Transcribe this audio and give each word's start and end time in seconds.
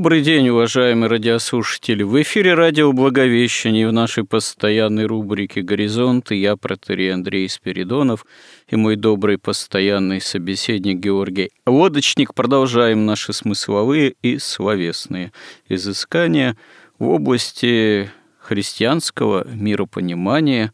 Добрый 0.00 0.22
день, 0.22 0.48
уважаемые 0.48 1.10
радиослушатели. 1.10 2.02
В 2.02 2.22
эфире 2.22 2.54
радио 2.54 2.90
«Благовещение» 2.90 3.86
в 3.86 3.92
нашей 3.92 4.24
постоянной 4.24 5.04
рубрике 5.04 5.60
«Горизонт» 5.60 6.32
и 6.32 6.36
я, 6.36 6.56
протерей 6.56 7.12
Андрей 7.12 7.46
Спиридонов, 7.50 8.24
и 8.66 8.76
мой 8.76 8.96
добрый 8.96 9.36
постоянный 9.36 10.22
собеседник 10.22 11.00
Георгий 11.00 11.50
Лодочник. 11.66 12.32
Продолжаем 12.32 13.04
наши 13.04 13.34
смысловые 13.34 14.14
и 14.22 14.38
словесные 14.38 15.32
изыскания 15.68 16.56
в 16.98 17.06
области 17.06 18.10
христианского 18.38 19.46
миропонимания, 19.48 20.72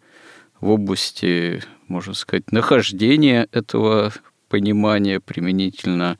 в 0.60 0.70
области, 0.70 1.64
можно 1.88 2.14
сказать, 2.14 2.52
нахождения 2.52 3.48
этого 3.50 4.12
понимания 4.48 5.18
применительно 5.18 6.16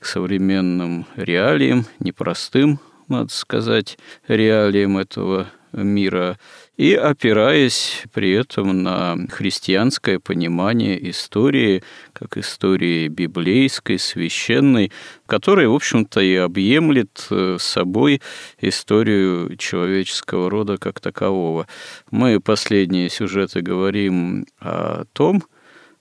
современным 0.00 1.06
реалиям, 1.16 1.86
непростым, 1.98 2.80
надо 3.08 3.32
сказать, 3.32 3.98
реалиям 4.28 4.98
этого 4.98 5.48
мира, 5.72 6.38
и 6.76 6.94
опираясь 6.94 8.04
при 8.12 8.32
этом 8.32 8.82
на 8.82 9.16
христианское 9.30 10.18
понимание 10.18 11.10
истории, 11.10 11.82
как 12.12 12.38
истории 12.38 13.08
библейской, 13.08 13.98
священной, 13.98 14.90
которая, 15.26 15.68
в 15.68 15.74
общем-то, 15.74 16.20
и 16.20 16.34
объемлет 16.36 17.26
э, 17.30 17.58
собой 17.60 18.22
историю 18.60 19.56
человеческого 19.56 20.50
рода 20.50 20.78
как 20.78 21.00
такового. 21.00 21.66
Мы 22.10 22.40
последние 22.40 23.10
сюжеты 23.10 23.60
говорим 23.60 24.46
о 24.58 25.04
том, 25.12 25.42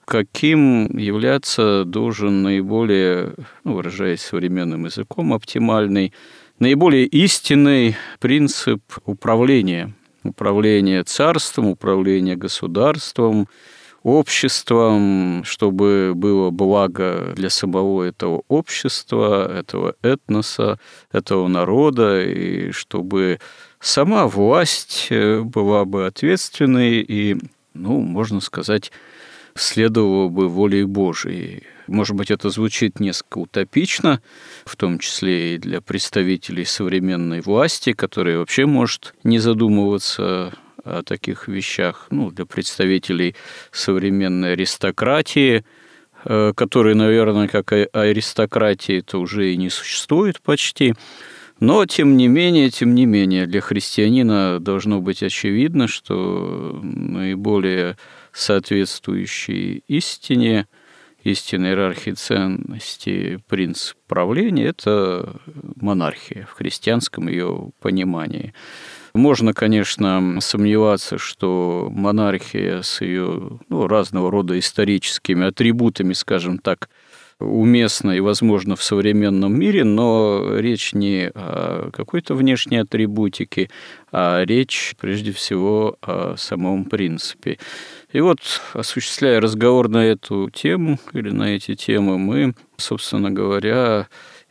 каким 0.10 0.98
являться 0.98 1.84
должен 1.86 2.42
наиболее, 2.42 3.36
ну, 3.64 3.76
выражаясь 3.76 4.22
современным 4.22 4.86
языком, 4.86 5.34
оптимальный, 5.34 6.14
наиболее 6.58 7.06
истинный 7.06 7.96
принцип 8.20 8.82
управления. 9.06 9.94
Управление 10.24 11.04
царством, 11.04 11.68
управление 11.68 12.36
государством, 12.36 13.48
обществом, 14.02 15.44
чтобы 15.46 16.14
было 16.16 16.50
благо 16.50 17.32
для 17.36 17.52
самого 17.52 18.02
этого 18.04 18.42
общества, 18.48 19.60
этого 19.60 19.96
этноса, 20.02 20.80
этого 21.12 21.48
народа, 21.48 22.26
и 22.26 22.72
чтобы 22.72 23.40
сама 23.80 24.26
власть 24.26 25.08
э, 25.12 25.42
была 25.42 25.86
бы 25.86 26.08
ответственной 26.08 27.02
и, 27.02 27.38
ну, 27.76 28.00
можно 28.00 28.42
сказать, 28.42 28.92
следовало 29.56 30.30
бы 30.30 30.48
волей 30.48 30.84
Божией. 30.84 31.64
Может 31.88 32.16
быть, 32.16 32.32
это 32.32 32.50
звучит 32.50 33.00
несколько 33.00 33.40
утопично, 33.40 34.22
в 34.66 34.76
том 34.76 35.00
числе 35.00 35.56
и 35.56 35.58
для 35.58 35.82
представителей 35.82 36.66
современной 36.66 37.42
власти, 37.42 37.94
которые 37.94 38.38
вообще 38.38 38.66
может 38.66 39.16
не 39.24 39.40
задумываться 39.40 40.54
о 40.84 41.02
таких 41.04 41.48
вещах, 41.48 42.08
ну, 42.10 42.32
для 42.32 42.46
представителей 42.46 43.36
современной 43.72 44.54
аристократии, 44.54 45.66
э, 46.26 46.54
которые, 46.56 46.96
наверное, 46.96 47.48
как 47.48 47.72
аристократии, 47.72 49.00
это 49.00 49.18
уже 49.18 49.54
и 49.54 49.58
не 49.58 49.70
существует 49.70 50.42
почти. 50.42 50.94
Но, 51.60 51.86
тем 51.86 52.16
не 52.16 52.28
менее, 52.28 52.70
тем 52.70 52.96
не 52.96 53.06
менее, 53.06 53.46
для 53.46 53.60
христианина 53.62 54.60
должно 54.60 55.02
быть 55.02 55.22
очевидно, 55.24 55.88
что 55.88 56.80
наиболее 56.82 57.98
соответствующий 58.34 59.84
истине, 59.88 60.68
истинной 61.24 61.70
иерархии 61.70 62.12
ценностей 62.12 63.40
принцип 63.48 63.98
правления– 64.08 64.66
это 64.68 65.40
монархия 65.76 66.46
в 66.46 66.54
христианском 66.54 67.28
ее 67.28 67.72
понимании. 67.80 68.54
Можно, 69.14 69.54
конечно, 69.54 70.38
сомневаться, 70.40 71.18
что 71.18 71.90
монархия 71.92 72.82
с 72.82 73.02
ее 73.02 73.60
ну, 73.68 73.88
разного 73.88 74.30
рода 74.32 74.58
историческими 74.58 75.48
атрибутами, 75.48 76.14
скажем 76.14 76.60
так, 76.60 76.90
уместно 77.40 78.12
и 78.12 78.20
возможно 78.20 78.76
в 78.76 78.84
современном 78.84 79.58
мире, 79.58 79.84
но 79.84 80.58
речь 80.58 80.94
не 80.94 81.32
о 81.34 81.90
какой-то 81.92 82.36
внешней 82.36 82.78
атрибутике, 82.78 83.70
а 84.12 84.44
речь 84.44 84.96
прежде 85.00 85.32
всего 85.32 85.98
о 86.02 86.36
самом 86.38 86.86
принципе. 86.86 87.58
И 88.12 88.22
вот, 88.22 88.40
осуществляя 88.74 89.40
разговор 89.40 89.88
на 89.88 90.04
эту 90.04 90.50
тему 90.50 91.00
или 91.14 91.30
на 91.30 91.56
эти 91.56 91.76
темы, 91.76 92.18
мы, 92.18 92.56
собственно 92.78 93.30
говоря, 93.30 94.08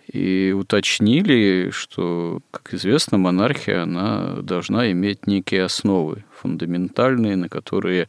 и 0.06 0.54
уточнили, 0.56 1.70
что, 1.70 2.40
как 2.52 2.72
известно, 2.72 3.18
монархия, 3.18 3.82
она 3.82 4.36
должна 4.42 4.90
иметь 4.92 5.26
некие 5.26 5.64
основы 5.64 6.24
фундаментальные, 6.40 7.36
на 7.36 7.48
которые 7.48 8.08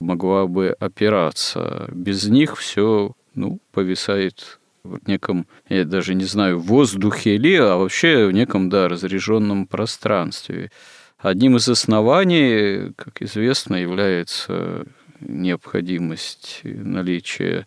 могла 0.00 0.46
бы 0.46 0.74
опираться. 0.80 1.88
Без 1.92 2.26
них 2.26 2.56
все 2.56 3.12
ну, 3.34 3.60
повисает 3.72 4.58
в 4.82 5.06
неком, 5.06 5.46
я 5.68 5.84
даже 5.84 6.14
не 6.14 6.24
знаю, 6.24 6.58
воздухе 6.58 7.36
ли, 7.36 7.56
а 7.56 7.76
вообще 7.76 8.26
в 8.26 8.32
неком, 8.32 8.70
да, 8.70 8.88
разряженном 8.88 9.66
пространстве. 9.66 10.70
Одним 11.18 11.56
из 11.56 11.68
оснований, 11.68 12.92
как 12.94 13.22
известно, 13.22 13.76
является 13.76 14.84
необходимость 15.20 16.60
наличия 16.62 17.66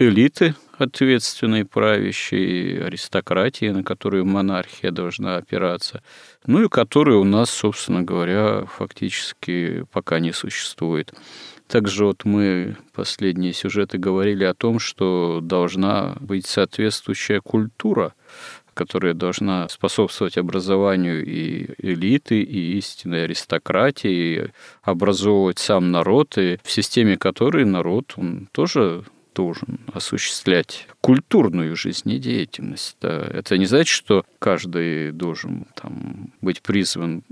элиты, 0.00 0.54
ответственной 0.78 1.64
правящей, 1.64 2.82
аристократии, 2.84 3.66
на 3.66 3.84
которую 3.84 4.24
монархия 4.26 4.90
должна 4.90 5.36
опираться, 5.36 6.02
ну 6.46 6.64
и 6.64 6.68
которая 6.68 7.16
у 7.16 7.24
нас, 7.24 7.50
собственно 7.50 8.02
говоря, 8.02 8.64
фактически 8.66 9.84
пока 9.92 10.18
не 10.20 10.32
существует. 10.32 11.12
Также 11.68 12.06
вот 12.06 12.24
мы 12.24 12.76
последние 12.94 13.52
сюжеты 13.52 13.98
говорили 13.98 14.44
о 14.44 14.54
том, 14.54 14.78
что 14.78 15.40
должна 15.42 16.16
быть 16.18 16.46
соответствующая 16.46 17.42
культура, 17.42 18.14
которая 18.78 19.12
должна 19.12 19.68
способствовать 19.68 20.38
образованию 20.38 21.26
и 21.26 21.66
элиты, 21.78 22.40
и 22.40 22.78
истинной 22.78 23.24
аристократии, 23.24 24.52
образовывать 24.82 25.58
сам 25.58 25.90
народ, 25.90 26.38
и 26.38 26.60
в 26.62 26.70
системе 26.70 27.16
которой 27.18 27.64
народ, 27.64 28.12
он 28.14 28.48
тоже 28.52 29.02
должен 29.34 29.80
осуществлять 29.92 30.86
культурную 31.00 31.74
жизнедеятельность. 31.74 32.96
Это 33.00 33.58
не 33.58 33.66
значит, 33.66 33.88
что 33.88 34.24
каждый 34.38 35.10
должен 35.10 35.66
там, 35.74 36.32
быть 36.40 36.62
призван 36.62 37.24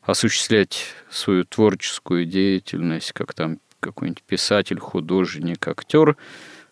осуществлять 0.00 0.86
свою 1.10 1.44
творческую 1.44 2.24
деятельность, 2.24 3.12
как 3.12 3.34
там 3.34 3.58
какой-нибудь 3.80 4.22
писатель, 4.22 4.78
художник, 4.78 5.68
актер, 5.68 6.16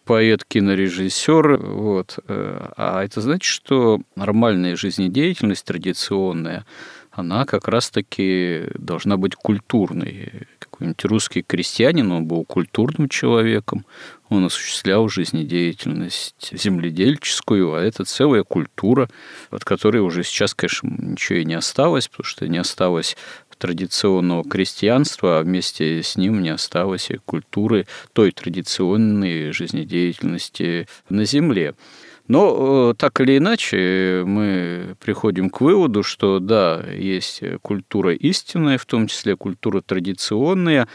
поэт, 0.04 0.44
кинорежиссер. 0.44 1.56
Вот. 1.58 2.18
А 2.26 3.02
это 3.04 3.20
значит, 3.20 3.44
что 3.44 4.00
нормальная 4.16 4.76
жизнедеятельность 4.76 5.64
традиционная, 5.64 6.64
она 7.10 7.44
как 7.44 7.68
раз-таки 7.68 8.68
должна 8.74 9.18
быть 9.18 9.34
культурной. 9.34 10.46
Какой-нибудь 10.58 11.04
русский 11.04 11.42
крестьянин, 11.42 12.10
он 12.10 12.24
был 12.26 12.44
культурным 12.46 13.10
человеком, 13.10 13.84
он 14.30 14.46
осуществлял 14.46 15.06
жизнедеятельность 15.10 16.52
земледельческую, 16.52 17.74
а 17.74 17.82
это 17.82 18.06
целая 18.06 18.44
культура, 18.44 19.10
от 19.50 19.62
которой 19.62 19.98
уже 19.98 20.24
сейчас, 20.24 20.54
конечно, 20.54 20.88
ничего 20.88 21.40
и 21.40 21.44
не 21.44 21.52
осталось, 21.52 22.08
потому 22.08 22.24
что 22.24 22.48
не 22.48 22.56
осталось 22.56 23.14
традиционного 23.62 24.42
крестьянства, 24.42 25.38
а 25.38 25.42
вместе 25.42 26.02
с 26.02 26.16
ним 26.16 26.42
не 26.42 26.48
осталось 26.48 27.10
и 27.10 27.18
культуры 27.24 27.86
той 28.12 28.32
традиционной 28.32 29.52
жизнедеятельности 29.52 30.88
на 31.08 31.24
земле. 31.24 31.76
Но 32.26 32.90
э, 32.90 32.94
так 32.98 33.20
или 33.20 33.38
иначе 33.38 34.24
мы 34.26 34.96
приходим 34.98 35.48
к 35.48 35.60
выводу, 35.60 36.02
что 36.02 36.40
да, 36.40 36.84
есть 36.92 37.40
культура 37.62 38.12
истинная, 38.14 38.78
в 38.78 38.84
том 38.84 39.06
числе 39.06 39.36
культура 39.36 39.80
традиционная, 39.80 40.88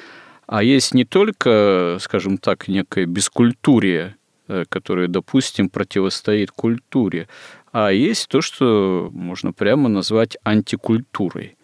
а 0.45 0.61
есть 0.61 0.93
не 0.93 1.05
только, 1.05 1.97
скажем 2.01 2.37
так, 2.37 2.67
некое 2.67 3.05
бескультурие, 3.05 4.17
э, 4.49 4.65
которое, 4.67 5.07
допустим, 5.07 5.69
противостоит 5.69 6.51
культуре, 6.51 7.29
а 7.71 7.91
есть 7.91 8.27
то, 8.27 8.41
что 8.41 9.09
можно 9.13 9.53
прямо 9.53 9.87
назвать 9.87 10.35
антикультурой. 10.43 11.56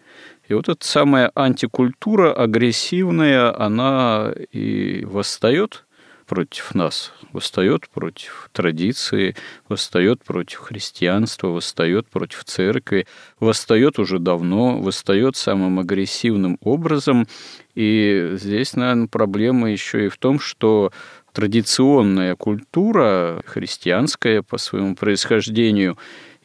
И 0.48 0.54
вот 0.54 0.68
эта 0.68 0.86
самая 0.86 1.30
антикультура 1.34 2.32
агрессивная, 2.32 3.58
она 3.58 4.32
и 4.52 5.04
восстает 5.06 5.84
против 6.26 6.74
нас, 6.74 7.12
восстает 7.32 7.88
против 7.88 8.50
традиции, 8.52 9.36
восстает 9.68 10.22
против 10.22 10.58
христианства, 10.58 11.48
восстает 11.48 12.08
против 12.08 12.44
церкви, 12.44 13.06
восстает 13.40 13.98
уже 13.98 14.18
давно, 14.18 14.78
восстает 14.80 15.36
самым 15.36 15.78
агрессивным 15.78 16.58
образом. 16.62 17.26
И 17.74 18.32
здесь, 18.34 18.74
наверное, 18.74 19.08
проблема 19.08 19.70
еще 19.70 20.06
и 20.06 20.08
в 20.08 20.16
том, 20.18 20.40
что 20.40 20.92
традиционная 21.32 22.36
культура, 22.36 23.42
христианская 23.46 24.42
по 24.42 24.58
своему 24.58 24.94
происхождению, 24.94 25.98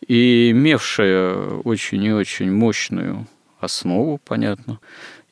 и 0.08 0.52
имевшая 0.52 1.36
очень 1.64 2.04
и 2.04 2.14
очень 2.14 2.52
мощную 2.52 3.28
основу, 3.60 4.20
понятно, 4.24 4.80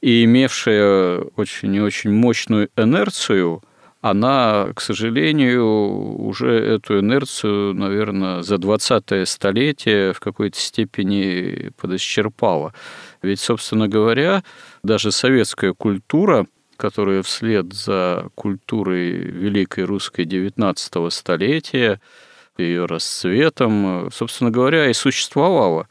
и 0.01 0.24
имевшая 0.25 1.19
очень 1.35 1.74
и 1.75 1.79
очень 1.79 2.12
мощную 2.12 2.69
инерцию, 2.75 3.63
она, 4.01 4.69
к 4.75 4.81
сожалению, 4.81 5.65
уже 5.65 6.51
эту 6.51 7.00
инерцию, 7.00 7.74
наверное, 7.74 8.44
за 8.44 8.56
20-е 8.56 9.25
столетие 9.25 10.13
в 10.13 10.19
какой-то 10.19 10.59
степени 10.59 11.71
подисчерпала. 11.81 12.74
Ведь, 13.21 13.39
собственно 13.39 13.88
говоря, 13.88 14.44
даже 14.83 15.12
советская 15.12 15.73
культура, 15.73 16.45
которая 16.77 17.23
вслед 17.23 17.73
за 17.73 18.30
культурой 18.35 19.12
великой 19.12 19.85
русской 19.85 20.25
XIX 20.25 21.09
столетия, 21.09 22.00
ее 22.57 22.85
расцветом, 22.85 24.09
собственно 24.12 24.51
говоря, 24.51 24.89
и 24.89 24.94
существовала 24.94 25.88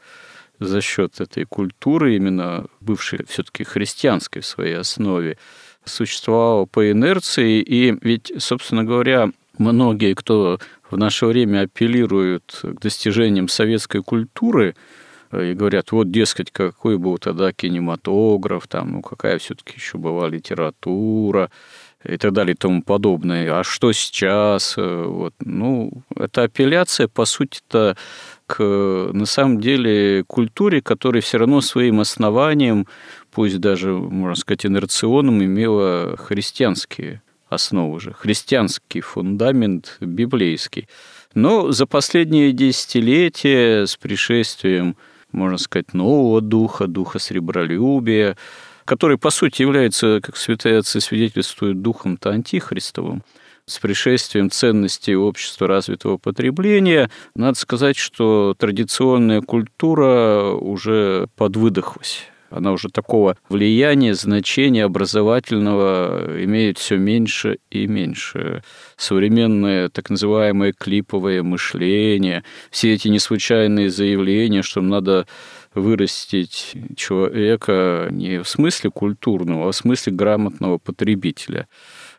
за 0.59 0.81
счет 0.81 1.19
этой 1.19 1.45
культуры, 1.45 2.15
именно 2.15 2.65
бывшей 2.79 3.25
все-таки 3.27 3.63
христианской 3.63 4.41
в 4.41 4.45
своей 4.45 4.77
основе, 4.77 5.37
существовала 5.85 6.65
по 6.65 6.91
инерции. 6.91 7.61
И 7.61 7.95
ведь, 8.01 8.31
собственно 8.37 8.83
говоря, 8.83 9.29
многие, 9.57 10.13
кто 10.13 10.59
в 10.89 10.97
наше 10.97 11.25
время 11.25 11.61
апеллируют 11.61 12.59
к 12.63 12.81
достижениям 12.81 13.47
советской 13.47 14.03
культуры, 14.03 14.75
и 15.33 15.53
говорят, 15.53 15.91
вот, 15.91 16.09
дескать, 16.09 16.51
какой 16.51 16.97
был 16.97 17.17
тогда 17.17 17.51
кинематограф, 17.51 18.65
там, 18.67 18.93
ну, 18.93 19.01
какая 19.01 19.37
все-таки 19.39 19.73
еще 19.75 19.97
была 19.97 20.29
литература, 20.29 21.51
и 22.05 22.17
так 22.17 22.31
далее 22.31 22.53
и 22.53 22.57
тому 22.57 22.81
подобное. 22.81 23.59
А 23.59 23.63
что 23.63 23.91
сейчас? 23.91 24.75
Вот. 24.77 25.33
Ну, 25.39 25.91
это 26.15 26.43
апелляция, 26.43 27.07
по 27.07 27.25
сути-то, 27.25 27.97
к, 28.47 28.63
на 29.13 29.25
самом 29.25 29.59
деле, 29.59 30.23
культуре, 30.25 30.81
которая 30.81 31.21
все 31.21 31.37
равно 31.37 31.61
своим 31.61 31.99
основанием, 31.99 32.87
пусть 33.31 33.59
даже, 33.59 33.91
можно 33.91 34.35
сказать, 34.35 34.65
инерционным, 34.65 35.43
имела 35.43 36.15
христианские 36.17 37.21
основы 37.49 37.99
же, 37.99 38.13
христианский 38.13 39.01
фундамент 39.01 39.97
библейский. 39.99 40.87
Но 41.33 41.71
за 41.71 41.85
последние 41.85 42.51
десятилетия 42.53 43.85
с 43.85 43.95
пришествием, 43.97 44.95
можно 45.31 45.57
сказать, 45.57 45.93
нового 45.93 46.41
духа, 46.41 46.87
духа 46.87 47.19
сребролюбия, 47.19 48.37
который, 48.85 49.17
по 49.17 49.29
сути, 49.29 49.61
является, 49.61 50.21
как 50.21 50.37
святые 50.37 50.79
отцы 50.79 51.01
свидетельствуют, 51.01 51.81
духом-то 51.81 52.29
антихристовым, 52.29 53.23
с 53.67 53.79
пришествием 53.79 54.49
ценностей 54.49 55.15
общества 55.15 55.67
развитого 55.67 56.17
потребления, 56.17 57.11
надо 57.35 57.59
сказать, 57.59 57.97
что 57.97 58.55
традиционная 58.57 59.41
культура 59.41 60.51
уже 60.53 61.27
подвыдохлась. 61.35 62.23
Она 62.49 62.71
уже 62.71 62.87
такого 62.87 63.35
влияния, 63.49 64.13
значения 64.13 64.85
образовательного 64.85 66.43
имеет 66.43 66.77
все 66.77 66.97
меньше 66.97 67.57
и 67.69 67.87
меньше. 67.87 68.63
Современное 68.95 69.89
так 69.89 70.09
называемое 70.09 70.71
клиповое 70.71 71.43
мышление, 71.43 72.45
все 72.71 72.93
эти 72.93 73.09
неслучайные 73.09 73.89
заявления, 73.89 74.61
что 74.61 74.79
надо 74.79 75.27
вырастить 75.73 76.73
человека 76.95 78.07
не 78.11 78.41
в 78.41 78.47
смысле 78.47 78.91
культурного, 78.91 79.67
а 79.67 79.71
в 79.71 79.75
смысле 79.75 80.13
грамотного 80.13 80.77
потребителя 80.77 81.67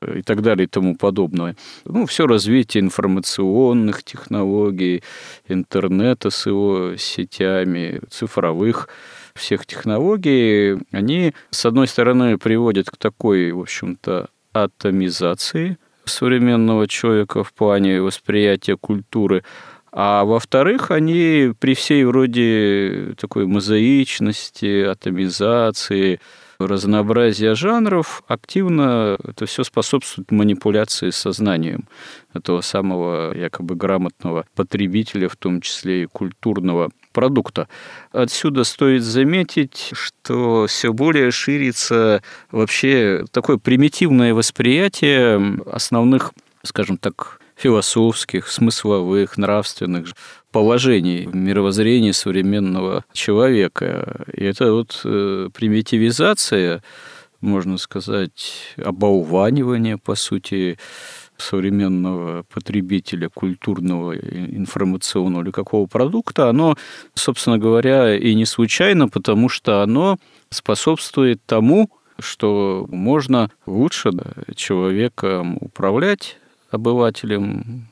и 0.02 0.22
так 0.22 0.42
далее 0.42 0.64
и 0.64 0.68
тому 0.68 0.96
подобное. 0.96 1.56
Ну, 1.84 2.06
все 2.06 2.26
развитие 2.26 2.82
информационных 2.82 4.02
технологий, 4.04 5.02
интернета 5.48 6.30
с 6.30 6.46
его 6.46 6.96
сетями, 6.96 8.00
цифровых 8.10 8.88
всех 9.34 9.66
технологий, 9.66 10.78
они, 10.92 11.32
с 11.50 11.64
одной 11.64 11.86
стороны, 11.86 12.38
приводят 12.38 12.90
к 12.90 12.96
такой, 12.96 13.52
в 13.52 13.60
общем-то, 13.60 14.28
атомизации 14.52 15.78
современного 16.04 16.88
человека 16.88 17.44
в 17.44 17.52
плане 17.52 18.00
восприятия 18.00 18.76
культуры, 18.76 19.44
а 19.92 20.24
во-вторых, 20.24 20.90
они 20.90 21.52
при 21.58 21.74
всей 21.74 22.04
вроде 22.04 23.14
такой 23.18 23.46
мозаичности, 23.46 24.82
атомизации, 24.84 26.20
разнообразия 26.66 27.54
жанров 27.54 28.22
активно 28.26 29.16
это 29.22 29.46
все 29.46 29.62
способствует 29.62 30.30
манипуляции 30.32 31.10
сознанием 31.10 31.84
этого 32.34 32.62
самого 32.62 33.32
якобы 33.36 33.76
грамотного 33.76 34.44
потребителя, 34.56 35.28
в 35.28 35.36
том 35.36 35.60
числе 35.60 36.02
и 36.02 36.06
культурного 36.06 36.90
продукта. 37.12 37.68
Отсюда 38.10 38.64
стоит 38.64 39.02
заметить, 39.02 39.90
что 39.92 40.66
все 40.66 40.92
более 40.92 41.30
ширится 41.30 42.22
вообще 42.50 43.24
такое 43.30 43.58
примитивное 43.58 44.34
восприятие 44.34 45.60
основных, 45.70 46.32
скажем 46.64 46.96
так, 46.96 47.40
философских, 47.58 48.48
смысловых, 48.48 49.36
нравственных 49.36 50.08
положений 50.52 51.28
в 51.30 51.34
мировоззрении 51.34 52.12
современного 52.12 53.04
человека. 53.12 54.24
И 54.32 54.44
это 54.44 54.72
вот 54.72 55.00
э, 55.04 55.50
примитивизация, 55.52 56.82
можно 57.40 57.78
сказать, 57.78 58.74
оболванивание, 58.76 59.98
по 59.98 60.14
сути, 60.14 60.78
современного 61.36 62.44
потребителя 62.52 63.28
культурного, 63.28 64.16
информационного 64.16 65.42
или 65.44 65.50
какого 65.50 65.86
продукта, 65.86 66.48
оно, 66.48 66.76
собственно 67.14 67.58
говоря, 67.58 68.16
и 68.16 68.34
не 68.34 68.44
случайно, 68.44 69.08
потому 69.08 69.48
что 69.48 69.82
оно 69.82 70.18
способствует 70.50 71.40
тому, 71.46 71.90
что 72.18 72.86
можно 72.90 73.50
лучше 73.66 74.10
человеком 74.56 75.58
управлять, 75.60 76.38
обывателем, 76.70 77.88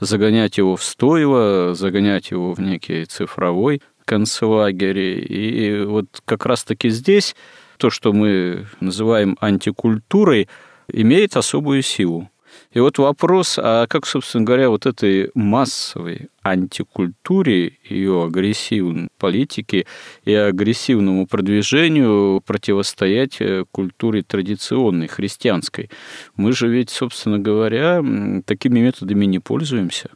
загонять 0.00 0.58
его 0.58 0.76
в 0.76 0.82
стойло, 0.82 1.74
загонять 1.74 2.30
его 2.30 2.52
в 2.54 2.60
некий 2.60 3.04
цифровой 3.04 3.82
концлагерь. 4.04 4.98
И 4.98 5.84
вот 5.84 6.06
как 6.24 6.46
раз-таки 6.46 6.90
здесь 6.90 7.34
то, 7.76 7.90
что 7.90 8.12
мы 8.12 8.66
называем 8.80 9.36
антикультурой, 9.40 10.48
имеет 10.92 11.36
особую 11.36 11.82
силу. 11.82 12.30
И 12.72 12.78
вот 12.78 12.98
вопрос, 12.98 13.58
а 13.60 13.88
как, 13.88 14.06
собственно 14.06 14.44
говоря, 14.44 14.70
вот 14.70 14.86
этой 14.86 15.32
массовой 15.34 16.28
антикультуре, 16.42 17.78
ее 17.82 18.24
агрессивной 18.24 19.08
политике 19.18 19.86
и 20.24 20.32
агрессивному 20.32 21.26
продвижению 21.26 22.40
противостоять 22.46 23.40
э, 23.40 23.64
культуре 23.72 24.22
традиционной, 24.22 25.08
христианской? 25.08 25.90
Мы 26.36 26.52
же 26.52 26.68
ведь, 26.68 26.90
собственно 26.90 27.40
говоря, 27.40 28.04
такими 28.46 28.78
методами 28.78 29.24
не 29.24 29.40
пользуемся 29.40 30.10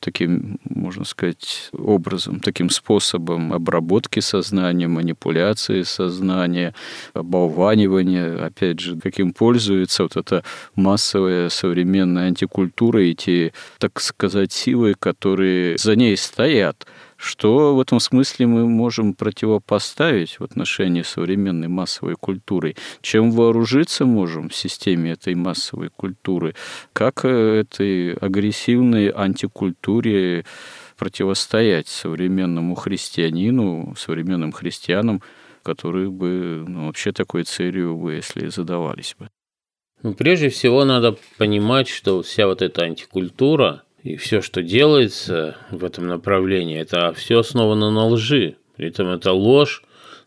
таким, 0.00 0.58
можно 0.64 1.04
сказать, 1.04 1.70
образом, 1.72 2.40
таким 2.40 2.70
способом 2.70 3.52
обработки 3.52 4.20
сознания, 4.20 4.88
манипуляции 4.88 5.82
сознания, 5.82 6.74
оболванивания, 7.14 8.44
опять 8.44 8.80
же, 8.80 8.96
каким 8.96 9.32
пользуется 9.32 10.02
вот 10.04 10.16
эта 10.16 10.44
массовая 10.74 11.48
современная 11.48 12.26
антикультура 12.26 13.02
и 13.04 13.14
те, 13.14 13.52
так 13.78 14.00
сказать, 14.00 14.52
силы, 14.52 14.94
которые 14.98 15.78
за 15.78 15.96
ней 15.96 16.16
стоят. 16.16 16.86
Что 17.18 17.74
в 17.74 17.80
этом 17.80 17.98
смысле 17.98 18.46
мы 18.46 18.68
можем 18.68 19.12
противопоставить 19.12 20.38
в 20.38 20.44
отношении 20.44 21.02
современной 21.02 21.66
массовой 21.66 22.14
культуры? 22.14 22.76
Чем 23.00 23.32
вооружиться 23.32 24.06
можем 24.06 24.50
в 24.50 24.54
системе 24.54 25.12
этой 25.12 25.34
массовой 25.34 25.90
культуры? 25.90 26.54
Как 26.92 27.24
э, 27.24 27.62
этой 27.62 28.12
агрессивной 28.14 29.08
антикультуре 29.08 30.44
противостоять 30.96 31.88
современному 31.88 32.76
христианину, 32.76 33.96
современным 33.98 34.52
христианам, 34.52 35.20
которые 35.64 36.10
бы 36.10 36.64
ну, 36.68 36.86
вообще 36.86 37.10
такой 37.10 37.42
целью 37.42 37.96
бы, 37.96 38.14
если 38.14 38.46
задавались 38.46 39.16
бы? 39.18 39.28
Ну, 40.04 40.14
прежде 40.14 40.50
всего 40.50 40.84
надо 40.84 41.16
понимать, 41.36 41.88
что 41.88 42.22
вся 42.22 42.46
вот 42.46 42.62
эта 42.62 42.82
антикультура 42.82 43.82
и 44.02 44.16
все, 44.16 44.40
что 44.40 44.62
делается 44.62 45.56
в 45.70 45.84
этом 45.84 46.06
направлении, 46.06 46.78
это 46.78 47.12
все 47.12 47.40
основано 47.40 47.90
на 47.90 48.06
лжи. 48.06 48.56
При 48.76 48.88
этом 48.88 49.08
эта 49.08 49.32
ложь 49.32 49.82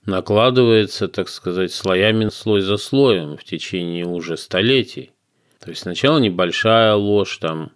накладывается, 0.05 1.07
так 1.07 1.29
сказать, 1.29 1.71
слоями 1.71 2.29
слой 2.29 2.61
за 2.61 2.77
слоем 2.77 3.37
в 3.37 3.43
течение 3.43 4.05
уже 4.05 4.35
столетий. 4.37 5.11
То 5.59 5.69
есть 5.69 5.83
сначала 5.83 6.17
небольшая 6.17 6.95
ложь 6.95 7.37
там, 7.37 7.71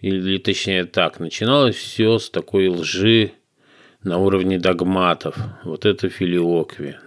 или 0.00 0.38
точнее 0.38 0.84
так, 0.84 1.20
начиналось 1.20 1.76
все 1.76 2.18
с 2.18 2.28
такой 2.28 2.68
лжи 2.68 3.32
на 4.02 4.18
уровне 4.18 4.58
догматов. 4.58 5.36
Вот 5.64 5.86
это 5.86 6.08
филиоквия. 6.08 7.00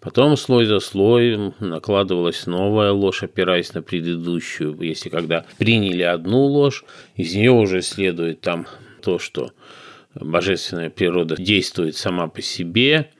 Потом 0.00 0.38
слой 0.38 0.64
за 0.64 0.80
слоем 0.80 1.54
накладывалась 1.60 2.46
новая 2.46 2.90
ложь, 2.90 3.22
опираясь 3.22 3.74
на 3.74 3.82
предыдущую. 3.82 4.80
Если 4.80 5.10
когда 5.10 5.44
приняли 5.58 6.02
одну 6.02 6.44
ложь, 6.44 6.84
из 7.16 7.34
нее 7.34 7.50
уже 7.50 7.82
следует 7.82 8.40
там 8.40 8.66
то, 9.02 9.18
что 9.18 9.52
божественная 10.14 10.88
природа 10.88 11.36
действует 11.36 11.96
сама 11.96 12.28
по 12.28 12.40
себе 12.40 13.10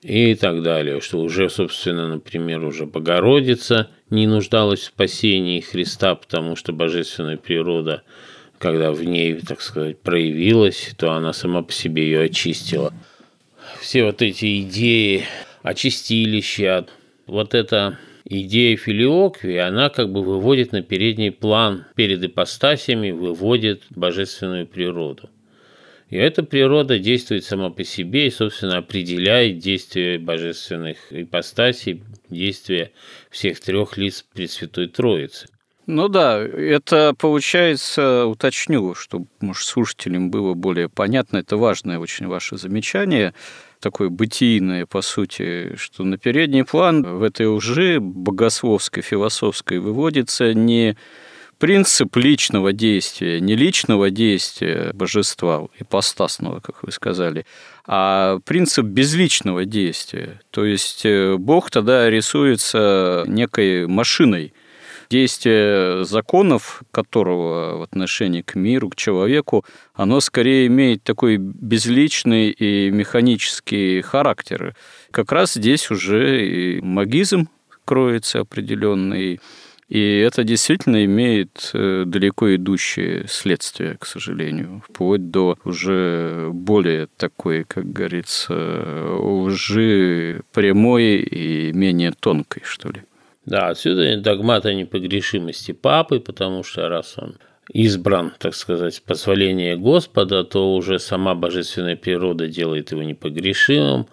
и 0.00 0.34
так 0.34 0.62
далее, 0.62 1.02
что 1.02 1.20
уже, 1.20 1.50
собственно, 1.50 2.08
например, 2.08 2.64
уже 2.64 2.86
Богородица 2.86 3.90
не 4.08 4.26
нуждалась 4.26 4.80
в 4.80 4.84
спасении 4.84 5.60
Христа, 5.60 6.14
потому 6.14 6.56
что 6.56 6.72
божественная 6.72 7.36
природа, 7.36 8.02
когда 8.58 8.90
в 8.90 9.04
ней, 9.04 9.34
так 9.34 9.60
сказать, 9.60 10.00
проявилась, 10.00 10.92
то 10.96 11.12
она 11.12 11.34
сама 11.34 11.62
по 11.62 11.72
себе 11.72 12.04
ее 12.04 12.22
очистила. 12.22 12.92
Все 13.80 14.04
вот 14.04 14.22
эти 14.22 14.62
идеи 14.62 15.24
очистилища. 15.62 16.86
Вот 17.26 17.54
эта 17.54 17.98
идея 18.24 18.76
филиоквии, 18.76 19.56
она 19.56 19.88
как 19.88 20.12
бы 20.12 20.22
выводит 20.22 20.72
на 20.72 20.82
передний 20.82 21.30
план 21.30 21.84
перед 21.94 22.22
ипостасями, 22.24 23.10
выводит 23.10 23.84
божественную 23.90 24.66
природу. 24.66 25.30
И 26.10 26.16
эта 26.16 26.42
природа 26.42 26.98
действует 26.98 27.44
сама 27.44 27.70
по 27.70 27.84
себе 27.84 28.26
и, 28.26 28.30
собственно, 28.30 28.78
определяет 28.78 29.58
действие 29.58 30.18
божественных 30.18 30.98
ипостасей, 31.10 32.02
действие 32.28 32.92
всех 33.30 33.60
трех 33.60 33.96
лиц 33.96 34.22
Пресвятой 34.34 34.88
Троицы. 34.88 35.48
Ну 35.86 36.08
да, 36.08 36.38
это 36.38 37.14
получается, 37.18 38.26
уточню, 38.26 38.94
чтобы, 38.94 39.26
может, 39.40 39.66
слушателям 39.66 40.30
было 40.30 40.54
более 40.54 40.88
понятно, 40.88 41.38
это 41.38 41.56
важное 41.56 41.98
очень 41.98 42.26
ваше 42.26 42.56
замечание– 42.56 43.32
такое 43.82 44.08
бытийное, 44.08 44.86
по 44.86 45.02
сути, 45.02 45.76
что 45.76 46.04
на 46.04 46.16
передний 46.16 46.64
план 46.64 47.02
в 47.02 47.22
этой 47.22 47.46
лжи 47.46 47.98
богословской, 48.00 49.02
философской 49.02 49.78
выводится 49.78 50.54
не 50.54 50.96
принцип 51.58 52.16
личного 52.16 52.72
действия, 52.72 53.40
не 53.40 53.54
личного 53.54 54.10
действия 54.10 54.92
божества, 54.94 55.68
ипостасного, 55.78 56.60
как 56.60 56.82
вы 56.82 56.92
сказали, 56.92 57.44
а 57.86 58.38
принцип 58.44 58.86
безличного 58.86 59.64
действия. 59.64 60.40
То 60.50 60.64
есть 60.64 61.04
э, 61.04 61.36
Бог 61.36 61.70
тогда 61.70 62.08
рисуется 62.08 63.24
некой 63.26 63.86
машиной– 63.86 64.54
действие 65.12 66.04
законов, 66.06 66.82
которого 66.90 67.76
в 67.76 67.82
отношении 67.82 68.40
к 68.40 68.54
миру, 68.54 68.88
к 68.88 68.96
человеку, 68.96 69.64
оно 69.94 70.20
скорее 70.20 70.66
имеет 70.68 71.02
такой 71.02 71.36
безличный 71.36 72.48
и 72.50 72.90
механический 72.90 74.00
характер. 74.00 74.74
Как 75.10 75.30
раз 75.30 75.54
здесь 75.54 75.90
уже 75.90 76.46
и 76.46 76.80
магизм 76.80 77.48
кроется 77.84 78.40
определенный, 78.40 79.40
и 79.88 80.00
это 80.28 80.44
действительно 80.44 81.04
имеет 81.04 81.70
э, 81.74 82.04
далеко 82.06 82.54
идущие 82.54 83.26
следствия, 83.28 83.98
к 84.00 84.06
сожалению, 84.06 84.82
вплоть 84.88 85.30
до 85.30 85.58
уже 85.64 86.48
более 86.52 87.08
такой, 87.18 87.64
как 87.64 87.84
говорится, 87.92 88.54
лжи 89.18 90.40
прямой 90.54 91.16
и 91.16 91.72
менее 91.72 92.12
тонкой, 92.12 92.62
что 92.64 92.88
ли. 92.88 93.02
Да, 93.44 93.68
отсюда 93.68 94.16
догмат 94.18 94.66
о 94.66 94.72
непогрешимости 94.72 95.72
папы, 95.72 96.20
потому 96.20 96.62
что 96.62 96.88
раз 96.88 97.14
он 97.16 97.38
избран, 97.72 98.32
так 98.38 98.54
сказать, 98.54 99.02
позволение 99.02 99.76
Господа, 99.76 100.44
то 100.44 100.74
уже 100.74 100.98
сама 100.98 101.34
божественная 101.34 101.96
природа 101.96 102.46
делает 102.46 102.92
его 102.92 103.02
непогрешимым, 103.02 104.06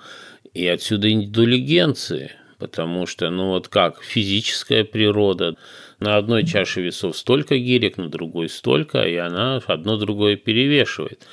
и 0.54 0.68
отсюда 0.68 1.14
индулигенции, 1.14 2.32
потому 2.58 3.06
что, 3.06 3.30
ну 3.30 3.50
вот 3.50 3.68
как, 3.68 4.02
физическая 4.02 4.84
природа, 4.84 5.56
на 6.00 6.18
одной 6.18 6.46
чаше 6.46 6.82
весов 6.82 7.18
столько 7.18 7.58
гирек, 7.58 7.98
на 7.98 8.10
другой 8.10 8.50
столько, 8.50 9.04
и 9.04 9.16
она 9.16 9.62
одно 9.68 9.98
другое 9.98 10.38
перевешивает. 10.38 11.28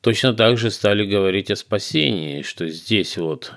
Точно 0.00 0.34
так 0.34 0.58
же 0.58 0.70
стали 0.70 1.04
говорить 1.04 1.50
о 1.50 1.56
спасении, 1.56 2.42
что 2.42 2.68
здесь 2.68 3.16
вот 3.18 3.52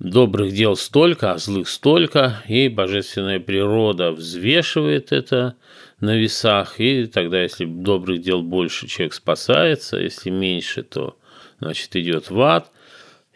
добрых 0.00 0.52
дел 0.52 0.76
столько, 0.76 1.32
а 1.32 1.38
злых 1.38 1.68
столько, 1.68 2.42
и 2.48 2.68
божественная 2.68 3.38
природа 3.38 4.10
взвешивает 4.10 5.12
это 5.12 5.54
на 6.00 6.16
весах, 6.16 6.80
и 6.80 7.06
тогда, 7.06 7.42
если 7.42 7.66
добрых 7.66 8.22
дел 8.22 8.42
больше, 8.42 8.88
человек 8.88 9.12
спасается, 9.12 9.98
если 9.98 10.30
меньше, 10.30 10.82
то, 10.82 11.16
значит, 11.60 11.94
идет 11.94 12.30
в 12.30 12.40
ад. 12.40 12.70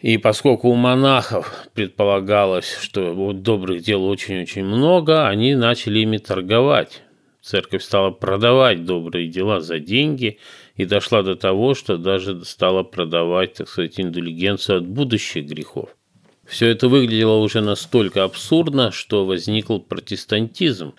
И 0.00 0.18
поскольку 0.18 0.68
у 0.68 0.75
монахов 0.75 1.68
предполагалось, 1.75 2.78
что 2.80 3.12
вот 3.12 3.42
добрых 3.42 3.83
дел 3.83 4.04
очень-очень 4.04 4.64
много, 4.64 5.28
они 5.28 5.54
начали 5.54 6.00
ими 6.00 6.18
торговать. 6.18 7.02
Церковь 7.40 7.83
стала 7.83 8.11
продавать 8.11 8.87
добрые 8.87 9.28
дела 9.28 9.61
за 9.61 9.78
деньги 9.78 10.38
и 10.76 10.87
дошла 10.87 11.23
до 11.23 11.37
того, 11.37 11.75
что 11.75 11.99
даже 11.99 12.42
стала 12.47 12.83
продавать, 12.83 13.54
так 13.54 13.68
сказать, 13.68 14.00
индулигенцию 14.00 14.78
от 14.78 14.87
будущих 14.87 15.44
грехов. 15.47 15.90
Все 16.46 16.68
это 16.68 16.88
выглядело 16.88 17.36
уже 17.36 17.60
настолько 17.60 18.24
абсурдно, 18.24 18.92
что 18.92 19.24
возникл 19.24 19.78
протестантизм, 19.78 20.94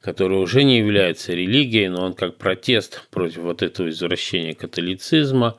который 0.00 0.38
уже 0.38 0.64
не 0.64 0.78
является 0.78 1.32
религией, 1.32 1.88
но 1.88 2.04
он 2.04 2.14
как 2.14 2.36
протест 2.36 3.06
против 3.10 3.38
вот 3.38 3.62
этого 3.62 3.88
извращения 3.90 4.54
католицизма. 4.54 5.56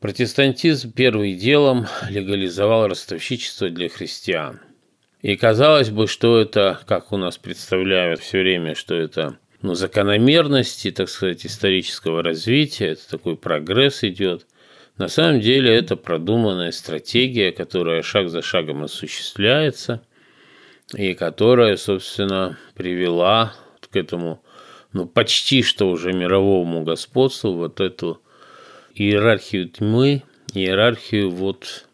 Протестантизм 0.00 0.92
первым 0.92 1.36
делом 1.36 1.86
легализовал 2.08 2.88
ростовщичество 2.88 3.68
для 3.68 3.88
христиан. 3.88 4.60
И 5.20 5.36
казалось 5.36 5.90
бы, 5.90 6.06
что 6.06 6.38
это, 6.38 6.80
как 6.86 7.12
у 7.12 7.16
нас 7.16 7.38
представляют 7.38 8.20
все 8.20 8.40
время, 8.40 8.74
что 8.74 8.94
это 8.94 9.38
ну, 9.62 9.74
закономерности, 9.74 10.90
так 10.90 11.08
сказать, 11.08 11.46
исторического 11.46 12.22
развития, 12.22 12.88
это 12.88 13.08
такой 13.10 13.36
прогресс 13.36 14.04
идет– 14.04 14.46
на 14.96 15.08
самом 15.08 15.40
деле 15.40 15.74
это 15.74 15.96
продуманная 15.96 16.70
стратегия, 16.70 17.50
которая 17.52 18.02
шаг 18.02 18.28
за 18.28 18.42
шагом 18.42 18.84
осуществляется 18.84 20.02
и 20.96 21.14
которая, 21.14 21.76
собственно, 21.76 22.58
привела 22.74 23.54
к 23.90 23.96
этому 23.96 24.42
ну, 24.92 25.06
почти 25.06 25.62
что 25.62 25.90
уже 25.90 26.12
мировому 26.12 26.84
господству 26.84 27.52
вот 27.52 27.80
эту 27.80 28.22
иерархию 28.94 29.68
тьмы, 29.68 30.22
иерархию 30.52 31.30
вот 31.30 31.86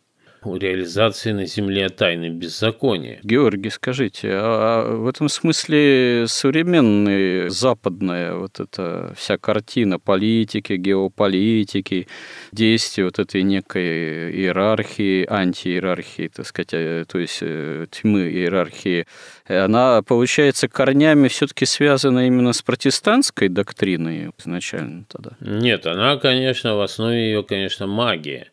у 0.42 0.56
реализации 0.56 1.32
на 1.32 1.47
земле 1.47 1.88
тайны 1.88 2.30
беззакония. 2.30 3.20
Георгий, 3.23 3.70
скажите, 3.70 4.30
а 4.32 4.97
в 4.97 5.06
этом 5.06 5.28
смысле 5.28 6.25
современная 6.28 7.50
западная 7.50 8.35
вот 8.35 8.61
эта 8.61 9.12
вся 9.16 9.37
картина 9.37 9.99
политики, 9.99 10.75
геополитики, 10.75 12.09
действия 12.52 13.04
вот 13.04 13.18
этой 13.18 13.42
некой 13.42 14.32
иерархии, 14.32 15.26
антииерархии, 15.28 16.28
так 16.28 16.47
сказать, 16.47 16.70
э, 16.73 17.04
то 17.06 17.18
есть 17.18 17.38
э, 17.42 17.87
тьмы 17.90 18.30
иерархии, 18.30 19.06
она, 19.47 20.02
получается, 20.02 20.68
корнями 20.68 21.28
все-таки 21.28 21.66
связана 21.66 22.26
именно 22.26 22.52
с 22.52 22.62
протестантской 22.62 23.49
доктриной 23.49 24.30
изначально 24.38 25.04
тогда? 25.09 25.32
Нет, 25.40 25.87
она, 25.87 26.16
конечно, 26.16 26.76
в 26.76 26.80
основе 26.80 27.30
ее, 27.30 27.42
конечно, 27.42 27.87
магия. 27.87 28.52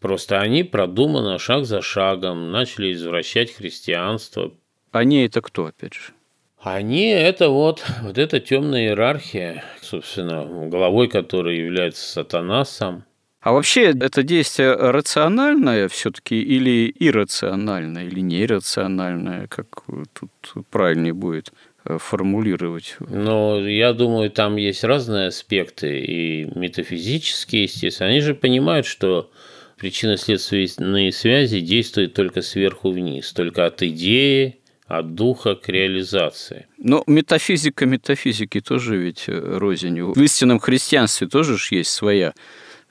Просто 0.00 0.40
они 0.40 0.62
продуманно, 0.62 1.38
шаг 1.38 1.64
за 1.64 1.80
шагом, 1.80 2.50
начали 2.50 2.92
извращать 2.92 3.52
христианство. 3.52 4.52
Они 4.92 5.24
это 5.24 5.40
кто, 5.40 5.66
опять 5.66 5.94
же? 5.94 6.12
Они– 6.60 7.08
это 7.10 7.48
вот, 7.48 7.84
вот 8.02 8.18
эта 8.18 8.40
темная 8.40 8.88
иерархия, 8.88 9.64
собственно, 9.80 10.68
головой 10.68 11.08
которой 11.08 11.58
является 11.58 12.04
сатана 12.04 12.64
сам. 12.64 13.04
А 13.40 13.52
вообще 13.52 13.92
это 13.92 14.24
действие 14.24 14.74
рациональное 14.74 15.86
все-таки 15.86 16.42
или 16.42 16.92
иррациональное, 16.98 18.06
или 18.06 18.18
нерациональное, 18.18 19.46
как 19.46 19.84
тут 20.18 20.30
правильнее 20.70 21.12
будет 21.12 21.52
э, 21.84 21.98
формулировать? 22.00 22.96
Но 22.98 23.60
я 23.60 23.92
думаю, 23.92 24.32
там 24.32 24.56
есть 24.56 24.82
разные 24.82 25.28
аспекты, 25.28 26.00
и 26.00 26.44
метафизические, 26.58 27.62
естественно. 27.64 28.10
Они 28.10 28.20
же 28.20 28.34
понимают, 28.34 28.84
что 28.84 29.30
причинно-следственные 29.76 31.12
связи 31.12 31.60
действуют 31.60 32.14
только 32.14 32.42
сверху 32.42 32.90
вниз, 32.90 33.32
только 33.32 33.66
от 33.66 33.82
идеи, 33.82 34.58
от 34.86 35.14
духа 35.14 35.54
к 35.54 35.68
реализации. 35.68 36.66
Но 36.78 37.02
метафизика 37.06 37.86
метафизики 37.86 38.60
тоже 38.60 38.96
ведь 38.96 39.24
э, 39.26 39.32
рознь. 39.58 40.00
В 40.00 40.22
истинном 40.22 40.60
христианстве 40.60 41.26
тоже 41.26 41.58
ж 41.58 41.72
есть 41.72 41.90
своя 41.90 42.34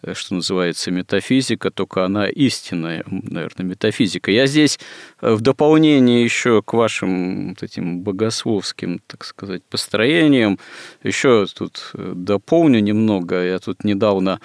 э, 0.04 0.14
что 0.14 0.36
называется, 0.36 0.92
метафизика, 0.92 1.72
только 1.72 2.04
она 2.04 2.28
истинная, 2.28 3.04
наверное, 3.08 3.66
метафизика. 3.66 4.30
Я 4.30 4.46
здесь 4.46 4.78
э, 5.22 5.34
в 5.34 5.42
дополнение 5.42 6.24
еще 6.24 6.62
к 6.62 6.74
вашим 6.74 7.50
вот 7.50 7.64
этим 7.64 8.02
богословским, 8.02 9.00
так 9.08 9.24
сказать, 9.24 9.64
построениям, 9.64 10.60
еще 11.02 11.46
тут 11.46 11.92
дополню 11.94 12.82
немного. 12.82 13.42
Я 13.42 13.60
тут 13.60 13.86
недавно 13.86 14.42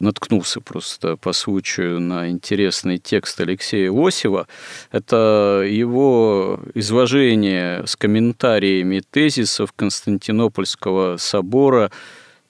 наткнулся 0.00 0.60
просто 0.60 1.16
по 1.16 1.32
случаю 1.32 2.00
на 2.00 2.28
интересный 2.30 2.98
текст 2.98 3.40
Алексея 3.40 3.92
Осева. 3.92 4.48
Это 4.90 5.64
его 5.68 6.60
изложение 6.74 7.86
с 7.86 7.94
комментариями 7.94 9.02
тезисов 9.10 9.72
Константинопольского 9.72 11.16
собора 11.18 11.90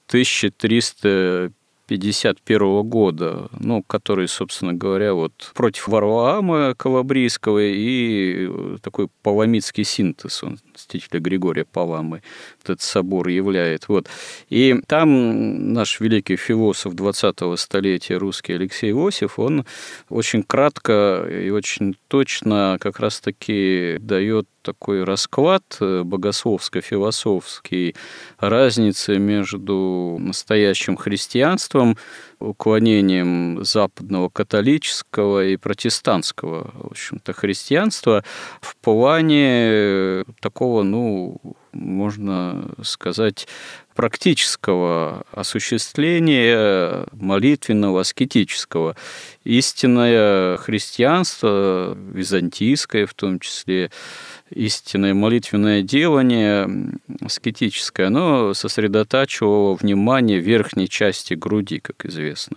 1300 0.09 1.53
1951 1.91 2.89
года, 2.89 3.49
ну, 3.59 3.83
который, 3.83 4.29
собственно 4.29 4.73
говоря, 4.73 5.13
вот 5.15 5.51
против 5.55 5.89
Варлаама 5.89 6.75
Калабрийского 6.77 7.59
и 7.63 8.79
такой 8.81 9.09
паламитский 9.23 9.83
синтез, 9.83 10.45
он 10.45 10.59
святителя 10.77 11.19
Григория 11.19 11.65
Паламы, 11.65 12.23
этот 12.63 12.81
собор 12.81 13.29
являет. 13.29 13.89
Вот. 13.89 14.09
И 14.49 14.77
там 14.87 15.73
наш 15.73 16.01
великий 16.01 16.37
философ 16.37 16.95
20-го 16.95 17.57
столетия, 17.57 18.17
русский 18.17 18.55
Алексей 18.55 18.91
Иосиф, 18.91 19.39
он 19.39 19.65
очень 20.09 20.43
кратко 20.43 21.27
и 21.31 21.51
очень 21.51 21.97
точно 22.09 22.79
как 22.81 23.01
раз-таки 23.01 23.99
дает 24.01 24.47
такой 24.63 25.05
расклад 25.05 25.63
э, 25.81 26.03
богословско-философский 26.05 27.95
разницы 28.39 29.19
между 29.19 30.17
настоящим 30.19 30.97
христианством, 30.97 31.97
уклонением 32.39 33.65
западного 33.65 34.29
католического 34.29 35.47
и 35.47 35.57
протестантского, 35.57 36.71
в 36.75 36.87
общем-то, 36.91 37.33
христианства 37.33 38.25
в 38.61 38.77
плане 38.77 40.25
такого, 40.41 40.83
ну, 40.83 41.41
можно 41.73 42.71
сказать, 42.83 43.47
практического 43.95 45.25
осуществления 45.33 47.07
молитвенного, 47.13 48.01
аскетического. 48.01 48.97
Истинное 49.45 50.57
христианство, 50.57 51.97
византийское 52.13 53.07
в 53.07 53.15
том 53.15 53.41
числе, 53.41 53.91
истинное 54.51 55.13
молитвенное 55.13 55.83
делание 55.83 56.69
аскетическое, 57.21 58.07
оно 58.07 58.55
сосредотачивало 58.55 59.75
внимание 59.75 60.41
в 60.41 60.45
верхней 60.45 60.89
части 60.89 61.35
груди, 61.35 61.79
как 61.79 62.07
известно. 62.07 62.57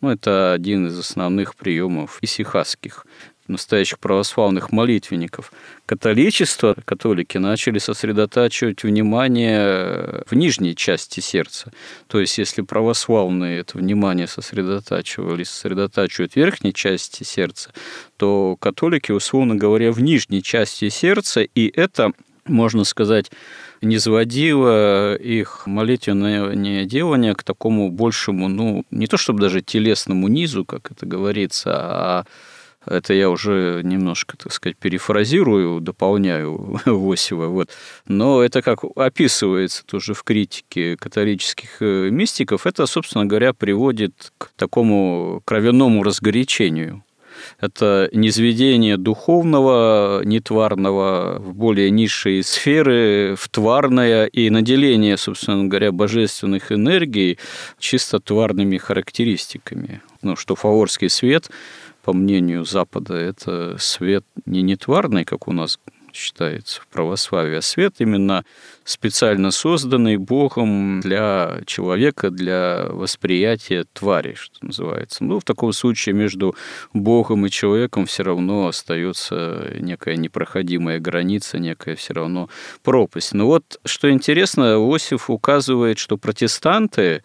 Ну, 0.00 0.10
это 0.10 0.52
один 0.52 0.88
из 0.88 0.98
основных 0.98 1.54
приемов 1.54 2.18
исихасских 2.22 3.06
настоящих 3.52 3.98
православных 3.98 4.72
молитвенников. 4.72 5.52
Католичество, 5.86 6.74
католики, 6.84 7.38
начали 7.38 7.78
сосредотачивать 7.78 8.82
внимание 8.82 10.24
в 10.26 10.34
нижней 10.34 10.74
части 10.74 11.20
сердца. 11.20 11.72
То 12.08 12.20
есть, 12.20 12.38
если 12.38 12.62
православные 12.62 13.60
это 13.60 13.78
внимание 13.78 14.26
сосредотачивали, 14.26 15.44
сосредотачивают 15.44 16.32
в 16.32 16.36
верхней 16.36 16.74
части 16.74 17.24
сердца, 17.24 17.70
то 18.16 18.56
католики, 18.58 19.12
условно 19.12 19.54
говоря, 19.54 19.92
в 19.92 20.00
нижней 20.00 20.42
части 20.42 20.88
сердца, 20.88 21.42
и 21.42 21.72
это, 21.74 22.12
можно 22.46 22.84
сказать, 22.84 23.30
не 23.82 23.98
сводило 23.98 25.16
их 25.16 25.66
молитвенное 25.66 26.84
делание 26.84 27.34
к 27.34 27.42
такому 27.42 27.90
большему, 27.90 28.48
ну, 28.48 28.84
не 28.90 29.08
то 29.08 29.16
чтобы 29.16 29.40
даже 29.40 29.60
телесному 29.60 30.28
низу, 30.28 30.64
как 30.64 30.92
это 30.92 31.04
говорится, 31.04 31.72
а 31.74 32.24
это 32.86 33.14
я 33.14 33.30
уже 33.30 33.80
немножко, 33.84 34.36
так 34.36 34.52
сказать, 34.52 34.76
перефразирую, 34.76 35.80
дополняю 35.80 36.80
Восева. 36.86 37.46
Вот. 37.46 37.70
Но 38.06 38.42
это 38.42 38.62
как 38.62 38.80
описывается 38.96 39.84
тоже 39.84 40.14
в 40.14 40.22
критике 40.22 40.96
католических 40.96 41.80
э, 41.80 42.10
мистиков, 42.10 42.66
это, 42.66 42.86
собственно 42.86 43.26
говоря, 43.26 43.52
приводит 43.52 44.32
к 44.38 44.50
такому 44.56 45.42
кровяному 45.44 46.02
разгорячению 46.02 47.02
это 47.60 48.08
низведение 48.12 48.96
духовного, 48.96 50.22
нетварного 50.24 51.38
в 51.38 51.54
более 51.54 51.90
низшие 51.90 52.42
сферы, 52.42 53.34
в 53.36 53.48
тварное 53.48 54.26
и 54.26 54.50
наделение, 54.50 55.16
собственно 55.16 55.64
говоря, 55.64 55.92
божественных 55.92 56.72
энергий 56.72 57.38
чисто 57.78 58.20
тварными 58.20 58.76
характеристиками. 58.76 60.02
Ну, 60.22 60.36
что 60.36 60.54
фаворский 60.54 61.08
свет 61.08 61.50
по 62.02 62.12
мнению 62.12 62.64
Запада, 62.64 63.14
это 63.14 63.76
свет 63.78 64.24
не 64.44 64.62
нетварный, 64.62 65.24
как 65.24 65.48
у 65.48 65.52
нас 65.52 65.78
считается 66.12 66.80
в 66.80 66.86
православии, 66.88 67.56
а 67.56 67.62
свет 67.62 67.94
именно 67.98 68.44
специально 68.84 69.50
созданный 69.50 70.16
Богом 70.16 71.00
для 71.00 71.60
человека, 71.66 72.30
для 72.30 72.86
восприятия 72.90 73.84
твари, 73.92 74.34
что 74.34 74.64
называется. 74.64 75.24
Ну, 75.24 75.40
в 75.40 75.44
таком 75.44 75.72
случае 75.72 76.14
между 76.14 76.54
Богом 76.92 77.46
и 77.46 77.50
человеком 77.50 78.06
все 78.06 78.22
равно 78.24 78.68
остается 78.68 79.70
некая 79.78 80.16
непроходимая 80.16 80.98
граница, 81.00 81.58
некая 81.58 81.96
все 81.96 82.14
равно 82.14 82.48
пропасть. 82.82 83.32
Но 83.32 83.46
вот, 83.46 83.80
что 83.84 84.10
интересно, 84.10 84.74
Иосиф 84.74 85.30
указывает, 85.30 85.98
что 85.98 86.16
протестанты 86.16 87.22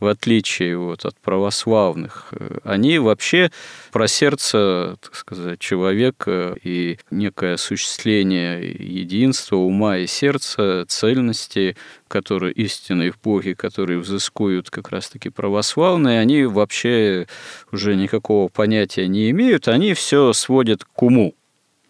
в 0.00 0.06
отличие 0.06 0.76
вот 0.76 1.04
от 1.04 1.18
православных, 1.18 2.28
э, 2.32 2.58
они 2.64 2.98
вообще 2.98 3.50
про 3.92 4.08
сердце, 4.08 4.96
так 5.00 5.14
сказать, 5.14 5.58
человека 5.58 6.56
и 6.62 6.98
некое 7.10 7.54
осуществление 7.54 8.62
единства 8.62 9.56
ума 9.56 9.98
и 9.98 10.06
сердца, 10.06 10.84
цельности, 10.86 11.76
которые 12.08 12.52
истинные 12.52 13.10
в 13.10 13.20
Боге, 13.20 13.54
которые 13.54 13.98
взыскуют 13.98 14.70
как 14.70 14.90
раз-таки 14.90 15.30
православные, 15.30 16.20
они 16.20 16.44
вообще 16.44 17.26
уже 17.72 17.96
никакого 17.96 18.48
понятия 18.48 19.08
не 19.08 19.30
имеют, 19.30 19.68
они 19.68 19.94
все 19.94 20.32
сводят 20.32 20.84
к 20.84 21.02
уму. 21.02 21.34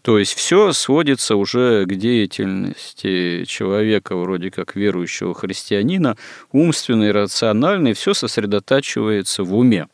То 0.07 0.17
есть 0.19 0.35
все 0.35 0.71
сводится 0.71 1.35
уже 1.35 1.85
к 1.85 1.93
деятельности 1.93 3.43
человека, 3.43 4.15
вроде 4.15 4.51
как 4.51 4.77
верующего 4.77 5.33
христианина, 5.33 6.15
умственной, 6.53 7.11
рациональной, 7.11 7.91
все 7.91 8.13
сосредотачивается 8.13 9.43
в 9.43 9.53
уме. 9.53 9.89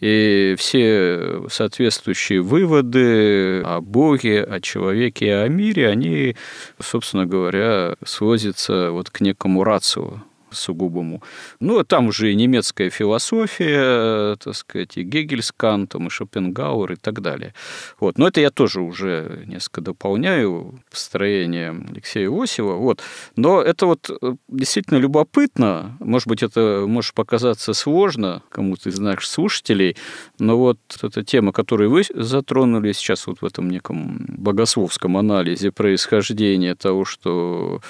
И 0.00 0.56
все 0.58 1.44
соответствующие 1.48 2.40
выводы 2.40 3.60
о 3.60 3.80
Боге, 3.80 4.42
о 4.42 4.60
человеке 4.60 5.36
о 5.36 5.46
мире, 5.46 5.86
они, 5.86 6.34
собственно 6.80 7.24
говоря, 7.24 7.94
сводятся 8.04 8.90
вот 8.90 9.10
к 9.10 9.20
некому 9.20 9.62
рацио, 9.62 10.24
сугубому. 10.50 11.22
Ну, 11.60 11.82
там 11.84 12.08
уже 12.08 12.32
и 12.32 12.34
немецкая 12.34 12.90
философия, 12.90 14.36
так 14.36 14.54
сказать, 14.54 14.96
и 14.96 15.02
Гегель 15.02 15.42
с 15.42 15.52
Кантом, 15.52 16.06
и 16.06 16.10
Шопенгауэр 16.10 16.92
и 16.92 16.96
так 16.96 17.20
далее. 17.20 17.54
Вот. 17.98 18.18
Но 18.18 18.28
это 18.28 18.40
я 18.40 18.50
тоже 18.50 18.80
уже 18.80 19.44
несколько 19.46 19.80
дополняю 19.80 20.80
построение 20.90 21.70
Алексея 21.90 22.26
Иосифа. 22.26 22.62
Вот. 22.62 23.02
Но 23.36 23.60
это 23.60 23.86
вот 23.86 24.10
э, 24.10 24.34
действительно 24.48 24.98
любопытно. 24.98 25.96
Может 26.00 26.28
быть, 26.28 26.42
это 26.42 26.84
может 26.86 27.14
показаться 27.14 27.72
сложно 27.72 28.42
кому-то 28.50 28.88
из 28.88 28.98
наших 28.98 29.24
слушателей, 29.24 29.96
но 30.38 30.58
вот 30.58 30.78
эта 31.02 31.24
тема, 31.24 31.52
которую 31.52 31.90
вы 31.90 32.04
затронули 32.14 32.92
сейчас 32.92 33.26
вот 33.26 33.40
в 33.40 33.44
этом 33.44 33.70
неком 33.70 34.24
богословском 34.28 35.16
анализе 35.16 35.72
происхождения 35.72 36.74
того, 36.74 37.04
что 37.04 37.80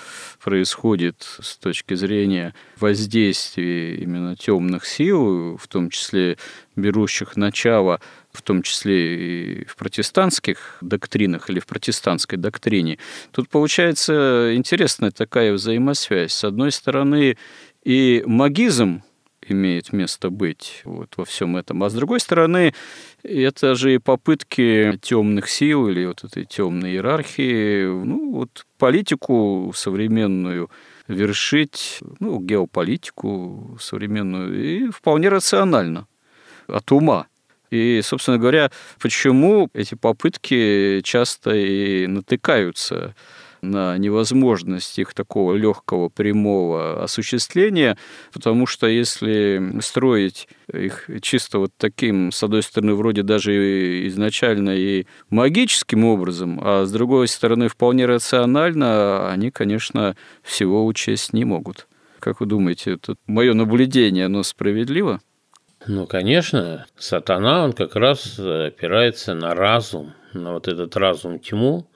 происходит 0.42 1.38
с 1.40 1.56
точки 1.56 1.94
зрения 1.94 2.49
воздействия 2.78 3.96
именно 3.96 4.36
темных 4.36 4.86
сил, 4.86 5.56
в 5.56 5.68
том 5.68 5.90
числе 5.90 6.38
берущих 6.76 7.36
начало 7.36 8.00
в 8.32 8.42
том 8.42 8.62
числе 8.62 9.62
и 9.62 9.64
в 9.64 9.76
протестантских 9.76 10.78
доктринах 10.80 11.50
или 11.50 11.58
в 11.58 11.66
протестантской 11.66 12.38
доктрине, 12.38 12.98
тут 13.32 13.48
получается 13.48 14.52
интересная 14.54 15.10
такая 15.10 15.52
взаимосвязь. 15.52 16.32
С 16.32 16.44
одной 16.44 16.70
стороны, 16.72 17.36
и 17.82 18.22
магизм 18.26 19.02
имеет 19.46 19.92
место 19.92 20.30
быть 20.30 20.82
вот 20.84 21.14
во 21.16 21.24
всем 21.24 21.56
этом. 21.56 21.82
А 21.82 21.90
с 21.90 21.94
другой 21.94 22.20
стороны, 22.20 22.74
это 23.22 23.74
же 23.74 23.94
и 23.94 23.98
попытки 23.98 24.98
темных 25.02 25.48
сил 25.48 25.88
или 25.88 26.06
вот 26.06 26.22
этой 26.24 26.44
темной 26.44 26.92
иерархии, 26.92 27.84
ну, 27.84 28.32
вот 28.32 28.66
политику 28.78 29.72
современную 29.74 30.70
вершить, 31.08 32.00
ну, 32.18 32.40
геополитику 32.40 33.78
современную, 33.80 34.86
и 34.86 34.90
вполне 34.90 35.28
рационально, 35.28 36.06
от 36.66 36.92
ума. 36.92 37.26
И, 37.70 38.00
собственно 38.02 38.38
говоря, 38.38 38.70
почему 39.00 39.70
эти 39.74 39.94
попытки 39.94 41.00
часто 41.02 41.54
и 41.54 42.06
натыкаются 42.06 43.14
на 43.62 43.96
невозможность 43.98 44.98
их 44.98 45.14
такого 45.14 45.54
легкого 45.54 46.08
прямого 46.08 47.02
осуществления, 47.02 47.96
потому 48.32 48.66
что 48.66 48.86
если 48.86 49.80
строить 49.80 50.48
их 50.72 51.08
чисто 51.22 51.58
вот 51.58 51.72
таким, 51.76 52.32
с 52.32 52.42
одной 52.42 52.62
стороны, 52.62 52.94
вроде 52.94 53.22
даже 53.22 54.06
изначально 54.08 54.70
и 54.76 55.06
магическим 55.28 56.04
образом, 56.04 56.60
а 56.62 56.84
с 56.84 56.92
другой 56.92 57.28
стороны, 57.28 57.68
вполне 57.68 58.06
рационально, 58.06 59.30
они, 59.30 59.50
конечно, 59.50 60.16
всего 60.42 60.86
учесть 60.86 61.32
не 61.32 61.44
могут. 61.44 61.88
Как 62.18 62.40
вы 62.40 62.46
думаете, 62.46 62.92
это 62.92 63.16
мое 63.26 63.54
наблюдение, 63.54 64.26
оно 64.26 64.42
справедливо? 64.42 65.20
Ну, 65.86 66.06
конечно, 66.06 66.86
сатана, 66.98 67.64
он 67.64 67.72
как 67.72 67.96
раз 67.96 68.38
опирается 68.38 69.34
на 69.34 69.54
разум, 69.54 70.12
на 70.34 70.52
вот 70.52 70.68
этот 70.68 70.94
разум 70.96 71.38
тьму, 71.38 71.89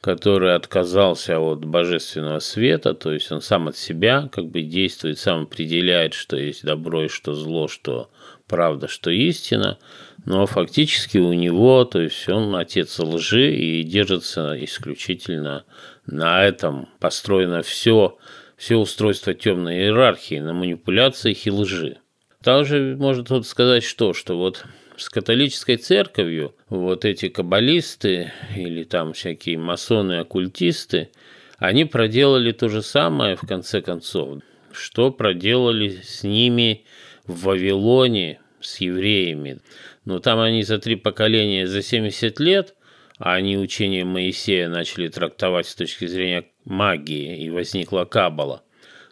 который 0.00 0.54
отказался 0.54 1.40
от 1.40 1.64
божественного 1.64 2.38
света, 2.38 2.94
то 2.94 3.12
есть 3.12 3.32
он 3.32 3.40
сам 3.40 3.68
от 3.68 3.76
себя 3.76 4.28
как 4.30 4.46
бы 4.46 4.62
действует, 4.62 5.18
сам 5.18 5.42
определяет, 5.42 6.14
что 6.14 6.36
есть 6.36 6.64
добро 6.64 7.04
и 7.04 7.08
что 7.08 7.34
зло, 7.34 7.66
что 7.66 8.10
правда, 8.46 8.86
что 8.86 9.10
истина, 9.10 9.78
но 10.24 10.46
фактически 10.46 11.18
у 11.18 11.32
него, 11.32 11.84
то 11.84 12.00
есть 12.00 12.28
он 12.28 12.54
отец 12.54 12.98
лжи 12.98 13.54
и 13.54 13.82
держится 13.82 14.56
исключительно 14.62 15.64
на 16.06 16.44
этом 16.44 16.88
построено 17.00 17.62
все, 17.62 18.16
все 18.56 18.76
устройство 18.76 19.34
темной 19.34 19.78
иерархии, 19.78 20.38
на 20.38 20.54
манипуляциях 20.54 21.44
и 21.46 21.50
лжи. 21.50 21.98
Также 22.42 22.96
можно 22.96 23.24
тут 23.24 23.46
сказать 23.46 23.82
что, 23.82 24.12
что 24.12 24.38
вот 24.38 24.64
с 24.98 25.08
католической 25.08 25.76
церковью 25.76 26.54
вот 26.68 27.04
эти 27.04 27.28
каббалисты 27.28 28.32
или 28.56 28.84
там 28.84 29.12
всякие 29.12 29.56
масоны, 29.56 30.18
оккультисты, 30.18 31.10
они 31.58 31.84
проделали 31.84 32.52
то 32.52 32.68
же 32.68 32.82
самое 32.82 33.36
в 33.36 33.42
конце 33.42 33.80
концов, 33.80 34.42
что 34.72 35.10
проделали 35.10 36.00
с 36.02 36.22
ними 36.24 36.84
в 37.26 37.44
Вавилоне, 37.44 38.40
с 38.60 38.80
евреями. 38.80 39.60
Но 40.04 40.18
там 40.18 40.40
они 40.40 40.62
за 40.62 40.78
три 40.78 40.96
поколения, 40.96 41.66
за 41.66 41.82
70 41.82 42.40
лет, 42.40 42.74
а 43.18 43.34
они 43.34 43.56
учение 43.56 44.04
Моисея 44.04 44.68
начали 44.68 45.08
трактовать 45.08 45.66
с 45.66 45.74
точки 45.74 46.06
зрения 46.06 46.44
магии, 46.64 47.44
и 47.44 47.50
возникла 47.50 48.04
Каббала, 48.04 48.62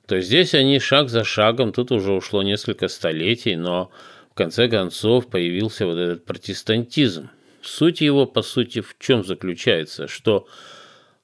то 0.06 0.20
здесь 0.20 0.54
они 0.54 0.78
шаг 0.78 1.08
за 1.08 1.24
шагом, 1.24 1.72
тут 1.72 1.90
уже 1.90 2.12
ушло 2.12 2.42
несколько 2.42 2.88
столетий, 2.88 3.56
но 3.56 3.90
конце 4.36 4.68
концов 4.68 5.28
появился 5.28 5.86
вот 5.86 5.96
этот 5.96 6.24
протестантизм. 6.24 7.30
Суть 7.62 8.00
его, 8.00 8.26
по 8.26 8.42
сути, 8.42 8.80
в 8.80 8.94
чем 9.00 9.24
заключается? 9.24 10.06
Что 10.06 10.46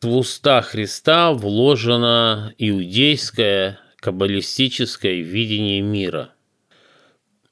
в 0.01 0.17
уста 0.17 0.63
Христа 0.63 1.33
вложено 1.33 2.53
иудейское, 2.59 3.79
каббалистическое 3.97 5.21
видение 5.21 5.81
мира. 5.81 6.31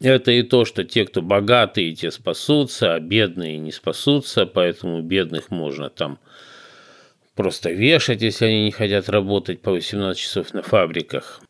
Это 0.00 0.32
и 0.32 0.42
то, 0.42 0.64
что 0.64 0.82
те, 0.82 1.04
кто 1.04 1.20
богатые, 1.20 1.94
те 1.94 2.10
спасутся, 2.10 2.94
а 2.94 3.00
бедные 3.00 3.58
не 3.58 3.70
спасутся, 3.70 4.46
поэтому 4.46 5.02
бедных 5.02 5.50
можно 5.50 5.90
там 5.90 6.18
просто 7.36 7.70
вешать, 7.70 8.22
если 8.22 8.46
они 8.46 8.64
не 8.64 8.72
хотят 8.72 9.08
работать 9.10 9.60
по 9.60 9.72
18 9.72 10.20
часов 10.20 10.54
на 10.54 10.62
фабриках 10.62 11.42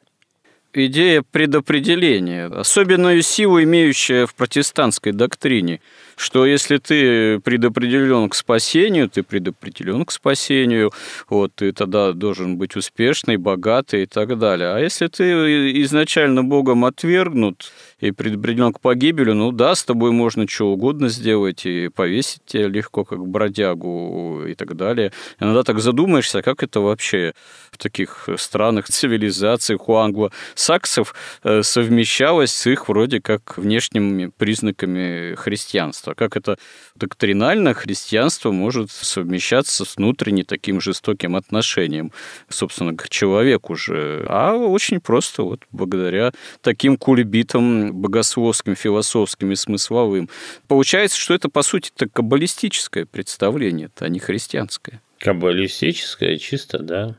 идея 0.72 1.22
предопределения, 1.22 2.46
особенную 2.46 3.22
силу 3.22 3.62
имеющая 3.62 4.26
в 4.26 4.35
протестантской 4.35 5.12
доктрине, 5.12 5.80
что 6.16 6.46
если 6.46 6.78
ты 6.78 7.40
предопределен 7.40 8.28
к 8.28 8.35
спасению, 8.35 9.09
ты 9.09 9.22
предопределен 9.22 10.04
к 10.04 10.12
спасению, 10.12 10.92
вот, 11.28 11.54
ты 11.54 11.72
тогда 11.72 12.12
должен 12.12 12.56
быть 12.56 12.76
успешный, 12.76 13.37
богатый 13.37 14.04
и 14.04 14.06
так 14.06 14.38
далее. 14.38 14.70
А 14.70 14.78
если 14.78 15.06
ты 15.06 15.80
изначально 15.83 16.44
Богом 16.44 16.85
отвергнут, 16.85 17.72
и 18.00 18.10
предопределен 18.10 18.72
к 18.72 18.80
погибели, 18.80 19.32
ну 19.32 19.52
да, 19.52 19.74
с 19.74 19.84
тобой 19.84 20.10
можно 20.10 20.48
что 20.48 20.72
угодно 20.72 21.08
сделать, 21.08 21.66
и 21.66 21.88
повесить 21.88 22.42
тебя 22.46 22.68
легко, 22.68 23.04
как 23.04 23.26
бродягу 23.26 24.44
и 24.46 24.54
так 24.54 24.76
далее. 24.76 25.12
Иногда 25.38 25.62
так 25.62 25.80
задумаешься, 25.80 26.42
как 26.42 26.62
это 26.62 26.80
вообще 26.80 27.34
в 27.70 27.78
таких 27.78 28.28
странах, 28.36 28.86
цивилизациях 28.88 29.88
у 29.88 29.96
англосаксов 29.96 31.14
э, 31.42 31.62
совмещалось 31.62 32.52
с 32.52 32.66
их 32.66 32.88
вроде 32.88 33.20
как 33.20 33.58
внешними 33.58 34.30
признаками 34.36 35.34
христианства. 35.34 36.14
Как 36.14 36.36
это 36.36 36.58
доктринально 36.94 37.74
христианство 37.74 38.50
может 38.50 38.90
совмещаться 38.90 39.84
с 39.84 39.96
внутренне 39.96 40.44
таким 40.44 40.80
жестоким 40.80 41.36
отношением, 41.36 42.12
собственно, 42.48 42.96
к 42.96 43.08
человеку 43.08 43.74
же. 43.74 44.24
А 44.28 44.54
очень 44.54 45.00
просто 45.00 45.42
вот 45.42 45.60
благодаря 45.70 46.32
таким 46.62 46.96
кульбитам 46.96 47.89
богословским, 47.92 48.74
философским 48.74 49.53
и 49.53 49.57
смысловым. 49.57 50.29
Получается, 50.68 51.18
что 51.18 51.35
это, 51.35 51.48
по 51.48 51.62
сути, 51.62 51.90
это 51.94 52.09
каббалистическое 52.09 53.07
представление, 53.07 53.90
а 53.98 54.09
не 54.09 54.18
христианское. 54.18 55.00
Каббалистическое, 55.18 56.38
чисто, 56.38 56.79
да. 56.79 57.16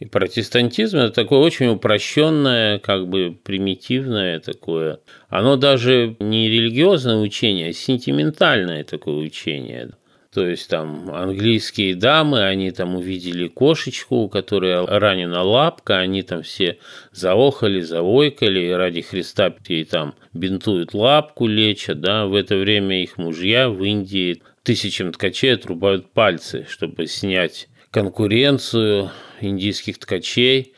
И 0.00 0.06
протестантизм– 0.06 0.96
это 0.98 1.12
такое 1.12 1.38
очень 1.38 1.66
упрощенное, 1.66 2.78
как 2.78 3.08
бы 3.08 3.36
примитивное 3.42 4.40
такое. 4.40 4.98
Оно 5.28 5.56
даже 5.56 6.16
не 6.18 6.48
религиозное 6.48 7.16
учение, 7.16 7.70
а 7.70 7.72
сентиментальное 7.72 8.82
такое 8.84 9.14
учение. 9.16 9.92
То 10.34 10.44
есть 10.48 10.68
там 10.68 11.14
английские 11.14 11.94
дамы, 11.94 12.42
они 12.42 12.72
там 12.72 12.96
увидели 12.96 13.46
кошечку, 13.46 14.16
у 14.16 14.28
которой 14.28 14.84
ранена 14.84 15.42
лапка, 15.42 15.98
они 15.98 16.22
там 16.22 16.42
все 16.42 16.78
заохали, 17.12 17.80
заойкали, 17.80 18.58
и 18.58 18.70
ради 18.70 19.02
Христа 19.02 19.54
ей 19.68 19.84
там 19.84 20.16
бинтуют 20.32 20.92
лапку, 20.92 21.46
лечат, 21.46 22.00
да, 22.00 22.26
в 22.26 22.34
это 22.34 22.56
время 22.56 23.00
их 23.00 23.16
мужья 23.16 23.70
в 23.70 23.80
Индии 23.84 24.42
тысячам 24.64 25.12
ткачей 25.12 25.54
отрубают 25.54 26.10
пальцы, 26.10 26.66
чтобы 26.68 27.06
снять 27.06 27.68
конкуренцию 27.92 29.12
индийских 29.40 29.98
ткачей 29.98 30.74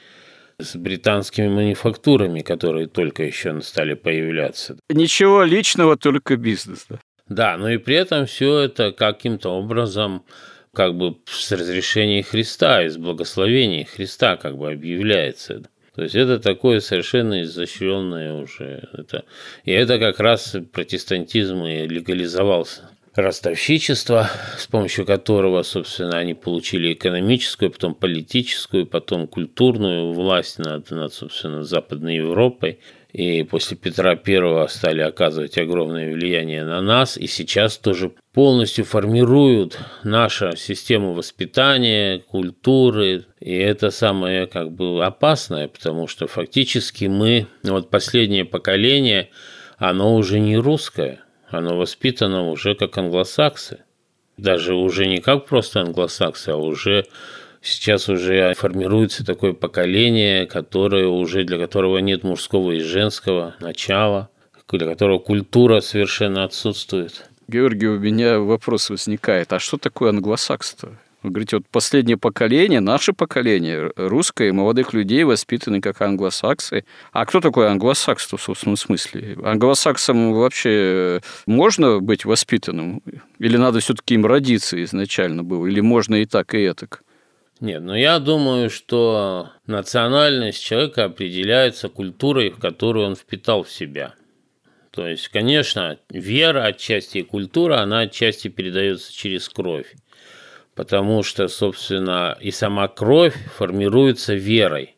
с 0.59 0.77
британскими 0.77 1.49
мануфактурами, 1.49 2.41
которые 2.41 2.89
только 2.89 3.23
еще 3.23 3.59
стали 3.63 3.95
появляться. 3.95 4.77
Ничего 4.91 5.45
личного, 5.45 5.97
только 5.97 6.37
бизнес. 6.37 6.85
Да? 6.91 6.99
Да, 7.29 7.57
но 7.57 7.71
и 7.71 7.79
при 7.79 7.97
этом 7.97 8.27
все 8.27 8.61
это 8.61 8.93
каким-то 8.93 9.51
образом 9.51 10.25
как 10.73 10.95
бы 10.95 11.17
с 11.27 11.51
разрешения 11.53 12.23
Христа, 12.23 12.85
из 12.85 12.99
благословения 12.99 13.85
Христа 13.85 14.37
как 14.37 14.57
бы 14.59 14.71
объявляется. 14.71 15.63
То 15.95 16.03
есть 16.03 16.15
это 16.15 16.39
такое 16.39 16.81
совершенно 16.81 17.43
изощренное 17.43 18.35
уже. 18.35 18.87
Это, 18.93 19.25
и 19.65 19.73
это 19.73 19.99
как 19.99 20.21
раз 20.21 20.55
протестантизм 20.71 21.65
и 21.65 21.89
легализовался. 21.89 22.91
Ростовщичество, 23.15 24.29
с 24.59 24.67
помощью 24.67 25.07
которого, 25.07 25.63
собственно, 25.63 26.19
они 26.19 26.35
получили 26.35 26.93
экономическую, 26.93 27.71
потом 27.71 27.95
политическую, 27.95 28.87
потом 28.87 29.27
культурную 29.27 30.13
власть 30.13 30.59
над, 30.59 30.91
над 30.91 31.15
собственно, 31.15 31.65
Западной 31.65 32.17
Европой 32.17 32.79
и 33.17 33.45
после 33.45 33.79
Петра 33.79 34.11
I 34.11 34.69
стали 34.69 35.01
оказывать 35.01 35.57
огромное 35.57 36.13
влияние 36.13 36.65
на 36.65 36.83
нас, 36.83 37.17
и 37.17 37.27
сейчас 37.27 37.79
тоже 37.79 38.13
полностью 38.35 38.85
формируют 38.85 39.79
нашу 40.05 40.55
систему 40.55 41.15
воспитания, 41.15 42.19
культуры, 42.19 43.25
и 43.41 43.57
это 43.57 43.91
самое 43.91 44.47
как 44.47 44.71
бы 44.71 45.03
опасное, 45.03 45.67
потому 45.67 46.09
что 46.09 46.27
фактически 46.27 47.07
мы, 47.07 47.47
вот 47.63 47.89
последнее 47.89 48.45
поколение, 48.45 49.31
оно 49.79 50.15
уже 50.15 50.39
не 50.39 50.59
русское, 50.59 51.21
оно 51.49 51.75
воспитано 51.75 52.51
уже 52.51 52.75
как 52.75 52.99
англосаксы. 52.99 53.79
Даже 54.37 54.75
уже 54.75 55.07
не 55.07 55.23
как 55.23 55.47
просто 55.47 55.81
англосаксы, 55.81 56.51
а 56.51 56.57
уже 56.57 57.07
Сейчас 57.67 58.09
уже 58.09 58.55
формируется 58.55 59.27
такое 59.27 59.53
поколение, 59.53 60.47
которое 60.47 61.09
уже 61.09 61.43
для 61.43 61.59
которого 61.59 61.99
нет 61.99 62.23
мужского 62.23 62.71
и 62.71 62.79
женского 62.79 63.57
начала, 63.59 64.31
для 64.71 64.87
которого 64.87 65.19
культура 65.19 65.81
совершенно 65.81 66.45
отсутствует. 66.45 67.29
Георгий, 67.49 67.89
у 67.89 67.99
меня 67.99 68.39
вопрос 68.39 68.89
возникает, 68.89 69.53
а 69.53 69.59
что 69.59 69.79
такое 69.79 70.11
англосакс-то? 70.11 70.93
Вы 71.25 71.31
говорите, 71.31 71.57
вот 71.57 71.67
последнее 71.67 72.17
поколение, 72.17 72.79
наше 72.79 73.13
поколение, 73.13 73.91
русское, 73.97 74.53
молодых 74.53 74.93
людей 74.93 75.25
воспитаны 75.25 75.81
как 75.81 76.01
англосаксы. 76.03 76.85
А 77.11 77.27
кто 77.27 77.41
такой 77.41 77.67
англосакс 77.67 78.33
в 78.33 78.39
собственном 78.39 78.77
смысле? 78.77 79.37
Англосаксам 79.43 80.35
вообще 80.35 81.21
можно 81.47 81.99
быть 81.99 82.25
воспитанным? 82.25 83.03
Или 83.41 83.57
надо 83.57 83.81
все-таки 83.81 84.15
им 84.15 84.25
родиться 84.25 84.81
изначально 84.85 85.43
было? 85.43 85.67
Или 85.67 85.81
можно 85.81 86.15
и 86.15 86.27
так, 86.27 86.55
и 86.55 86.59
этак? 86.59 87.03
Нет, 87.61 87.83
но 87.83 87.97
я 87.97 88.19
думаю, 88.19 88.69
что 88.69 89.51
национальность 89.67 90.63
человека 90.63 91.05
определяется 91.05 91.89
культурой, 91.89 92.51
которую 92.51 93.07
он 93.07 93.17
впитал 93.17 93.63
в 93.63 93.71
себя. 93.71 94.15
То 94.91 95.07
есть, 95.07 95.29
конечно, 95.29 95.99
вера 96.11 96.65
отчасти 96.65 97.19
и 97.19 97.23
культура, 97.23 97.81
она 97.81 98.01
отчасти 98.01 98.49
передается 98.49 99.13
через 99.13 99.49
кровь. 99.49 99.95
Потому 100.75 101.23
что, 101.23 101.49
собственно, 101.49 102.37
и 102.41 102.51
сама 102.51 102.89
кровь 102.89 103.35
формируется 103.57 104.35
верой. 104.35 104.97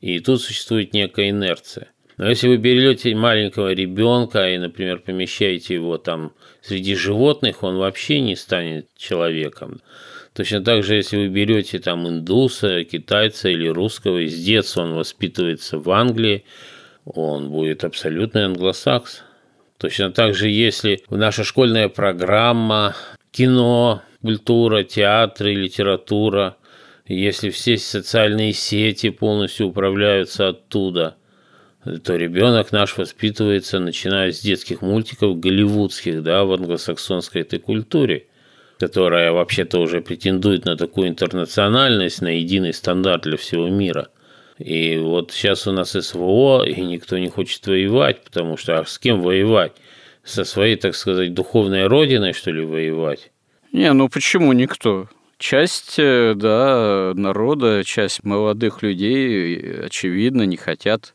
И 0.00 0.20
тут 0.20 0.42
существует 0.42 0.92
некая 0.92 1.30
инерция. 1.30 1.88
Но 2.16 2.28
если 2.28 2.48
вы 2.48 2.58
берете 2.58 3.14
маленького 3.14 3.72
ребенка 3.72 4.50
и, 4.50 4.58
например, 4.58 5.00
помещаете 5.00 5.74
его 5.74 5.98
там 5.98 6.32
среди 6.60 6.94
животных, 6.94 7.62
он 7.62 7.78
вообще 7.78 8.20
не 8.20 8.36
станет 8.36 8.88
человеком. 8.96 9.80
Точно 10.34 10.64
так 10.64 10.82
же, 10.82 10.96
если 10.96 11.16
вы 11.16 11.28
берете 11.28 11.78
там 11.78 12.08
индуса, 12.08 12.82
китайца 12.82 13.48
или 13.48 13.68
русского, 13.68 14.18
и 14.18 14.26
с 14.26 14.34
детства 14.34 14.82
он 14.82 14.94
воспитывается 14.94 15.78
в 15.78 15.88
Англии, 15.90 16.44
он 17.04 17.50
будет 17.50 17.84
абсолютный 17.84 18.46
англосакс. 18.46 19.22
Точно 19.78 20.10
так 20.10 20.34
же, 20.34 20.48
если 20.48 21.04
наша 21.08 21.44
школьная 21.44 21.88
программа, 21.88 22.96
кино, 23.30 24.02
культура, 24.22 24.82
театр 24.82 25.48
и 25.48 25.54
литература, 25.54 26.56
если 27.06 27.50
все 27.50 27.78
социальные 27.78 28.54
сети 28.54 29.10
полностью 29.10 29.68
управляются 29.68 30.48
оттуда, 30.48 31.16
то 32.02 32.16
ребенок 32.16 32.72
наш 32.72 32.96
воспитывается, 32.96 33.78
начиная 33.78 34.32
с 34.32 34.40
детских 34.40 34.82
мультиков 34.82 35.38
голливудских, 35.38 36.24
да, 36.24 36.44
в 36.44 36.52
англосаксонской 36.52 37.42
этой 37.42 37.60
культуре– 37.60 38.26
которая 38.84 39.32
вообще-то 39.32 39.80
уже 39.80 40.02
претендует 40.02 40.66
на 40.66 40.76
такую 40.76 41.08
интернациональность, 41.08 42.20
на 42.20 42.28
единый 42.28 42.74
стандарт 42.74 43.22
для 43.22 43.38
всего 43.38 43.66
мира. 43.70 44.08
И 44.58 44.98
вот 44.98 45.32
сейчас 45.32 45.66
у 45.66 45.72
нас 45.72 45.92
СВО, 45.92 46.64
и 46.66 46.78
никто 46.82 47.16
не 47.16 47.30
хочет 47.30 47.66
воевать, 47.66 48.22
потому 48.22 48.58
что 48.58 48.78
а 48.78 48.84
с 48.84 48.98
кем 48.98 49.22
воевать? 49.22 49.72
Со 50.22 50.44
своей, 50.44 50.76
так 50.76 50.94
сказать, 50.96 51.32
духовной 51.32 51.86
родиной, 51.86 52.34
что 52.34 52.50
ли, 52.50 52.62
воевать? 52.62 53.32
Не, 53.72 53.90
ну 53.94 54.10
почему 54.10 54.52
никто? 54.52 55.08
Часть, 55.38 55.94
э, 55.98 56.34
да, 56.36 57.12
народа, 57.14 57.84
часть 57.84 58.22
молодых 58.22 58.82
людей, 58.82 59.86
очевидно, 59.86 60.42
не 60.42 60.58
хотят 60.58 61.14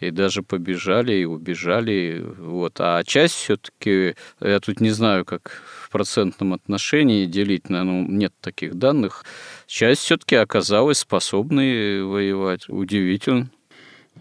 и 0.00 0.10
даже 0.10 0.42
побежали 0.42 1.12
и 1.12 1.24
убежали. 1.26 2.24
Вот. 2.38 2.76
А 2.78 3.04
часть 3.04 3.34
все-таки, 3.34 4.14
я 4.40 4.58
тут 4.60 4.80
не 4.80 4.90
знаю, 4.90 5.26
как 5.26 5.52
процентном 5.90 6.54
отношении 6.54 7.26
делить, 7.26 7.68
ну, 7.68 8.06
нет 8.06 8.32
таких 8.40 8.76
данных, 8.76 9.24
часть 9.66 10.02
все-таки 10.02 10.36
оказалась 10.36 10.98
способной 10.98 12.02
воевать. 12.02 12.68
Удивительно. 12.68 13.50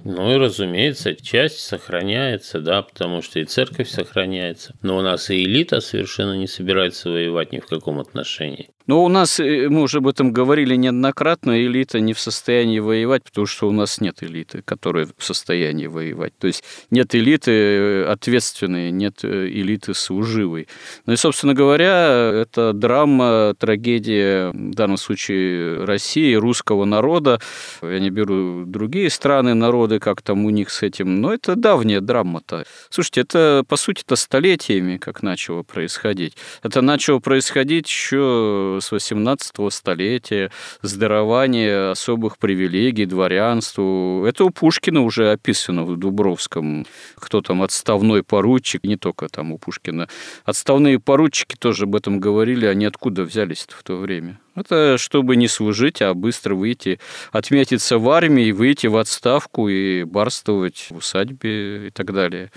Ну 0.03 0.31
и, 0.31 0.35
разумеется, 0.35 1.15
часть 1.15 1.59
сохраняется, 1.59 2.59
да, 2.59 2.81
потому 2.81 3.21
что 3.21 3.39
и 3.39 3.45
церковь 3.45 3.89
сохраняется. 3.89 4.73
Но 4.81 4.97
у 4.97 5.01
нас 5.01 5.29
и 5.29 5.43
элита 5.43 5.81
совершенно 5.81 6.37
не 6.37 6.47
собирается 6.47 7.09
воевать 7.09 7.51
ни 7.51 7.59
в 7.59 7.65
каком 7.65 7.99
отношении. 7.99 8.69
Но 8.89 9.03
у 9.03 9.07
нас, 9.07 9.39
э, 9.39 9.69
мы 9.69 9.83
уже 9.83 9.99
об 9.99 10.07
этом 10.07 10.31
говорили 10.31 10.75
неоднократно, 10.75 11.63
элита 11.63 11.99
не 11.99 12.13
в 12.13 12.19
состоянии 12.19 12.79
воевать, 12.79 13.23
потому 13.23 13.45
что 13.45 13.67
у 13.67 13.71
нас 13.71 14.01
нет 14.01 14.23
элиты, 14.23 14.63
которая 14.63 15.07
в 15.15 15.23
состоянии 15.23 15.85
воевать. 15.85 16.33
То 16.39 16.47
есть 16.47 16.63
нет 16.89 17.13
элиты 17.13 17.51
э, 17.51 18.05
ответственной, 18.05 18.89
нет 18.89 19.19
э, 19.21 19.47
элиты 19.47 19.93
служивой. 19.93 20.67
Ну 21.05 21.13
и, 21.13 21.17
собственно 21.17 21.53
говоря, 21.53 22.31
это 22.33 22.73
драма, 22.73 23.53
трагедия, 23.59 24.49
в 24.49 24.73
данном 24.73 24.97
случае 24.97 25.85
России, 25.85 26.33
русского 26.33 26.85
народа. 26.85 27.39
Я 27.83 27.99
не 27.99 28.09
беру 28.09 28.65
другие 28.65 29.11
страны, 29.11 29.53
народы, 29.53 29.99
как 29.99 30.23
там 30.23 30.45
у 30.45 30.49
них 30.49 30.71
с 30.71 30.81
этим, 30.81 31.21
но 31.21 31.31
это 31.31 31.55
давняя 31.55 32.01
драма-то. 32.01 32.65
Слушайте, 32.89 33.21
это, 33.21 33.63
по 33.67 33.75
сути, 33.75 34.01
это 34.03 34.15
столетиями 34.15 34.97
как 34.97 35.21
начало 35.21 35.61
происходить. 35.61 36.33
Это 36.63 36.81
начало 36.81 37.19
происходить 37.19 37.85
еще 37.87 38.78
с 38.79 38.91
18 38.91 39.55
столетия, 39.71 40.51
с 40.81 40.93
дарования 40.95 41.91
особых 41.91 42.37
привилегий 42.37 43.05
дворянству. 43.05 44.25
Это 44.25 44.45
у 44.45 44.49
Пушкина 44.49 45.01
уже 45.01 45.31
описано 45.31 45.83
в 45.83 45.97
Дубровском. 45.97 46.85
Кто 47.15 47.41
там 47.41 47.61
отставной 47.61 48.23
поручик, 48.23 48.83
не 48.83 48.97
только 48.97 49.27
там 49.29 49.51
у 49.51 49.57
Пушкина. 49.57 50.07
Отставные 50.45 50.99
поручики 50.99 51.55
тоже 51.55 51.83
об 51.83 51.95
этом 51.95 52.19
говорили, 52.19 52.65
они 52.65 52.85
откуда 52.85 53.23
взялись 53.23 53.67
в 53.69 53.83
то 53.83 53.97
время? 53.97 54.39
Это 54.55 54.97
чтобы 54.97 55.35
не 55.35 55.47
служить, 55.47 56.01
а 56.01 56.13
быстро 56.13 56.55
выйти, 56.55 56.99
отметиться 57.31 57.97
в 57.97 58.09
армии, 58.09 58.51
выйти 58.51 58.87
в 58.87 58.97
отставку 58.97 59.69
и 59.69 60.03
барствовать 60.03 60.87
в 60.89 60.97
усадьбе 60.97 61.87
и 61.87 61.91
так 61.91 62.13
далее. 62.13 62.51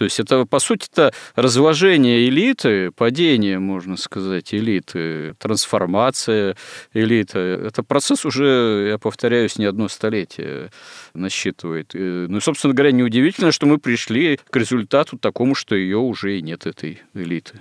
То 0.00 0.04
есть 0.04 0.18
это, 0.18 0.46
по 0.46 0.60
сути 0.60 0.88
это 0.90 1.12
разложение 1.34 2.26
элиты, 2.26 2.90
падение, 2.90 3.58
можно 3.58 3.98
сказать, 3.98 4.54
элиты, 4.54 5.34
трансформация 5.34 6.56
элиты. 6.94 7.38
Это 7.38 7.82
процесс 7.82 8.24
уже, 8.24 8.86
я 8.92 8.96
повторяюсь, 8.96 9.58
не 9.58 9.66
одно 9.66 9.88
столетие 9.88 10.70
насчитывает. 11.12 11.90
Ну 11.92 12.34
и, 12.34 12.40
собственно 12.40 12.72
говоря, 12.72 12.92
неудивительно, 12.92 13.52
что 13.52 13.66
мы 13.66 13.76
пришли 13.76 14.40
к 14.48 14.56
результату 14.56 15.18
такому, 15.18 15.54
что 15.54 15.74
ее 15.74 15.98
уже 15.98 16.38
и 16.38 16.40
нет, 16.40 16.64
этой 16.64 17.02
элиты. 17.12 17.60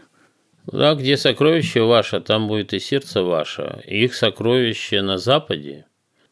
Да, 0.66 0.96
где 0.96 1.18
сокровище 1.18 1.82
ваше, 1.82 2.22
там 2.22 2.48
будет 2.48 2.74
и 2.74 2.80
сердце 2.80 3.22
ваше. 3.22 3.84
Их 3.86 4.16
сокровище 4.16 5.02
на 5.02 5.18
Западе, 5.18 5.88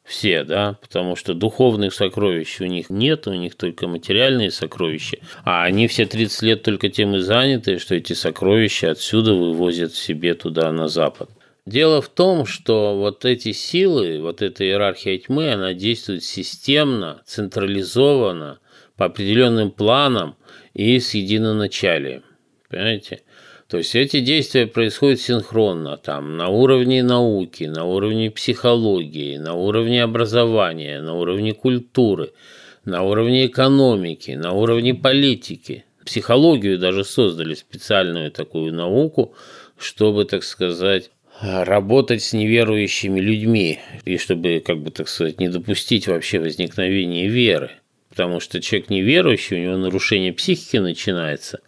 все, 0.08 0.46
да, 0.46 0.78
потому 0.82 1.18
что 1.18 1.34
духовных 1.34 1.94
сокровищ 1.94 2.62
у 2.62 2.66
них 2.66 2.90
нет, 2.90 3.28
у 3.28 3.34
них 3.34 3.56
только 3.56 3.88
материальные 3.88 4.52
сокровища, 4.52 5.18
а 5.44 5.64
они 5.64 5.88
все 5.88 6.06
30 6.06 6.42
лет 6.44 6.64
только 6.64 6.88
тем 6.88 7.16
и 7.16 7.20
заняты, 7.20 7.78
что 7.78 7.94
эти 7.94 8.14
сокровища 8.14 8.92
отсюда 8.92 9.34
вывозят 9.34 9.94
себе 9.94 10.34
туда, 10.34 10.72
на 10.72 10.88
Запад. 10.88 11.30
Дело 11.66 12.02
в 12.02 12.08
том, 12.08 12.46
что 12.46 12.98
вот 12.98 13.26
эти 13.26 13.52
силы, 13.52 14.22
вот 14.22 14.42
эта 14.42 14.64
иерархия 14.64 15.18
тьмы, 15.18 15.52
она 15.52 15.74
действует 15.74 16.24
системно, 16.24 17.22
централизованно, 17.26 18.60
по 18.96 19.06
определенным 19.06 19.72
планам 19.72 20.38
и 20.74 21.00
с 21.02 21.14
единоначалием. 21.16 22.24
Понимаете? 22.70 23.24
То 23.68 23.78
есть 23.78 23.96
эти 23.96 24.22
действия 24.22 24.66
происходят 24.66 25.20
синхронно, 25.20 25.98
там, 25.98 26.38
на 26.38 26.48
уровне 26.48 27.04
науки, 27.04 27.66
на 27.66 27.84
уровне 27.84 28.32
психологии, 28.32 29.38
на 29.38 29.56
уровне 29.56 30.04
образования, 30.04 31.02
на 31.02 31.16
уровне 31.16 31.54
культуры, 31.54 32.32
на 32.86 33.04
уровне 33.04 33.48
экономики, 33.48 34.32
на 34.32 34.54
уровне 34.54 34.96
политики. 34.96 35.84
Психологию 36.06 36.80
даже 36.80 37.04
создали 37.04 37.54
специальную 37.56 38.32
такую 38.32 38.74
науку, 38.74 39.34
чтобы, 39.78 40.24
так 40.24 40.46
сказать, 40.46 41.12
работать 41.42 42.24
с 42.24 42.32
неверующими 42.32 43.20
людьми, 43.20 43.80
и 44.06 44.18
чтобы, 44.18 44.64
как 44.66 44.82
бы 44.82 44.92
так 44.92 45.10
сказать, 45.10 45.42
не 45.42 45.50
допустить 45.50 46.08
вообще 46.08 46.40
возникновения 46.40 47.28
веры. 47.28 47.72
Потому 48.08 48.40
что 48.40 48.62
человек 48.62 48.90
неверующий, 48.90 49.58
у 49.58 49.60
него 49.60 49.78
нарушение 49.78 50.32
психики 50.32 50.78
начинается, 50.78 51.60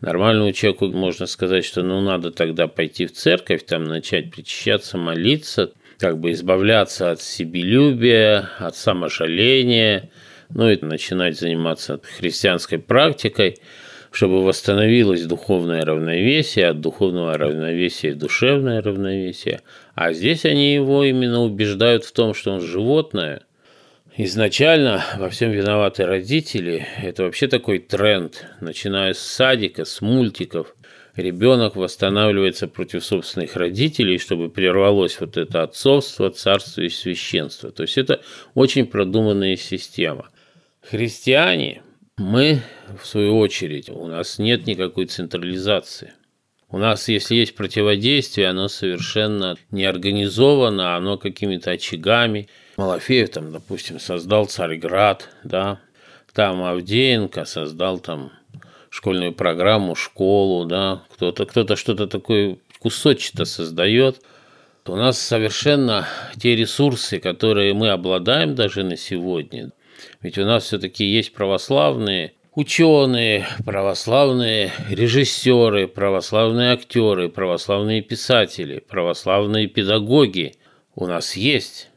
Нормальному 0.00 0.52
человеку 0.52 0.88
можно 0.88 1.26
сказать, 1.26 1.64
что 1.64 1.82
ну 1.82 2.00
надо 2.00 2.30
тогда 2.30 2.66
пойти 2.68 3.06
в 3.06 3.12
церковь, 3.12 3.64
там 3.66 3.84
начать 3.84 4.30
причащаться, 4.30 4.96
молиться, 4.96 5.72
как 5.98 6.18
бы 6.18 6.32
избавляться 6.32 7.10
от 7.10 7.20
себелюбия, 7.20 8.48
от 8.58 8.76
саможаления, 8.76 10.10
ну 10.48 10.70
и 10.70 10.82
начинать 10.82 11.38
заниматься 11.38 12.00
христианской 12.18 12.78
практикой, 12.78 13.58
чтобы 14.10 14.42
восстановилось 14.42 15.26
духовное 15.26 15.84
равновесие, 15.84 16.68
от 16.68 16.80
духовного 16.80 17.36
равновесия 17.36 18.14
душевное 18.14 18.80
равновесие. 18.80 19.60
А 19.94 20.14
здесь 20.14 20.46
они 20.46 20.74
его 20.74 21.04
именно 21.04 21.42
убеждают 21.42 22.04
в 22.04 22.12
том, 22.12 22.32
что 22.32 22.52
он 22.52 22.62
животное– 22.62 23.42
Изначально 24.22 25.02
во 25.16 25.30
всем 25.30 25.50
виноваты 25.50 26.04
родители. 26.04 26.86
Это 27.02 27.22
вообще 27.22 27.48
такой 27.48 27.78
тренд, 27.78 28.44
начиная 28.60 29.14
с 29.14 29.18
садика, 29.18 29.86
с 29.86 30.02
мультиков. 30.02 30.76
Ребенок 31.16 31.74
восстанавливается 31.74 32.68
против 32.68 33.02
собственных 33.02 33.56
родителей, 33.56 34.18
чтобы 34.18 34.50
прервалось 34.50 35.18
вот 35.20 35.38
это 35.38 35.62
отцовство, 35.62 36.28
царство 36.28 36.82
и 36.82 36.90
священство. 36.90 37.70
То 37.70 37.84
есть 37.84 37.96
это 37.96 38.20
очень 38.52 38.84
продуманная 38.84 39.56
система. 39.56 40.28
Христиане, 40.82 41.80
мы, 42.18 42.60
в 43.02 43.06
свою 43.06 43.38
очередь, 43.38 43.88
у 43.88 44.04
нас 44.04 44.38
нет 44.38 44.66
никакой 44.66 45.06
централизации. 45.06 46.12
У 46.68 46.76
нас, 46.76 47.08
если 47.08 47.36
есть 47.36 47.54
противодействие, 47.54 48.48
оно 48.48 48.68
совершенно 48.68 49.56
не 49.70 49.86
организовано, 49.86 50.94
оно 50.94 51.16
какими-то 51.16 51.70
очагами. 51.70 52.50
Малафеев 52.80 53.28
там, 53.28 53.52
допустим, 53.52 54.00
создал 54.00 54.46
Царьград, 54.46 55.28
да, 55.44 55.80
там 56.32 56.62
Авдеенко 56.62 57.44
создал 57.44 57.98
там 57.98 58.32
школьную 58.88 59.34
программу, 59.34 59.94
школу, 59.94 60.64
да, 60.64 61.02
кто-то 61.12 61.44
кто 61.44 61.76
что-то 61.76 62.06
такое 62.06 62.56
кусочек-то 62.78 63.44
создает. 63.44 64.22
У 64.86 64.96
нас 64.96 65.18
совершенно 65.18 66.08
те 66.38 66.56
ресурсы, 66.56 67.18
которые 67.18 67.74
мы 67.74 67.90
обладаем 67.90 68.54
даже 68.54 68.82
на 68.82 68.96
сегодня, 68.96 69.72
ведь 70.22 70.38
у 70.38 70.46
нас 70.46 70.64
все-таки 70.64 71.04
есть 71.04 71.34
православные 71.34 72.32
ученые, 72.54 73.46
православные 73.66 74.72
режиссеры, 74.88 75.86
православные 75.86 76.72
актеры, 76.72 77.28
православные 77.28 78.00
писатели, 78.00 78.78
православные 78.78 79.66
педагоги. 79.66 80.54
У 80.94 81.06
нас 81.06 81.36
есть, 81.36 81.89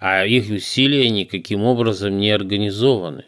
а 0.00 0.24
их 0.24 0.50
усилия 0.50 1.08
никаким 1.10 1.62
образом 1.62 2.18
не 2.18 2.30
организованы. 2.30 3.24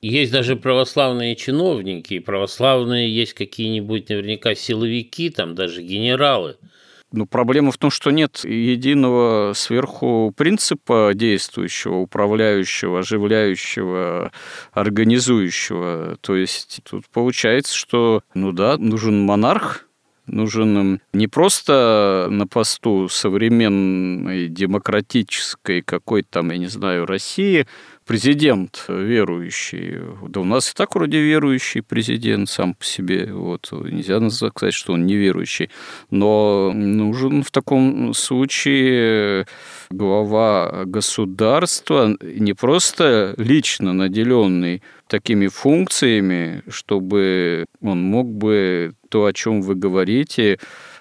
Есть 0.00 0.32
даже 0.32 0.56
православные 0.56 1.36
чиновники, 1.36 2.18
православные 2.18 3.14
есть 3.14 3.34
какие-нибудь 3.34 4.08
наверняка 4.08 4.54
силовики, 4.54 5.28
там 5.30 5.54
даже 5.54 5.82
генералы– 5.82 6.56
ну, 7.12 7.26
проблема 7.26 7.72
в 7.72 7.78
том, 7.78 7.90
что 7.90 8.10
нет 8.10 8.42
единого 8.42 9.52
сверху 9.54 10.32
принципа 10.34 11.12
действующего, 11.14 11.96
управляющего, 11.96 13.00
оживляющего, 13.00 14.32
организующего. 14.72 16.16
То 16.22 16.36
есть 16.36 16.80
тут 16.88 17.04
получается, 17.10 17.76
что, 17.76 18.22
ну 18.34 18.52
да, 18.52 18.78
нужен 18.78 19.20
монарх, 19.20 19.86
нужен 20.26 21.00
не 21.12 21.28
просто 21.28 22.28
на 22.30 22.46
посту 22.46 23.08
современной 23.08 24.48
демократической 24.48 25.82
какой-то 25.82 26.28
там, 26.30 26.50
я 26.50 26.58
не 26.58 26.68
знаю, 26.68 27.06
России, 27.06 27.66
президент 28.06 28.84
верующий. 28.88 30.00
Да 30.28 30.40
у 30.40 30.44
нас 30.44 30.70
и 30.70 30.74
так 30.74 30.94
вроде 30.94 31.20
верующий 31.20 31.82
президент 31.82 32.48
сам 32.48 32.74
по 32.74 32.84
себе. 32.84 33.32
Вот. 33.32 33.70
Нельзя 33.72 34.28
сказать, 34.30 34.74
что 34.74 34.94
он 34.94 35.06
неверующий. 35.06 35.70
Но 36.10 36.72
нужен 36.74 37.42
в 37.42 37.50
таком 37.50 38.14
случае 38.14 39.46
глава 39.90 40.84
государства 40.84 42.16
не 42.22 42.54
просто 42.54 43.34
лично 43.38 43.92
наделенный 43.92 44.82
такими 45.12 45.48
функциями, 45.48 46.62
чтобы 46.68 47.66
он 47.82 48.02
мог 48.02 48.26
бы 48.32 48.94
то, 49.10 49.26
о 49.26 49.34
чем 49.34 49.60
вы 49.60 49.74
говорите, 49.74 50.58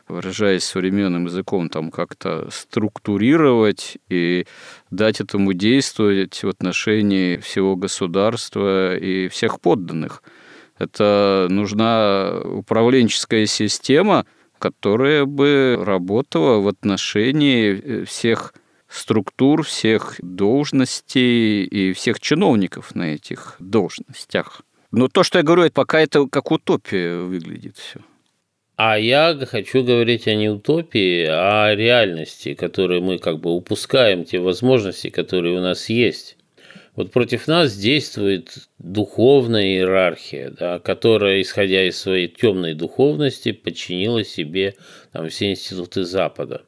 выражаясь 0.10 0.65
современным 0.65 1.28
языком, 1.28 1.69
там 1.69 1.91
как-то 1.91 2.50
структурировать 2.52 3.97
и 4.10 4.45
дать 4.89 5.21
этому 5.21 5.54
действовать 5.54 6.43
в 6.43 6.50
отношении 6.50 7.38
всего 7.38 7.78
государства 7.78 8.97
и 8.97 9.30
всех 9.30 9.62
подданных. 9.62 10.24
Это 10.78 11.47
нужна 11.50 12.34
управленческая 12.43 13.45
система, 13.45 14.26
которая 14.60 15.24
бы 15.24 15.82
работала 15.82 16.60
в 16.60 16.67
отношении 16.67 18.04
всех 18.04 18.54
структур, 18.91 19.63
всех 19.63 20.15
должностей 20.21 21.63
и 21.63 21.93
всех 21.93 22.19
чиновников 22.19 22.93
на 22.95 23.15
этих 23.15 23.56
должностях. 23.60 24.62
Но 24.91 25.08
то, 25.08 25.23
что 25.23 25.39
я 25.39 25.43
говорю, 25.43 25.63
это 25.63 25.73
пока 25.73 26.01
это 26.01 26.27
как 26.27 26.51
утопия 26.51 27.17
выглядит 27.17 27.77
все. 27.77 28.01
А 28.75 28.97
я 28.97 29.38
хочу 29.45 29.84
говорить 29.84 30.27
о 30.27 30.36
не 30.36 30.49
утопии, 30.49 31.25
а 31.25 31.67
о 31.67 31.75
реальности, 31.75 32.56
которые 32.56 32.99
мы 32.99 33.19
как 33.19 33.39
бы 33.39 33.51
упускаем, 33.51 34.25
те 34.25 34.39
возможности, 34.39 35.10
которые 35.10 35.58
у 35.58 35.62
нас 35.62 35.88
есть. 35.88 36.38
Вот 36.95 37.12
против 37.12 37.47
нас 37.47 37.77
действует 37.77 38.67
духовная 38.80 39.63
иерархия, 39.63 40.49
да, 40.49 40.80
которая, 40.80 41.41
исходя 41.41 41.88
из 41.88 41.97
своей 41.97 42.27
темной 42.27 42.73
духовности, 42.73 43.54
подчинила 43.54 44.25
себе 44.25 44.75
там, 45.13 45.30
все 45.30 45.51
институты 45.51 46.04
Запада. 46.04 46.63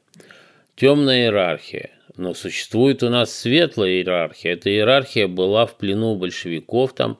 Темная 0.76 1.24
иерархия. 1.24 1.90
Но 2.16 2.34
существует 2.34 3.02
у 3.02 3.08
нас 3.08 3.36
светлая 3.36 3.90
иерархия. 3.90 4.52
Эта 4.52 4.70
иерархия 4.70 5.28
была 5.28 5.66
в 5.66 5.76
плену 5.76 6.14
большевиков 6.14 6.94
там 6.94 7.18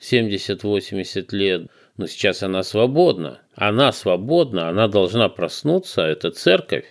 70-80 0.00 1.26
лет– 1.30 1.66
но 1.98 2.06
сейчас 2.06 2.42
она 2.42 2.62
свободна. 2.62 3.40
Она 3.54 3.92
свободна, 3.92 4.68
она 4.68 4.88
должна 4.88 5.28
проснуться, 5.28 6.02
это 6.02 6.30
церковь. 6.30 6.86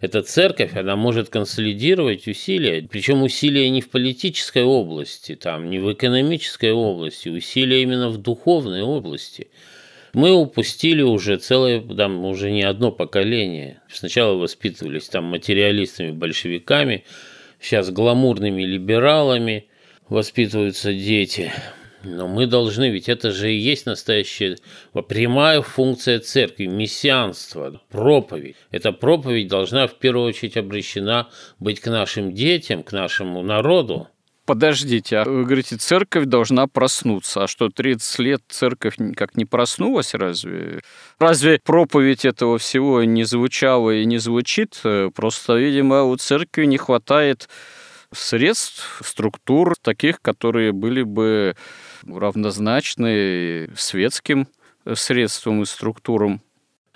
Эта 0.00 0.22
церковь, 0.22 0.74
она 0.74 0.96
может 0.96 1.28
консолидировать 1.28 2.26
усилия, 2.26 2.86
причем 2.90 3.22
усилия 3.22 3.68
не 3.68 3.82
в 3.82 3.90
политической 3.90 4.62
области, 4.62 5.34
там, 5.34 5.68
не 5.68 5.80
в 5.80 5.92
экономической 5.92 6.72
области, 6.72 7.28
усилия 7.28 7.82
именно 7.82 8.08
в 8.08 8.16
духовной 8.16 8.80
области. 8.80 9.48
Мы 10.14 10.32
упустили 10.32 11.02
уже 11.02 11.36
целое, 11.36 11.80
там, 11.80 12.24
уже 12.24 12.50
не 12.50 12.62
одно 12.62 12.90
поколение. 12.90 13.80
Сначала 13.90 14.34
воспитывались 14.34 15.08
там 15.08 15.24
материалистами, 15.24 16.10
большевиками, 16.10 17.04
сейчас 17.60 17.90
гламурными 17.90 18.62
либералами 18.62 19.68
воспитываются 20.08 20.92
дети. 20.92 21.52
Но 22.04 22.28
мы 22.28 22.46
должны, 22.46 22.90
ведь 22.90 23.08
это 23.08 23.32
же 23.32 23.52
и 23.52 23.58
есть 23.58 23.86
настоящая 23.86 24.56
прямая 25.08 25.62
функция 25.62 26.20
церкви, 26.20 26.66
мессианство, 26.66 27.82
проповедь. 27.90 28.56
Эта 28.70 28.92
проповедь 28.92 29.48
должна 29.48 29.86
в 29.88 29.94
первую 29.94 30.28
очередь 30.28 30.56
обращена 30.56 31.28
быть 31.58 31.80
к 31.80 31.90
нашим 31.90 32.32
детям, 32.32 32.82
к 32.82 32.92
нашему 32.92 33.42
народу. 33.42 34.08
Подождите, 34.48 35.18
а 35.18 35.24
вы 35.24 35.44
говорите, 35.44 35.76
церковь 35.76 36.24
должна 36.24 36.66
проснуться. 36.66 37.44
А 37.44 37.46
что, 37.46 37.68
30 37.68 38.18
лет 38.20 38.40
церковь 38.48 38.94
как 39.14 39.36
не 39.36 39.44
проснулась 39.44 40.14
разве? 40.14 40.80
Разве 41.18 41.60
проповедь 41.62 42.24
этого 42.24 42.56
всего 42.56 43.04
не 43.04 43.24
звучала 43.24 43.90
и 43.90 44.06
не 44.06 44.16
звучит? 44.16 44.80
Просто, 45.14 45.56
видимо, 45.56 46.04
у 46.04 46.16
церкви 46.16 46.64
не 46.64 46.78
хватает 46.78 47.50
средств, 48.10 49.02
структур, 49.04 49.74
таких, 49.82 50.22
которые 50.22 50.72
были 50.72 51.02
бы 51.02 51.54
равнозначны 52.06 53.68
светским 53.76 54.48
средствам 54.94 55.60
и 55.60 55.66
структурам. 55.66 56.40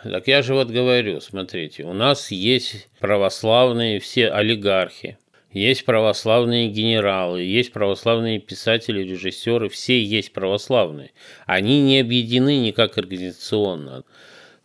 Так 0.02 0.26
я 0.26 0.40
же 0.40 0.54
вот 0.54 0.70
говорю, 0.70 1.20
смотрите, 1.20 1.84
у 1.84 1.92
нас 1.92 2.30
есть 2.30 2.88
православные 2.98 4.00
все 4.00 4.30
олигархи, 4.30 5.18
есть 5.52 5.84
православные 5.84 6.68
генералы, 6.68 7.42
есть 7.42 7.72
православные 7.72 8.38
писатели, 8.38 9.02
режиссеры, 9.02 9.68
все 9.68 10.02
есть 10.02 10.32
православные. 10.32 11.12
Они 11.46 11.80
не 11.82 12.00
объединены 12.00 12.58
никак 12.58 12.96
организационно. 12.98 14.04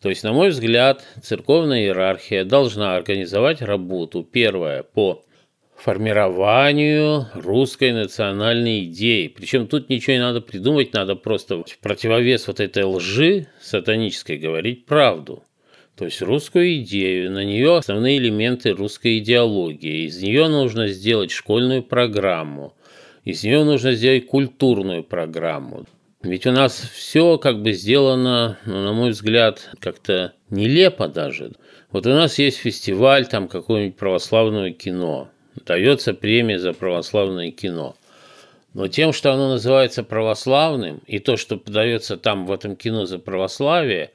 То 0.02 0.10
есть, 0.10 0.24
на 0.24 0.32
мой 0.32 0.50
взгляд, 0.50 1.04
церковная 1.22 1.82
иерархия 1.82 2.46
должна 2.46 2.96
организовать 2.96 3.62
работу, 3.62 4.24
первое, 4.24 4.84
по 4.84 5.24
формированию 5.76 7.28
русской 7.34 7.92
национальной 7.92 8.86
идеи. 8.86 9.28
Причем 9.28 9.68
тут 9.68 9.90
ничего 9.90 10.14
не 10.14 10.22
надо 10.22 10.42
придумать, 10.42 10.94
надо 10.94 11.16
просто 11.16 11.64
в 11.64 11.80
противовес 11.80 12.48
вот 12.48 12.60
этой 12.60 12.84
лжи 12.84 13.48
сатанической 13.62 14.38
говорить 14.38 14.86
правду. 14.86 15.44
То 15.98 16.06
есть 16.06 16.22
русскую 16.22 16.78
идею, 16.78 17.32
на 17.32 17.44
нее 17.44 17.76
основные 17.76 18.20
элементы 18.20 18.72
русской 18.72 19.18
идеологии. 19.18 20.06
Из 20.06 20.22
нее 20.22 20.48
нужно 20.48 20.88
сделать 20.90 21.32
школьную 21.32 21.82
программу, 21.82 22.76
из 23.26 23.44
нее 23.44 23.64
нужно 23.64 23.94
сделать 23.94 24.28
культурную 24.28 25.04
программу. 25.04 25.86
Ведь 26.22 26.46
у 26.46 26.52
нас 26.52 26.80
все 26.94 27.38
как 27.38 27.62
бы 27.64 27.74
сделано, 27.74 28.60
ну, 28.66 28.84
на 28.84 28.94
мой 28.94 29.10
взгляд, 29.10 29.72
как-то 29.80 30.34
нелепо 30.50 31.08
даже. 31.08 31.54
Вот 31.92 32.06
у 32.06 32.10
нас 32.10 32.38
есть 32.38 32.58
фестиваль 32.58 33.26
там 33.26 33.48
какое-нибудь 33.48 33.98
православное 33.98 34.72
кино 34.72 35.30
дается 35.66 36.14
премия 36.14 36.60
за 36.60 36.74
православное 36.74 37.52
кино. 37.52 37.96
Но 38.74 38.88
тем, 38.88 39.14
что 39.14 39.34
оно 39.34 39.50
называется 39.50 40.04
православным, 40.04 41.02
и 41.08 41.20
то, 41.20 41.38
что 41.38 41.58
подается 41.58 42.18
там 42.18 42.46
в 42.46 42.52
этом 42.52 42.76
кино 42.76 43.06
за 43.06 43.18
православие, 43.18 44.12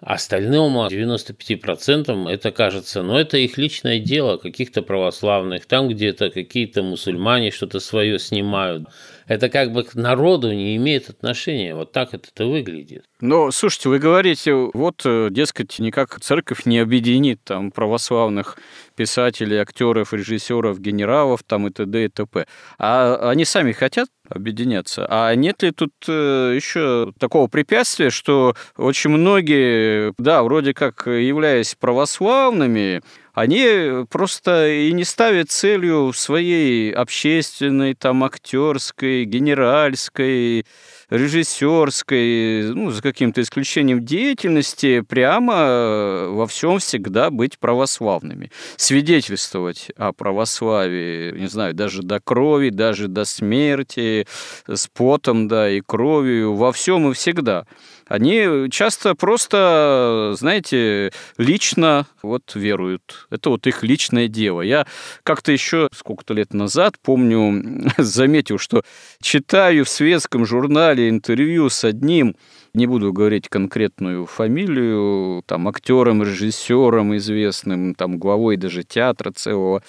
остальным 0.00 0.76
95% 0.76 2.28
это 2.30 2.50
кажется, 2.52 3.02
но 3.02 3.18
это 3.18 3.36
их 3.38 3.58
личное 3.58 3.98
дело, 3.98 4.36
каких-то 4.36 4.82
православных, 4.82 5.66
там 5.66 5.88
где-то 5.88 6.30
какие-то 6.30 6.82
мусульмане 6.82 7.50
что-то 7.50 7.80
свое 7.80 8.18
снимают. 8.18 8.88
Это 9.28 9.50
как 9.50 9.72
бы 9.72 9.84
к 9.84 9.94
народу 9.94 10.50
не 10.52 10.74
имеет 10.76 11.10
отношения. 11.10 11.74
Вот 11.74 11.92
так 11.92 12.14
это 12.14 12.46
выглядит. 12.46 13.04
Но, 13.20 13.50
слушайте, 13.50 13.90
вы 13.90 13.98
говорите, 13.98 14.54
вот, 14.54 15.02
э, 15.04 15.28
дескать, 15.30 15.78
никак 15.78 16.18
церковь 16.20 16.64
не 16.64 16.78
объединит 16.78 17.40
там 17.44 17.70
православных 17.70 18.56
писателей, 18.96 19.58
актеров, 19.58 20.14
режиссеров, 20.14 20.80
генералов 20.80 21.42
там 21.46 21.66
и 21.66 21.70
т.д. 21.70 22.06
и 22.06 22.08
т.п. 22.08 22.46
А 22.78 23.30
они 23.30 23.44
сами 23.44 23.72
хотят 23.72 24.08
объединяться. 24.28 25.06
А 25.08 25.34
нет 25.34 25.62
ли 25.62 25.72
тут 25.72 25.92
э, 26.08 26.52
еще 26.56 27.12
такого 27.18 27.48
препятствия, 27.48 28.10
что 28.10 28.54
очень 28.76 29.10
многие, 29.10 30.14
да, 30.18 30.42
вроде 30.42 30.72
как 30.72 31.06
являясь 31.06 31.74
православными, 31.74 33.02
они 33.38 34.04
просто 34.10 34.68
и 34.68 34.92
не 34.92 35.04
ставят 35.04 35.50
целью 35.50 36.12
своей 36.12 36.92
общественной, 36.92 37.94
там, 37.94 38.24
актерской, 38.24 39.24
генеральской, 39.24 40.66
режиссерской, 41.08 42.74
ну, 42.74 42.90
за 42.90 43.00
каким-то 43.00 43.40
исключением 43.40 44.04
деятельности, 44.04 45.00
прямо 45.00 46.26
во 46.28 46.46
всем 46.46 46.80
всегда 46.80 47.30
быть 47.30 47.58
православными. 47.58 48.50
Свидетельствовать 48.76 49.88
о 49.96 50.12
православии, 50.12 51.38
не 51.38 51.46
знаю, 51.46 51.74
даже 51.74 52.02
до 52.02 52.20
крови, 52.20 52.70
даже 52.70 53.08
до 53.08 53.24
смерти, 53.24 54.26
с 54.66 54.88
потом, 54.88 55.48
да, 55.48 55.70
и 55.70 55.80
кровью, 55.80 56.54
во 56.54 56.72
всем 56.72 57.10
и 57.10 57.14
всегда 57.14 57.66
они 58.08 58.68
часто 58.70 59.14
просто, 59.14 60.34
знаете, 60.38 61.12
лично 61.36 62.06
вот 62.22 62.54
веруют. 62.54 63.26
Это 63.30 63.50
вот 63.50 63.66
их 63.66 63.82
личное 63.82 64.28
дело. 64.28 64.62
Я 64.62 64.86
как-то 65.22 65.52
еще 65.52 65.88
сколько-то 65.92 66.34
лет 66.34 66.54
назад, 66.54 66.94
помню, 67.02 67.84
заметил, 67.98 68.58
что 68.58 68.82
читаю 69.20 69.84
в 69.84 69.88
светском 69.88 70.46
журнале 70.46 71.08
интервью 71.08 71.68
с 71.68 71.84
одним 71.84 72.34
не 72.74 72.86
буду 72.86 73.12
говорить 73.12 73.48
конкретную 73.48 74.26
фамилию, 74.26 75.42
там, 75.46 75.68
актером, 75.68 76.22
режиссером 76.22 77.16
известным, 77.16 77.94
там, 77.94 78.18
главой 78.18 78.56
даже 78.56 78.84
театра 78.84 79.32
целого. 79.32 79.82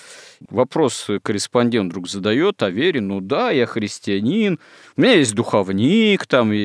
Вопрос 0.50 1.08
корреспондент 1.22 1.92
вдруг 1.92 2.08
задает 2.08 2.64
о 2.64 2.70
вере. 2.70 3.02
Ну 3.02 3.20
да, 3.20 3.52
я 3.52 3.66
христианин, 3.66 4.60
у 4.96 5.02
меня 5.02 5.14
есть 5.14 5.36
духовник, 5.36 6.26
там, 6.26 6.54
и, 6.54 6.58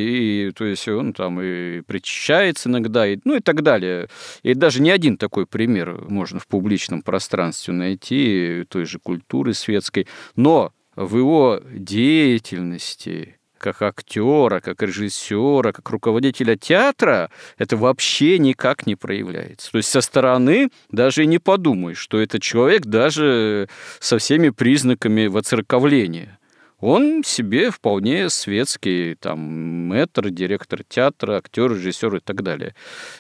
и 0.49 0.51
то 0.53 0.65
есть 0.65 0.87
он 0.89 1.13
там 1.13 1.41
и 1.41 1.81
причащается 1.81 2.69
иногда, 2.69 3.07
и, 3.07 3.19
ну 3.25 3.37
и 3.37 3.41
так 3.41 3.63
далее. 3.63 4.09
И 4.43 4.55
даже 4.55 4.81
не 4.81 4.91
один 4.91 5.17
такой 5.17 5.47
пример 5.47 6.05
можно 6.09 6.39
в 6.39 6.47
публичном 6.47 7.03
пространстве 7.03 7.75
найти, 7.75 8.65
той 8.69 8.85
же 8.85 8.99
культуры 8.99 9.55
светской. 9.55 10.07
Но 10.37 10.73
в 10.97 11.17
его 11.17 11.61
деятельности, 11.73 13.39
как 13.65 13.81
актера, 13.81 14.61
как 14.61 14.83
режиссера, 14.83 15.73
как 15.73 15.89
руководителя 15.89 16.55
театра, 16.55 17.31
это 17.57 17.79
вообще 17.79 18.39
никак 18.39 18.87
не 18.87 18.95
проявляется. 18.95 19.73
То 19.73 19.79
есть 19.79 19.89
со 19.89 20.03
стороны 20.03 20.69
даже 20.91 21.25
не 21.25 21.39
подумаешь, 21.39 21.97
что 21.97 22.21
это 22.21 22.39
человек 22.41 22.83
даже 22.83 23.71
со 24.01 24.19
всеми 24.19 24.51
признаками 24.51 25.29
воцерковления. 25.29 26.39
Он 26.81 27.23
себе 27.25 27.71
вполне 27.71 28.29
светский, 28.29 29.15
там, 29.15 29.39
мэтр, 29.39 30.29
директор 30.29 30.85
театра, 30.87 31.39
актер, 31.39 31.73
режиссер 31.73 32.17
и 32.17 32.21
так 32.21 32.43
далее. 32.43 32.75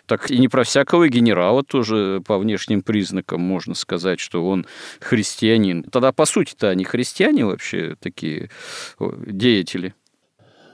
Так 0.05 0.30
и 0.30 0.36
не 0.36 0.49
про 0.49 0.64
всякого 0.64 1.09
генерала 1.09 1.62
тоже 1.62 2.20
по 2.26 2.36
внешним 2.36 2.82
признакам 2.82 3.40
можно 3.40 3.74
сказать, 3.74 4.20
что 4.20 4.47
он 4.47 4.66
христианин. 5.01 5.82
Тогда, 5.84 6.12
по 6.12 6.26
сути-то, 6.26 6.68
они 6.68 6.84
христиане 6.84 7.47
вообще 7.47 7.97
такие 7.99 8.51
деятели. 9.01 9.95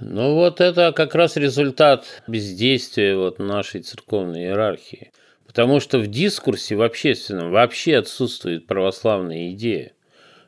Ну 0.01 0.35
вот 0.35 0.63
это 0.63 0.93
как 0.93 1.15
раз 1.15 1.37
результат 1.37 2.23
бездействия 2.27 3.17
вот 3.17 3.39
нашей 3.39 3.83
церковной 3.83 4.45
иерархии. 4.45 5.13
Потому 5.47 5.81
что 5.81 5.99
в 5.99 6.07
дискурсе, 6.07 6.77
в 6.77 6.83
общественном, 6.83 7.51
вообще 7.51 7.97
отсутствует 7.97 8.67
православная 8.67 9.51
идея. 9.51 9.93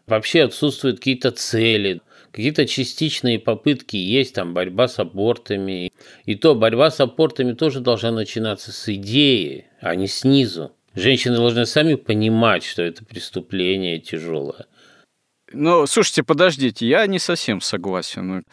Вообще 0.07 0.44
отсутствуют 0.44 0.98
какие-то 0.98 1.32
цели, 1.32 2.00
какие-то 2.30 2.66
частичные 2.66 3.38
попытки 3.38 3.96
есть, 3.96 4.34
там 4.34 4.55
борьба 4.55 4.88
с 4.88 4.98
абортами. 4.98 5.92
И 6.24 6.34
то 6.34 6.55
борьба 6.55 6.90
с 6.90 7.00
абортами 7.00 7.53
тоже 7.53 7.80
должна 7.80 8.11
начинаться 8.11 8.72
с 8.72 8.88
идеи, 8.88 9.66
а 9.80 9.94
не 9.94 10.07
снизу. 10.07 10.72
Женщины 10.94 11.36
должны 11.36 11.66
сами 11.66 11.94
понимать, 11.94 12.64
что 12.64 12.82
это 12.82 13.05
преступление 13.05 13.98
тяжелое. 13.98 14.66
Ну, 15.53 15.86
слушайте, 15.86 16.22
подождите, 16.22 16.86
я 16.86 17.07
не 17.07 17.18
совсем 17.18 17.61
согласен 17.61 18.44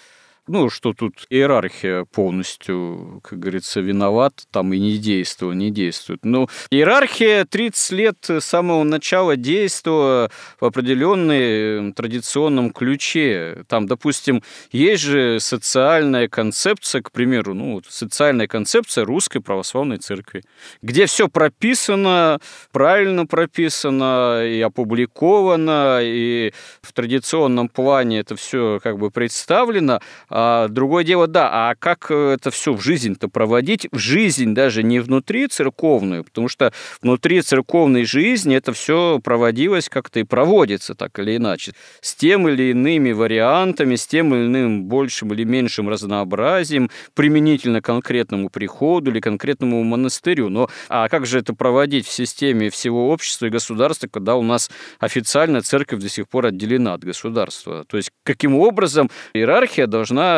ну, 0.50 0.70
что 0.70 0.94
тут 0.94 1.28
иерархия 1.30 2.06
полностью, 2.06 3.22
как 3.24 3.40
говорится, 3.40 3.82
виноват, 3.82 4.34
там 4.52 4.74
и 4.74 4.80
не 4.80 4.98
действует, 4.98 5.56
не 5.56 5.70
действует. 5.70 6.26
Ну, 6.26 6.50
иерархия 6.72 7.46
30 7.46 7.92
лет 7.92 8.18
с 8.28 8.42
самого 8.42 8.84
начала 8.84 9.38
действовала 9.38 10.32
в 10.60 10.66
определенном 10.66 11.94
традиционном 11.94 12.72
ключе. 12.72 13.64
Там, 13.68 13.86
допустим, 13.86 14.42
есть 14.72 15.04
же 15.04 15.40
социальная 15.40 16.28
концепция, 16.28 17.02
к 17.04 17.12
примеру, 17.12 17.54
ну, 17.54 17.82
социальная 17.88 18.48
концепция 18.48 19.06
Русской 19.06 19.42
Православной 19.42 19.98
Церкви, 19.98 20.42
где 20.82 21.06
все 21.06 21.28
прописано, 21.28 22.40
правильно 22.72 23.28
прописано 23.28 24.44
и 24.46 24.60
опубликовано, 24.62 26.00
и 26.02 26.54
в 26.82 26.92
традиционном 26.92 27.70
плане 27.70 28.20
это 28.20 28.36
все 28.36 28.80
как 28.82 28.98
бы 28.98 29.12
представлено, 29.12 30.00
а 30.42 30.68
другое 30.70 31.04
дело, 31.04 31.28
да, 31.28 31.50
а 31.52 31.76
как 31.76 32.12
это 32.12 32.50
все 32.50 32.74
в 32.74 32.82
жизнь-то 32.82 33.28
проводить? 33.28 33.90
В 33.92 33.98
жизнь 33.98 34.54
даже 34.54 34.84
не 34.84 35.00
внутри 35.00 35.48
церковную, 35.48 36.24
потому 36.24 36.48
что 36.48 36.72
внутри 37.02 37.42
церковной 37.42 38.06
жизни 38.06 38.56
это 38.56 38.72
все 38.72 39.20
проводилось 39.22 39.90
как-то 39.90 40.22
и 40.22 40.24
проводится 40.24 40.96
так 40.96 41.20
или 41.20 41.36
иначе, 41.36 41.74
с 42.00 42.16
тем 42.16 42.48
или 42.48 42.72
иными 42.72 43.12
вариантами, 43.12 43.96
с 43.96 44.08
тем 44.08 44.34
или 44.34 44.46
иным 44.46 44.86
большим 44.86 45.34
или 45.34 45.44
меньшим 45.44 45.90
разнообразием, 45.90 46.90
применительно 47.16 47.82
конкретному 47.82 48.50
приходу 48.50 49.12
или 49.12 49.20
конкретному 49.20 49.84
монастырю. 49.84 50.48
Но 50.48 50.70
а 50.88 51.10
как 51.10 51.26
же 51.26 51.40
это 51.40 51.54
проводить 51.54 52.08
в 52.08 52.12
системе 52.12 52.70
всего 52.70 53.10
общества 53.10 53.48
и 53.48 53.50
государства, 53.50 54.08
когда 54.08 54.38
у 54.38 54.44
нас 54.44 54.72
официально 55.00 55.62
церковь 55.62 56.00
до 56.00 56.08
сих 56.08 56.30
пор 56.30 56.46
отделена 56.46 56.94
от 56.94 57.04
государства? 57.04 57.84
То 57.84 57.98
есть 57.98 58.10
каким 58.24 58.56
образом 58.56 59.10
иерархия 59.34 59.86
должна 59.86 60.29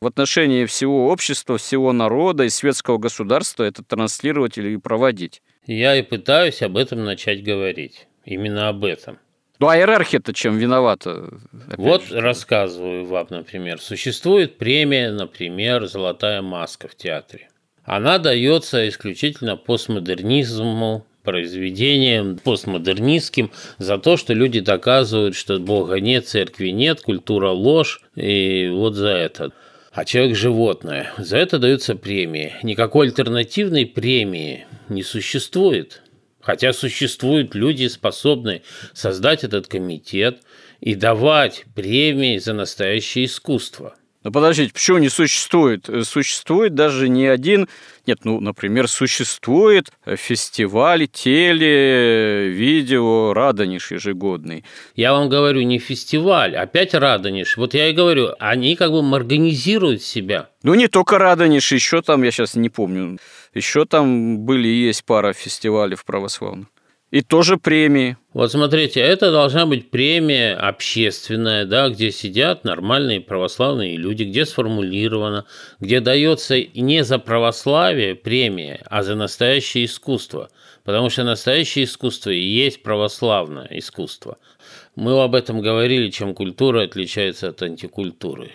в 0.00 0.06
отношении 0.06 0.64
всего 0.64 1.08
общества, 1.08 1.58
всего 1.58 1.92
народа 1.92 2.44
и 2.44 2.48
светского 2.48 2.98
государства 2.98 3.64
это 3.64 3.82
транслировать 3.82 4.58
или 4.58 4.76
проводить. 4.76 5.42
Я 5.66 5.96
и 5.96 6.02
пытаюсь 6.02 6.62
об 6.62 6.76
этом 6.76 7.04
начать 7.04 7.42
говорить. 7.42 8.06
Именно 8.24 8.68
об 8.68 8.84
этом. 8.84 9.18
Ну 9.60 9.68
а 9.68 9.76
иерархия-то 9.76 10.32
чем 10.32 10.56
виновата? 10.56 11.28
Вот 11.76 12.04
же. 12.04 12.20
рассказываю 12.20 13.04
вам, 13.04 13.26
например. 13.28 13.78
Существует 13.80 14.56
премия, 14.56 15.10
например, 15.12 15.86
«Золотая 15.86 16.40
маска» 16.40 16.88
в 16.88 16.94
театре. 16.94 17.50
Она 17.84 18.18
дается 18.18 18.88
исключительно 18.88 19.56
постмодернизму, 19.56 21.06
произведением 21.22 22.38
постмодернистским 22.38 23.50
за 23.78 23.98
то, 23.98 24.16
что 24.16 24.32
люди 24.32 24.60
доказывают, 24.60 25.34
что 25.34 25.58
Бога 25.58 26.00
нет, 26.00 26.26
церкви 26.26 26.68
нет, 26.68 27.00
культура 27.00 27.50
ложь, 27.50 28.00
и 28.14 28.70
вот 28.72 28.94
за 28.94 29.08
это. 29.08 29.52
А 29.92 30.04
человек– 30.04 30.36
животное. 30.36 31.12
За 31.18 31.36
это 31.36 31.58
даются 31.58 31.96
премии. 31.96 32.54
Никакой 32.62 33.08
альтернативной 33.08 33.86
премии 33.86 34.66
не 34.88 35.02
существует. 35.02 36.02
Хотя 36.40 36.72
существуют 36.72 37.54
люди, 37.54 37.86
способные 37.86 38.62
создать 38.94 39.44
этот 39.44 39.66
комитет 39.66 40.40
и 40.80 40.94
давать 40.94 41.64
премии 41.74 42.38
за 42.38 42.54
настоящее 42.54 43.26
искусство. 43.26 43.94
Но 44.22 44.30
подождите, 44.30 44.72
почему 44.72 44.98
не 44.98 45.08
существует? 45.08 45.88
Существует 46.04 46.74
даже 46.74 47.08
не 47.08 47.26
один 47.26 47.68
нет, 48.10 48.24
ну, 48.24 48.40
например, 48.40 48.88
существует 48.88 49.90
фестиваль 50.04 51.06
теле, 51.06 52.48
видео 52.48 53.32
«Радонеж» 53.32 53.92
ежегодный. 53.92 54.64
Я 54.96 55.12
вам 55.12 55.28
говорю, 55.28 55.62
не 55.62 55.78
фестиваль, 55.78 56.56
опять 56.56 56.94
«Радонеж». 56.94 57.56
Вот 57.56 57.74
я 57.74 57.88
и 57.88 57.92
говорю, 57.92 58.30
они 58.40 58.74
как 58.74 58.90
бы 58.90 58.98
организируют 59.14 60.02
себя. 60.02 60.48
Ну, 60.64 60.74
не 60.74 60.88
только 60.88 61.18
«Радонеж», 61.18 61.70
еще 61.70 62.02
там, 62.02 62.24
я 62.24 62.32
сейчас 62.32 62.56
не 62.56 62.68
помню, 62.68 63.18
еще 63.54 63.84
там 63.84 64.38
были 64.38 64.66
и 64.66 64.86
есть 64.86 65.04
пара 65.04 65.32
фестивалей 65.32 65.96
православных. 66.04 66.66
И 67.10 67.22
тоже 67.22 67.56
премии. 67.56 68.16
Вот 68.32 68.52
смотрите, 68.52 69.00
это 69.00 69.32
должна 69.32 69.66
быть 69.66 69.90
премия 69.90 70.54
общественная, 70.54 71.64
да, 71.64 71.88
где 71.88 72.12
сидят 72.12 72.62
нормальные 72.62 73.20
православные 73.20 73.96
люди, 73.96 74.22
где 74.22 74.46
сформулировано, 74.46 75.44
где 75.80 75.98
дается 75.98 76.56
не 76.62 77.02
за 77.02 77.18
православие 77.18 78.14
премия, 78.14 78.80
а 78.88 79.02
за 79.02 79.16
настоящее 79.16 79.86
искусство. 79.86 80.50
Потому 80.84 81.10
что 81.10 81.24
настоящее 81.24 81.84
искусство 81.84 82.30
и 82.30 82.40
есть 82.40 82.84
православное 82.84 83.68
искусство. 83.72 84.38
Мы 84.94 85.20
об 85.20 85.34
этом 85.34 85.60
говорили, 85.60 86.10
чем 86.10 86.32
культура 86.32 86.84
отличается 86.84 87.48
от 87.48 87.60
антикультуры. 87.62 88.52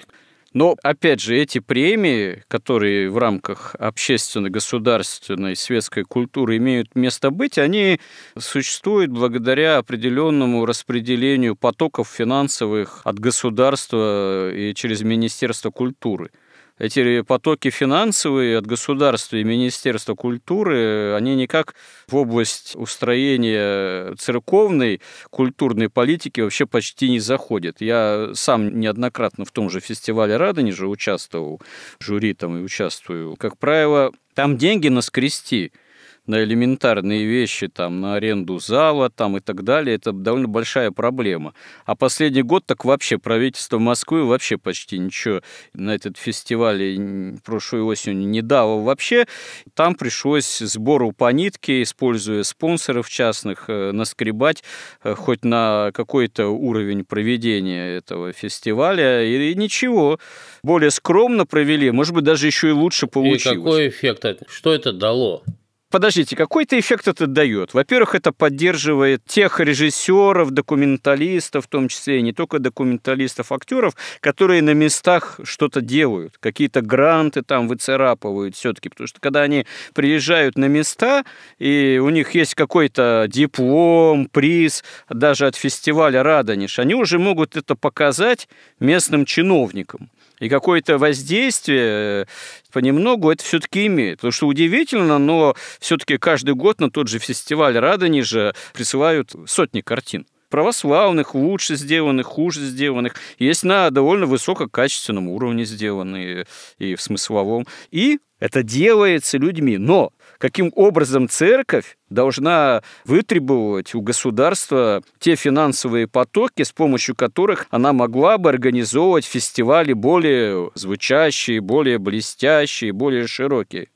Но, 0.55 0.77
опять 0.83 1.19
же, 1.19 1.35
эти 1.37 1.59
премии, 1.59 2.41
которые 2.47 3.09
в 3.09 3.17
рамках 3.17 3.75
общественной, 3.77 4.49
государственной, 4.49 5.53
светской 5.53 6.03
культуры 6.05 6.55
имеют 6.55 6.95
место 6.95 7.29
быть, 7.29 7.57
они 7.57 7.99
существуют 8.39 9.11
благодаря 9.11 9.79
определенному 9.79 10.65
распределению 10.65 11.57
потоков 11.57 12.07
финансовых 12.07 13.01
от 13.03 13.19
государства 13.19 14.49
и 14.49 14.73
через 14.73 15.01
Министерство 15.01 15.71
культуры– 15.71 16.31
эти 16.77 17.21
потоки 17.21 17.69
финансовые 17.69 18.57
от 18.57 18.65
государства 18.65 19.37
и 19.37 19.43
Министерства 19.43 20.15
культуры, 20.15 21.13
они 21.13 21.35
никак 21.35 21.75
в 22.07 22.15
область 22.15 22.75
устроения 22.75 24.13
церковной 24.15 25.01
культурной 25.29 25.89
политики 25.89 26.41
вообще 26.41 26.65
почти 26.65 27.09
не 27.09 27.19
заходят. 27.19 27.79
Я 27.79 28.31
сам 28.33 28.79
неоднократно 28.79 29.45
в 29.45 29.51
том 29.51 29.69
же 29.69 29.79
фестивале 29.79 30.37
Радонежа 30.37 30.87
участвовал, 30.87 31.61
жюри 31.99 32.33
там 32.33 32.57
и 32.57 32.63
участвую. 32.63 33.35
Как 33.37 33.57
правило, 33.57 34.11
там 34.33 34.57
деньги 34.57 34.89
на 34.89 35.01
скрести– 35.01 35.71
на 36.27 36.43
элементарные 36.43 37.25
вещи, 37.25 37.67
там, 37.67 38.01
на 38.01 38.15
аренду 38.15 38.59
зала 38.59 39.09
там, 39.09 39.37
и 39.37 39.39
так 39.39 39.63
далее, 39.63 39.95
это 39.95 40.11
довольно 40.11 40.47
большая 40.47 40.91
проблема. 40.91 41.53
А 41.85 41.95
последний 41.95 42.41
год 42.41 42.65
так 42.65 42.85
вообще 42.85 43.17
правительство 43.17 43.79
Москвы 43.79 44.25
вообще 44.25 44.57
почти 44.57 44.97
ничего 44.97 45.41
на 45.73 45.93
этот 45.93 46.17
фестиваль 46.17 47.39
прошлой 47.43 47.81
осенью 47.81 48.27
не 48.27 48.41
дало 48.41 48.81
вообще. 48.81 49.25
Там 49.73 49.95
пришлось 49.95 50.59
сбору 50.59 51.11
по 51.11 51.31
нитке, 51.31 51.83
используя 51.83 52.43
спонсоров 52.43 53.09
частных, 53.09 53.65
э, 53.69 53.91
наскребать 53.91 54.63
э, 55.03 55.13
хоть 55.15 55.43
на 55.43 55.91
какой-то 55.93 56.47
уровень 56.47 57.05
проведения 57.05 57.97
этого 57.97 58.33
фестиваля, 58.33 59.23
и 59.23 59.55
ничего. 59.55 60.19
Более 60.63 60.91
скромно 60.91 61.45
провели, 61.45 61.91
может 61.91 62.13
быть, 62.13 62.23
даже 62.23 62.47
еще 62.47 62.69
и 62.69 62.71
лучше 62.71 63.07
получилось. 63.07 63.57
И 63.57 63.59
какой 63.59 63.87
эффект? 63.89 64.25
Что 64.47 64.73
это 64.73 64.93
дало? 64.93 65.43
Подождите, 65.89 66.35
какой-то 66.35 66.79
эффект 66.79 67.07
это 67.07 67.27
дает. 67.27 67.73
Во-первых, 67.73 68.15
это 68.15 68.31
поддерживает 68.31 69.23
тех 69.25 69.59
режиссеров, 69.59 70.51
документалистов, 70.51 71.65
в 71.65 71.67
том 71.67 71.87
числе 71.87 72.19
и 72.19 72.21
не 72.21 72.33
только 72.33 72.59
документалистов, 72.59 73.51
актеров, 73.51 73.95
которые 74.19 74.61
на 74.61 74.73
местах 74.73 75.39
что-то 75.43 75.81
делают, 75.81 76.37
какие-то 76.39 76.81
гранты 76.81 77.41
там 77.41 77.67
выцарапывают 77.67 78.55
все-таки, 78.55 78.89
потому 78.89 79.07
что 79.07 79.19
когда 79.19 79.41
они 79.41 79.65
приезжают 79.93 80.57
на 80.57 80.65
места, 80.65 81.23
и 81.59 81.99
у 82.03 82.09
них 82.09 82.35
есть 82.35 82.55
какой-то 82.55 83.27
диплом, 83.29 84.27
приз, 84.27 84.83
даже 85.09 85.47
от 85.47 85.55
фестиваля 85.55 86.23
«Радонеж», 86.23 86.79
они 86.79 86.95
уже 86.95 87.19
могут 87.19 87.55
это 87.55 87.75
показать 87.75 88.47
местным 88.79 89.25
чиновникам. 89.25 90.09
И 90.39 90.49
какое-то 90.49 90.97
воздействие 90.97 92.23
э, 92.23 92.25
понемногу 92.71 93.31
это 93.31 93.43
все-таки 93.43 93.87
имеет. 93.87 94.17
Потому 94.17 94.31
что 94.31 94.47
удивительно, 94.47 95.17
но 95.17 95.55
все-таки 95.79 96.17
каждый 96.17 96.55
год 96.55 96.79
на 96.79 96.91
тот 96.91 97.07
же 97.07 97.19
фестиваль 97.19 97.77
Радонежа 97.77 98.53
присылают 98.73 99.33
сотни 99.47 99.81
картин 99.81 100.25
православных, 100.49 101.35
лучше 101.35 101.75
сделанных, 101.75 102.27
хуже 102.27 102.61
сделанных, 102.61 103.15
есть 103.39 103.63
на 103.63 103.89
довольно 103.89 104.25
высококачественном 104.25 105.27
уровне 105.27 105.65
сделанные 105.65 106.45
и 106.77 106.95
в 106.95 107.01
смысловом. 107.01 107.67
И 107.91 108.19
это 108.39 108.63
делается 108.63 109.37
людьми. 109.37 109.77
Но 109.77 110.11
каким 110.45 110.71
образом 110.75 111.27
церковь 111.27 111.97
должна 112.11 112.83
вытребовать 113.03 113.95
у 113.95 114.01
государства 114.01 115.01
те 115.17 115.35
финансовые 115.35 116.07
потоки, 116.07 116.61
с 116.61 116.71
помощью 116.71 117.15
которых 117.15 117.65
она 117.71 117.93
могла 117.93 118.37
бы 118.37 118.49
организовывать 118.49 119.25
фестивали 119.25 119.93
более 119.93 120.69
звучащие, 120.75 121.61
более 121.61 121.97
блестящие, 121.97 122.93
более 122.93 123.25
широкие. 123.25 123.87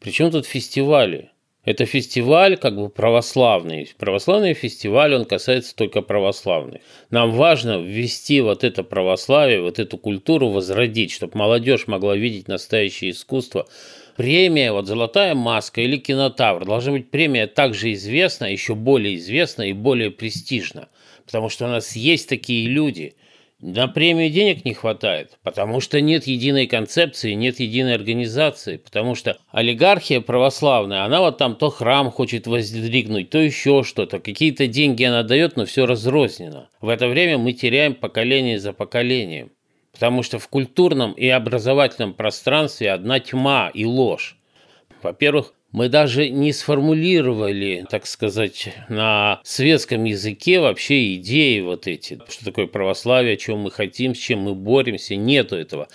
Причем 0.00 0.30
тут 0.30 0.46
фестивали? 0.46 1.28
Это 1.64 1.84
фестиваль 1.84 2.56
как 2.56 2.74
бы 2.74 2.88
православный. 2.88 3.92
Православный 3.98 4.54
фестиваль, 4.54 5.14
он 5.14 5.26
касается 5.26 5.76
только 5.76 6.00
православных. 6.00 6.80
Нам 7.10 7.32
важно 7.32 7.80
ввести 7.82 8.40
вот 8.40 8.64
это 8.64 8.82
православие, 8.82 9.60
вот 9.60 9.78
эту 9.78 9.98
культуру 9.98 10.48
возродить, 10.48 11.12
чтобы 11.12 11.36
молодежь 11.36 11.86
могла 11.86 12.16
видеть 12.16 12.48
настоящее 12.48 13.10
искусство. 13.10 13.68
Премия, 14.16 14.72
вот 14.72 14.86
«Золотая 14.86 15.34
маска» 15.34 15.80
или 15.80 15.96
«Кинотавр» 15.96 16.64
должна 16.64 16.92
быть 16.92 17.10
премия 17.10 17.46
также 17.46 17.92
известна, 17.92 18.46
еще 18.46 18.74
более 18.74 19.16
известна 19.16 19.62
и 19.62 19.72
более 19.72 20.10
престижна. 20.10 20.88
Потому 21.24 21.48
что 21.48 21.66
у 21.66 21.68
нас 21.68 21.96
есть 21.96 22.28
такие 22.28 22.68
люди– 22.68 23.14
на 23.62 23.86
премию 23.86 24.28
денег 24.28 24.64
не 24.64 24.74
хватает, 24.74 25.38
потому 25.44 25.80
что 25.80 26.00
нет 26.00 26.26
единой 26.26 26.66
концепции, 26.66 27.34
нет 27.34 27.60
единой 27.60 27.94
организации, 27.94 28.76
потому 28.76 29.14
что 29.14 29.38
олигархия 29.52 30.20
православная, 30.20 31.04
она 31.04 31.20
вот 31.20 31.38
там 31.38 31.54
то 31.54 31.70
храм 31.70 32.10
хочет 32.10 32.48
воздвигнуть, 32.48 33.30
то 33.30 33.38
еще 33.38 33.84
что-то, 33.84 34.18
какие-то 34.18 34.66
деньги 34.66 35.04
она 35.04 35.22
дает, 35.22 35.56
но 35.56 35.64
все 35.64 35.86
разрознено. 35.86 36.66
В 36.80 36.88
это 36.88 37.06
время 37.06 37.38
мы 37.38 37.52
теряем 37.52 37.94
поколение 37.94 38.58
за 38.58 38.72
поколением, 38.72 39.52
потому 39.92 40.22
что 40.22 40.38
в 40.38 40.48
культурном 40.48 41.12
и 41.12 41.28
образовательном 41.28 42.14
пространстве 42.14 42.90
одна 42.90 43.20
тьма 43.20 43.70
и 43.72 43.84
ложь. 43.84 44.36
Во-первых, 45.02 45.52
мы 45.72 45.88
даже 45.88 46.28
не 46.28 46.52
сформулировали, 46.52 47.86
так 47.88 48.06
сказать, 48.06 48.74
на 48.88 49.40
светском 49.42 50.04
языке 50.04 50.60
вообще 50.60 51.14
идеи 51.14 51.60
вот 51.60 51.86
эти. 51.86 52.20
Что 52.28 52.44
такое 52.44 52.66
православие, 52.66 53.38
чем 53.38 53.60
мы 53.60 53.70
хотим, 53.70 54.14
с 54.14 54.18
чем 54.18 54.40
мы 54.40 54.54
боремся. 54.54 55.16
Нету 55.16 55.56
этого. 55.56 55.88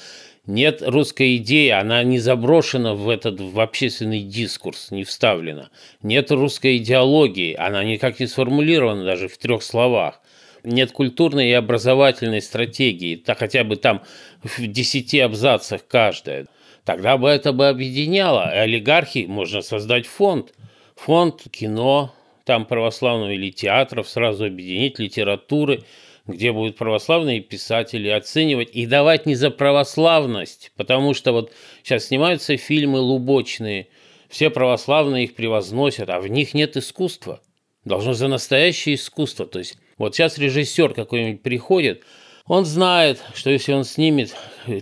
Нет 0.48 0.82
русской 0.82 1.36
идеи, 1.38 1.70
она 1.70 2.02
не 2.04 2.20
заброшена 2.20 2.94
в 2.94 3.10
этот 3.10 3.42
в 3.42 3.60
общественный 3.60 4.24
дискурс, 4.24 4.92
не 4.92 5.04
вставлена. 5.04 5.70
Нет 6.02 6.32
русской 6.32 6.78
идеологии, 6.78 7.54
она 7.54 7.84
никак 7.84 8.20
не 8.22 8.28
сформулирована 8.28 9.04
даже 9.04 9.28
в 9.28 9.38
трех 9.38 9.62
словах. 9.62 10.22
Нет 10.68 10.92
культурной 10.92 11.48
и 11.50 11.54
образовательной 11.54 12.42
стратегии, 12.42 13.16
так 13.16 13.40
хотя 13.40 13.64
бы 13.64 13.78
там 13.78 14.04
в 14.44 14.68
десяти 14.68 15.22
абзацах 15.22 15.88
каждая. 15.88 16.48
Тогда 16.84 17.18
бы 17.18 17.30
это 17.30 17.54
бы 17.54 17.70
объединяло. 17.70 18.54
И 18.54 18.58
олигархи 18.58 19.28
можно 19.30 19.62
создать 19.62 20.06
фонд. 20.06 20.54
Фонд 20.98 21.44
кино, 21.52 22.14
там 22.44 22.66
православного 22.66 23.32
или 23.32 23.50
театров, 23.50 24.10
сразу 24.10 24.44
объединить 24.46 25.00
литературы, 25.00 25.86
где 26.26 26.52
будут 26.52 26.76
православные 26.76 27.40
писатели 27.40 28.10
оценивать 28.10 28.72
и 28.74 28.86
давать 28.86 29.26
не 29.26 29.36
за 29.36 29.52
православность, 29.52 30.74
потому 30.76 31.14
что 31.14 31.32
вот 31.32 31.54
сейчас 31.82 32.08
снимаются 32.08 32.58
фильмы 32.58 33.00
лубочные, 33.00 33.88
все 34.28 34.50
православные 34.50 35.26
их 35.26 35.36
превозносят, 35.36 36.10
а 36.10 36.20
в 36.20 36.28
них 36.28 36.54
нет 36.54 36.76
искусства. 36.76 37.40
Должно 37.86 38.12
за 38.12 38.28
настоящее 38.28 38.96
искусство. 38.96 39.46
То 39.46 39.60
есть 39.60 39.78
вот 39.98 40.16
сейчас 40.16 40.38
режиссер 40.38 40.94
какой-нибудь 40.94 41.42
приходит– 41.42 42.04
он 42.48 42.64
знает, 42.64 43.22
что 43.34 43.50
если 43.50 43.74
он 43.74 43.84
снимет, 43.84 44.34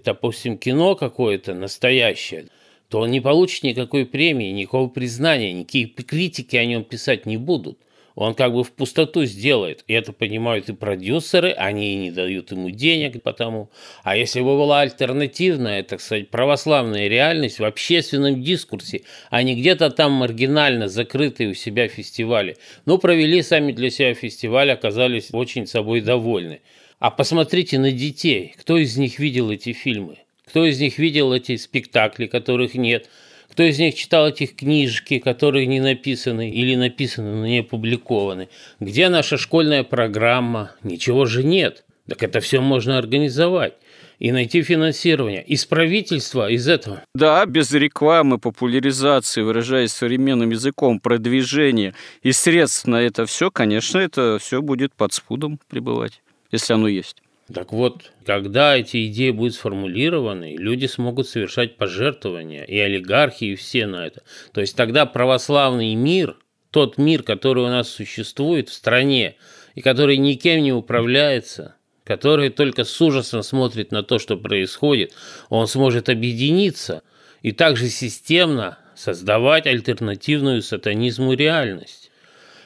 допустим, 0.06 0.58
кино 0.58 0.96
какое-то 0.96 1.56
настоящее, 1.56 2.46
то 2.90 3.00
он 3.00 3.12
не 3.12 3.22
получит 3.22 3.64
никакой 3.64 4.06
премии, 4.06 4.52
никакого 4.52 4.88
признания, 4.88 5.52
никакие 5.52 5.88
критики 5.88 6.56
о 6.56 6.66
нем 6.66 6.84
писать 6.84 7.26
не 7.26 7.38
будут. 7.38 7.80
Он 8.16 8.34
как 8.34 8.54
бы 8.54 8.64
в 8.64 8.72
пустоту 8.72 9.26
сделает. 9.26 9.84
И 9.88 9.94
это 9.94 10.14
понимают 10.14 10.70
и 10.70 10.74
продюсеры, 10.74 11.52
они 11.52 11.96
не 11.96 12.12
дают 12.12 12.52
ему 12.52 12.70
денег 12.70 13.22
потому. 13.22 13.70
А 14.04 14.16
если 14.16 14.40
бы 14.40 14.58
была 14.58 14.82
альтернативная, 14.82 15.84
так 15.84 16.00
сказать, 16.00 16.30
православная 16.30 17.08
реальность 17.08 17.60
в 17.60 17.66
общественном 17.66 18.42
дискурсе, 18.42 19.02
а 19.30 19.44
не 19.44 19.56
где-то 19.56 19.90
там 19.90 20.14
маргинально 20.14 20.88
закрытые 20.88 21.50
у 21.50 21.54
себя 21.54 21.88
фестивали. 21.90 22.58
Ну, 22.86 22.98
провели 22.98 23.42
сами 23.42 23.74
для 23.74 23.90
себя 23.90 24.14
фестиваль, 24.14 24.72
оказались 24.72 25.30
очень 25.34 25.68
собой 25.68 26.02
довольны. 26.02 26.62
А 27.00 27.12
посмотрите 27.12 27.78
на 27.78 27.92
детей. 27.92 28.56
Кто 28.58 28.78
из 28.78 28.96
них 28.98 29.20
видел 29.20 29.52
эти 29.52 29.74
фильмы? 29.74 30.20
Кто 30.46 30.64
из 30.66 30.80
них 30.80 30.98
видел 31.00 31.34
эти 31.34 31.58
спектакли, 31.58 32.28
которых 32.28 32.76
нет? 32.76 33.10
Кто 33.56 33.64
из 33.64 33.80
них 33.80 33.96
читал 33.96 34.28
этих 34.28 34.58
книжки, 34.58 35.18
которые 35.18 35.66
не 35.66 35.80
написаны 35.80 36.50
или 36.50 36.76
написаны, 36.76 37.36
но 37.36 37.48
не 37.48 37.60
опубликованы? 37.60 38.50
Где 38.82 39.08
наша 39.08 39.38
школьная 39.38 39.86
программа? 39.86 40.74
Ничего 40.84 41.26
же 41.26 41.42
нет. 41.42 41.86
Так 42.06 42.22
это 42.22 42.42
все 42.42 42.60
можно 42.60 42.98
организовать 42.98 43.76
и 44.20 44.34
найти 44.34 44.62
финансирование. 44.62 45.42
Из 45.42 45.64
правительства, 45.66 46.52
из 46.52 46.68
этого. 46.68 47.02
Да, 47.16 47.46
без 47.46 47.72
рекламы, 47.72 48.40
популяризации, 48.40 49.42
выражаясь 49.42 49.94
современным 49.94 50.50
языком, 50.50 51.00
продвижения 51.00 51.94
и 52.24 52.34
средств 52.34 52.88
на 52.88 53.04
это 53.04 53.26
все, 53.26 53.52
конечно, 53.52 54.00
это 54.00 54.38
все 54.38 54.62
будет 54.62 54.94
под 54.94 55.14
спудом 55.14 55.62
пребывать 55.70 56.22
если 56.56 56.74
оно 56.74 56.88
есть. 56.88 57.22
Так 57.54 57.74
вот, 57.74 58.12
когда 58.26 58.76
эти 58.76 59.06
идеи 59.08 59.30
будут 59.30 59.54
сформулированы, 59.54 60.56
люди 60.58 60.88
смогут 60.88 61.28
совершать 61.28 61.78
пожертвования, 61.78 62.64
и 62.64 62.78
олигархи, 62.80 63.46
и 63.46 63.56
все 63.56 63.86
на 63.86 64.08
это. 64.08 64.24
То 64.52 64.62
есть 64.62 64.76
тогда 64.76 65.06
православный 65.06 65.94
мир, 65.94 66.38
тот 66.72 66.98
мир, 66.98 67.22
который 67.22 67.64
у 67.64 67.68
нас 67.68 67.88
существует 67.90 68.70
в 68.70 68.74
стране, 68.74 69.36
и 69.76 69.82
который 69.82 70.18
никем 70.18 70.64
не 70.64 70.74
управляется, 70.74 71.76
который 72.04 72.50
только 72.50 72.84
с 72.84 73.00
ужасом 73.00 73.44
смотрит 73.44 73.92
на 73.92 74.02
то, 74.02 74.18
что 74.18 74.38
происходит, 74.38 75.14
он 75.50 75.68
сможет 75.68 76.10
объединиться 76.10 77.04
и 77.44 77.52
также 77.52 77.90
системно 77.90 78.80
создавать 78.96 79.68
альтернативную 79.68 80.64
сатанизму 80.64 81.34
реальность. 81.34 82.05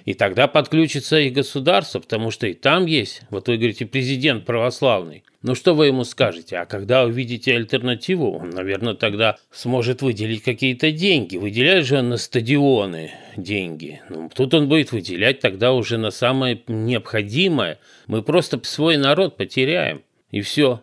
И 0.09 0.15
тогда 0.15 0.47
подключится 0.47 1.19
и 1.19 1.29
государство, 1.29 1.99
потому 1.99 2.31
что 2.31 2.47
и 2.47 2.55
там 2.55 2.87
есть, 2.87 3.21
вот 3.29 3.47
вы 3.47 3.57
говорите, 3.57 3.85
президент 3.85 4.43
православный. 4.43 5.23
Ну 5.43 5.53
что 5.53 5.75
вы 5.75 5.85
ему 5.85 6.03
скажете? 6.03 6.57
А 6.57 6.65
когда 6.65 7.03
увидите 7.03 7.53
альтернативу, 7.53 8.39
он, 8.39 8.49
наверное, 8.49 8.95
тогда 8.95 9.37
сможет 9.51 10.01
выделить 10.01 10.41
какие-то 10.41 10.91
деньги. 10.91 11.37
Выделяет 11.37 11.85
же 11.85 11.99
он 11.99 12.09
на 12.09 12.17
стадионы 12.17 13.11
деньги. 13.37 14.01
Ну, 14.09 14.31
тут 14.33 14.55
он 14.55 14.67
будет 14.67 14.91
выделять 14.91 15.41
тогда 15.41 15.73
уже 15.73 15.99
на 15.99 16.09
самое 16.09 16.59
необходимое. 16.65 17.77
Мы 18.07 18.23
просто 18.23 18.59
свой 18.63 18.97
народ 18.97 19.37
потеряем. 19.37 20.01
И 20.31 20.41
все. 20.41 20.81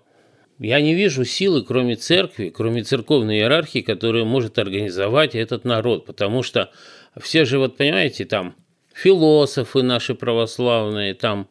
Я 0.61 0.81
не 0.81 0.95
вижу 0.95 1.25
силы, 1.25 1.65
кроме 1.65 1.97
церкви, 1.97 2.51
кроме 2.51 2.85
церковной 2.85 3.39
иерархии, 3.39 3.81
которая 3.81 4.23
может 4.23 4.57
организовать 4.61 5.35
этот 5.35 5.65
народ. 5.65 6.07
Потому 6.07 6.45
что 6.45 6.71
все 7.21 7.45
же, 7.45 7.59
вот 7.59 7.77
понимаете, 7.77 8.25
там 8.25 8.55
философы 8.97 9.83
наши 9.83 10.15
православные, 10.15 11.15
там 11.15 11.49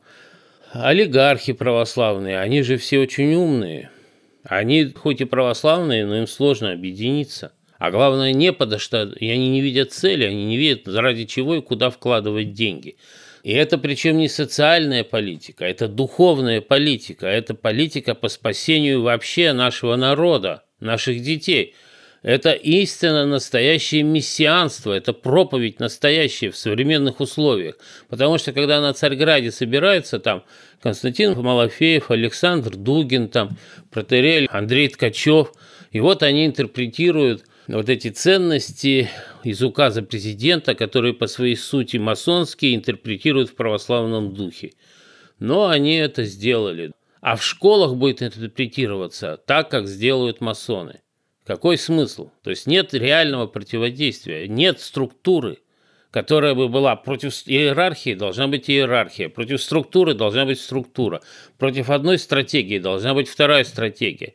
олигархи 0.74 1.54
православные, 1.54 2.40
они 2.40 2.64
же 2.64 2.78
все 2.78 3.00
очень 3.00 3.36
умные. 3.36 3.92
Они 4.44 4.86
хоть 4.86 5.22
и 5.22 5.26
православные, 5.26 6.06
но 6.06 6.18
им 6.18 6.28
сложно 6.28 6.72
объединиться. 6.72 7.54
А 7.78 7.92
главное, 7.92 8.32
не 8.34 8.52
подо 8.54 8.80
что, 8.80 9.04
и 9.04 9.30
они 9.30 9.50
не 9.50 9.62
видят 9.62 9.92
цели, 9.92 10.24
они 10.24 10.46
не 10.46 10.58
видят, 10.58 10.88
ради 10.88 11.26
чего 11.26 11.56
и 11.56 11.62
куда 11.62 11.90
вкладывать 11.90 12.54
деньги. 12.54 12.98
И 13.44 13.52
это 13.52 13.78
причем 13.78 14.18
не 14.18 14.28
социальная 14.28 15.04
политика, 15.04 15.66
это 15.66 15.88
духовная 15.88 16.62
политика, 16.62 17.28
это 17.28 17.54
политика 17.54 18.16
по 18.16 18.28
спасению 18.28 19.04
вообще 19.04 19.54
нашего 19.54 19.96
народа, 19.96 20.64
наших 20.80 21.22
детей– 21.22 21.76
это 22.26 22.54
истинно 22.54 23.28
настоящее 23.28 24.02
мессианство, 24.02 24.92
это 24.92 25.14
проповедь 25.14 25.80
настоящая 25.80 26.50
в 26.50 26.58
современных 26.58 27.20
условиях. 27.20 27.78
Потому 28.10 28.40
что 28.40 28.52
когда 28.52 28.82
на 28.82 28.94
Царьграде 28.94 29.52
собираются 29.52 30.18
там 30.18 30.44
Константин 30.82 31.40
Малафеев, 31.40 32.10
Александр 32.10 32.76
Дугин, 32.78 33.28
там 33.28 33.56
протерель 33.92 34.48
Андрей 34.50 34.88
Ткачев, 34.88 35.54
и 35.92 36.00
вот 36.00 36.24
они 36.24 36.48
интерпретируют 36.48 37.44
вот 37.68 37.90
эти 37.90 38.10
ценности 38.10 39.08
из 39.44 39.62
указа 39.62 40.02
президента, 40.02 40.74
которые 40.74 41.14
по 41.14 41.28
своей 41.28 41.56
сути 41.56 41.98
масонские, 41.98 42.74
интерпретируют 42.74 43.52
в 43.52 43.56
православном 43.56 44.34
духе. 44.34 44.72
Но 45.38 45.68
они 45.68 45.98
это 45.98 46.24
сделали. 46.24 46.92
А 47.22 47.36
в 47.36 47.44
школах 47.44 47.94
будет 47.94 48.24
интерпретироваться 48.24 49.40
так, 49.46 49.70
как 49.70 49.88
сделают 49.88 50.42
масоны. 50.42 51.02
Какой 51.46 51.78
смысл? 51.78 52.32
То 52.44 52.50
есть 52.50 52.66
нет 52.66 52.94
реального 52.94 53.46
противодействия, 53.46 54.48
нет 54.48 54.80
структуры, 54.80 55.60
которая 56.10 56.56
бы 56.56 56.70
была 56.70 56.96
против 56.96 57.34
иерархии, 57.46 58.16
должна 58.16 58.48
быть 58.48 58.70
иерархия, 58.70 59.30
против 59.30 59.62
структуры 59.62 60.16
должна 60.16 60.46
быть 60.46 60.60
структура, 60.60 61.22
против 61.60 61.92
одной 61.92 62.18
стратегии 62.18 62.80
должна 62.80 63.14
быть 63.14 63.28
вторая 63.28 63.64
стратегия. 63.64 64.34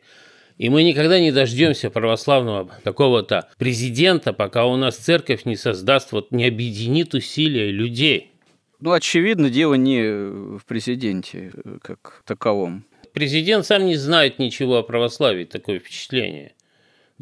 И 0.57 0.69
мы 0.69 0.83
никогда 0.83 1.19
не 1.19 1.31
дождемся 1.31 1.89
православного 1.89 2.69
какого-то 2.83 3.49
президента, 3.57 4.31
пока 4.31 4.65
у 4.65 4.77
нас 4.77 4.95
церковь 4.95 5.43
не 5.45 5.57
создаст, 5.57 6.13
вот 6.13 6.31
не 6.31 6.45
объединит 6.45 7.13
усилия 7.13 7.71
людей. 7.71 8.31
Ну, 8.79 8.91
очевидно, 8.93 9.49
дело 9.49 9.73
не 9.73 10.57
в 10.57 10.63
президенте 10.65 11.51
как 11.81 12.21
таковом. 12.25 12.85
Президент 13.11 13.65
сам 13.65 13.85
не 13.85 13.95
знает 13.95 14.39
ничего 14.39 14.77
о 14.77 14.83
православии, 14.83 15.43
такое 15.43 15.79
впечатление. 15.79 16.53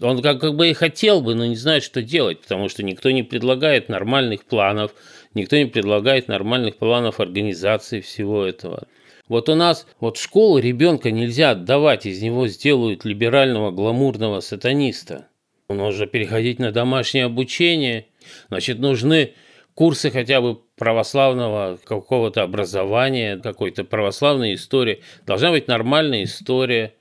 Он 0.02 0.22
как, 0.22 0.39
как 0.39 0.56
бы 0.56 0.70
и 0.70 0.74
хотел 0.74 1.22
бы, 1.22 1.36
но 1.36 1.45
не 1.45 1.56
знает, 1.56 1.84
что 1.84 2.02
делать, 2.02 2.41
потому 2.41 2.70
что 2.70 2.84
никто 2.84 3.12
не 3.12 3.24
предлагает 3.24 3.89
нормальных 3.89 4.45
планов, 4.45 4.93
никто 5.34 5.58
не 5.58 5.66
предлагает 5.66 6.28
нормальных 6.28 6.78
планов 6.78 7.20
организации 7.20 8.02
всего 8.02 8.45
этого. 8.45 8.88
Вот 9.28 9.50
у 9.50 9.56
нас 9.56 9.88
вот 10.00 10.18
в 10.18 10.24
школу 10.24 10.58
ребенка 10.58 11.12
нельзя 11.12 11.52
отдавать, 11.52 12.06
из 12.06 12.22
него 12.22 12.47
сделают 12.47 13.06
либерального 13.06 13.72
гламурного 13.72 14.39
сатаниста. 14.39 15.28
Нужно 15.68 16.08
переходить 16.08 16.60
на 16.60 16.72
домашнее 16.72 17.26
обучение. 17.26 18.08
Значит, 18.47 18.80
нужны 18.80 19.34
курсы 19.76 20.10
хотя 20.10 20.41
бы 20.41 20.60
православного 20.78 21.78
какого-то 21.84 22.41
образования, 22.41 23.38
какой-то 23.38 23.84
православной 23.84 24.56
истории. 24.56 25.04
Должна 25.28 25.52
быть 25.52 25.68
нормальная 25.68 26.24
история– 26.24 26.93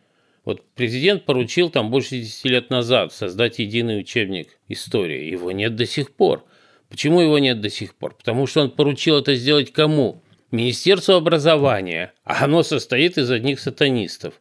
вот 0.49 0.62
президент 0.74 1.26
поручил 1.26 1.68
там 1.68 1.90
больше 1.90 2.20
10 2.20 2.44
лет 2.46 2.70
назад 2.70 3.12
создать 3.12 3.59
единый 3.59 4.01
учебник 4.01 4.59
истории. 4.66 5.30
Его 5.30 5.53
нет 5.53 5.76
до 5.76 5.84
сих 5.84 6.11
пор. 6.11 6.42
Почему 6.88 7.20
его 7.20 7.38
нет 7.38 7.61
до 7.61 7.68
сих 7.68 7.94
пор? 7.94 8.14
Потому 8.14 8.46
что 8.46 8.62
он 8.62 8.70
поручил 8.70 9.18
это 9.18 9.34
сделать 9.34 9.74
кому? 9.74 10.22
Министерству 10.51 11.12
образования, 11.12 12.14
а 12.24 12.46
оно 12.46 12.62
состоит 12.62 13.18
из 13.18 13.30
одних 13.30 13.61
сатанистов. 13.61 14.40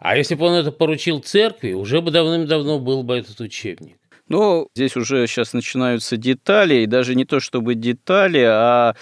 А 0.00 0.16
если 0.16 0.34
бы 0.34 0.46
он 0.46 0.54
это 0.54 0.72
поручил 0.72 1.20
церкви, 1.20 1.74
уже 1.74 2.00
бы 2.00 2.10
давным-давно 2.10 2.80
был 2.80 3.04
бы 3.04 3.16
этот 3.16 3.38
учебник. 3.38 3.98
Но 4.28 4.66
здесь 4.74 4.96
уже 4.96 5.28
сейчас 5.28 5.52
начинаются 5.52 6.16
детали, 6.16 6.78
и 6.78 6.86
даже 6.86 7.14
не 7.14 7.24
то 7.24 7.38
чтобы 7.38 7.76
детали, 7.76 8.40
а 8.40 8.96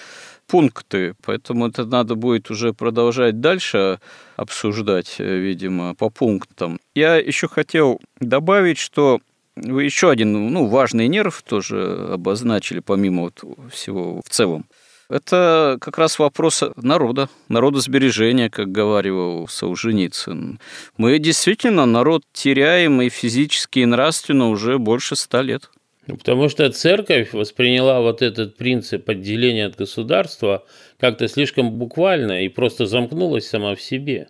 пункты, 0.47 1.15
поэтому 1.25 1.69
это 1.69 1.87
надо 1.87 2.17
будет 2.17 2.51
уже 2.51 2.75
продолжать 2.75 3.41
дальше 3.41 3.99
обсуждать, 4.37 5.17
э, 5.19 5.39
видимо, 5.39 5.95
по 5.95 6.11
пунктам. 6.11 6.79
Я 6.95 7.17
еще 7.17 7.49
хотел 7.49 8.01
добавить, 8.21 8.79
что 8.79 9.21
вы 9.57 9.85
еще 9.85 10.11
один 10.11 10.53
ну, 10.53 10.67
важный 10.67 11.09
нерв 11.09 11.43
тоже 11.43 12.09
обозначили, 12.13 12.81
помимо 12.81 13.23
вот 13.23 13.43
всего 13.73 14.21
в 14.25 14.29
целом. 14.29 14.67
Это 15.11 15.77
как 15.81 15.99
раз 15.99 16.19
вопрос 16.19 16.65
народа, 16.77 17.29
народосбережения, 17.49 18.49
как 18.49 18.73
говорил 18.73 19.47
Солженицын. 19.49 20.59
Мы 20.97 21.19
действительно 21.19 21.85
народ 21.85 22.23
теряем 22.33 23.03
и 23.03 23.11
физически, 23.11 23.81
и 23.81 23.87
нравственно 23.87 24.49
уже 24.49 24.79
больше 24.79 25.15
ста 25.15 25.43
лет. 25.43 25.71
Ну, 26.07 26.17
потому 26.17 26.49
что 26.49 26.71
церковь 26.71 27.33
восприняла 27.33 28.01
вот 28.01 28.23
этот 28.23 28.57
принцип 28.57 29.09
отделения 29.09 29.67
от 29.67 29.77
государства 29.77 30.65
как-то 31.05 31.29
слишком 31.29 31.71
буквально 31.71 32.47
и 32.47 32.49
просто 32.49 32.87
замкнулась 32.87 33.47
сама 33.47 33.75
в 33.75 33.83
себе. 33.83 34.29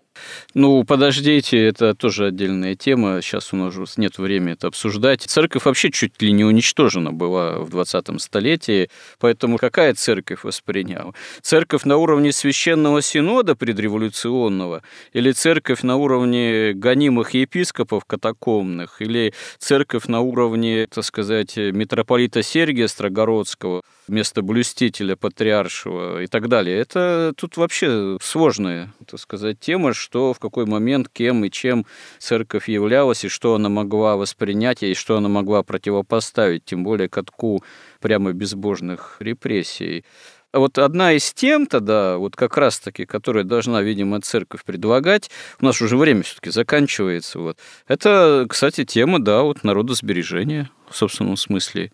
Ну, 0.54 0.84
подождите, 0.84 1.64
это 1.64 1.94
тоже 1.94 2.26
отдельная 2.26 2.74
тема. 2.74 3.20
Сейчас 3.22 3.52
у 3.52 3.56
нас 3.56 3.96
нет 3.96 4.18
времени 4.18 4.54
это 4.54 4.66
обсуждать. 4.68 5.22
Церковь 5.22 5.64
вообще 5.64 5.92
чуть 5.92 6.20
ли 6.20 6.32
не 6.32 6.44
уничтожена 6.44 7.12
была 7.12 7.58
в 7.58 7.70
20 7.70 8.20
столетии, 8.20 8.90
поэтому 9.20 9.56
какая 9.56 9.94
церковь 9.94 10.42
восприняла? 10.42 11.12
Церковь 11.42 11.84
на 11.84 11.96
уровне 11.96 12.32
священного 12.32 13.02
синода 13.02 13.54
предреволюционного 13.54 14.82
или 15.12 15.30
церковь 15.30 15.82
на 15.82 15.96
уровне 15.96 16.72
гонимых 16.74 17.34
епископов 17.34 18.04
катакомных 18.04 19.00
или 19.00 19.32
церковь 19.58 20.06
на 20.06 20.20
уровне, 20.22 20.88
так 20.92 21.04
сказать, 21.04 21.56
митрополита 21.56 22.42
Сергия 22.42 22.88
Строгородского 22.88 23.82
вместо 24.06 24.42
блюстителя 24.42 25.16
патриаршего 25.16 26.22
и 26.22 26.26
так 26.26 26.48
далее. 26.48 26.78
Это 26.78 27.32
тут 27.36 27.56
вообще 27.56 28.18
сложная, 28.20 28.92
так 29.06 29.20
сказать, 29.20 29.60
тема, 29.60 29.92
что 29.94 30.32
в 30.34 30.38
какой 30.38 30.66
момент, 30.66 31.08
кем 31.12 31.44
и 31.44 31.50
чем 31.50 31.86
церковь 32.18 32.68
являлась, 32.68 33.24
и 33.24 33.28
что 33.28 33.54
она 33.54 33.68
могла 33.68 34.16
воспринять, 34.16 34.82
и 34.82 34.94
что 34.94 35.16
она 35.16 35.28
могла 35.28 35.62
противопоставить, 35.62 36.64
тем 36.64 36.84
более 36.84 37.08
катку 37.08 37.62
прямо 38.00 38.32
безбожных 38.32 39.16
репрессий. 39.20 40.04
А 40.52 40.60
вот 40.60 40.78
одна 40.78 41.12
из 41.14 41.32
тем 41.32 41.66
тогда, 41.66 42.16
вот 42.16 42.36
как 42.36 42.56
раз-таки, 42.56 43.06
которая 43.06 43.42
должна, 43.42 43.82
видимо, 43.82 44.20
церковь 44.20 44.62
предлагать, 44.64 45.28
у 45.60 45.64
нас 45.64 45.82
уже 45.82 45.96
время 45.96 46.22
все 46.22 46.36
таки 46.36 46.50
заканчивается, 46.50 47.40
вот, 47.40 47.58
это, 47.88 48.46
кстати, 48.48 48.84
тема, 48.84 49.18
да, 49.18 49.42
вот 49.42 49.64
народосбережения 49.64 50.70
в 50.88 50.96
собственном 50.96 51.36
смысле. 51.36 51.90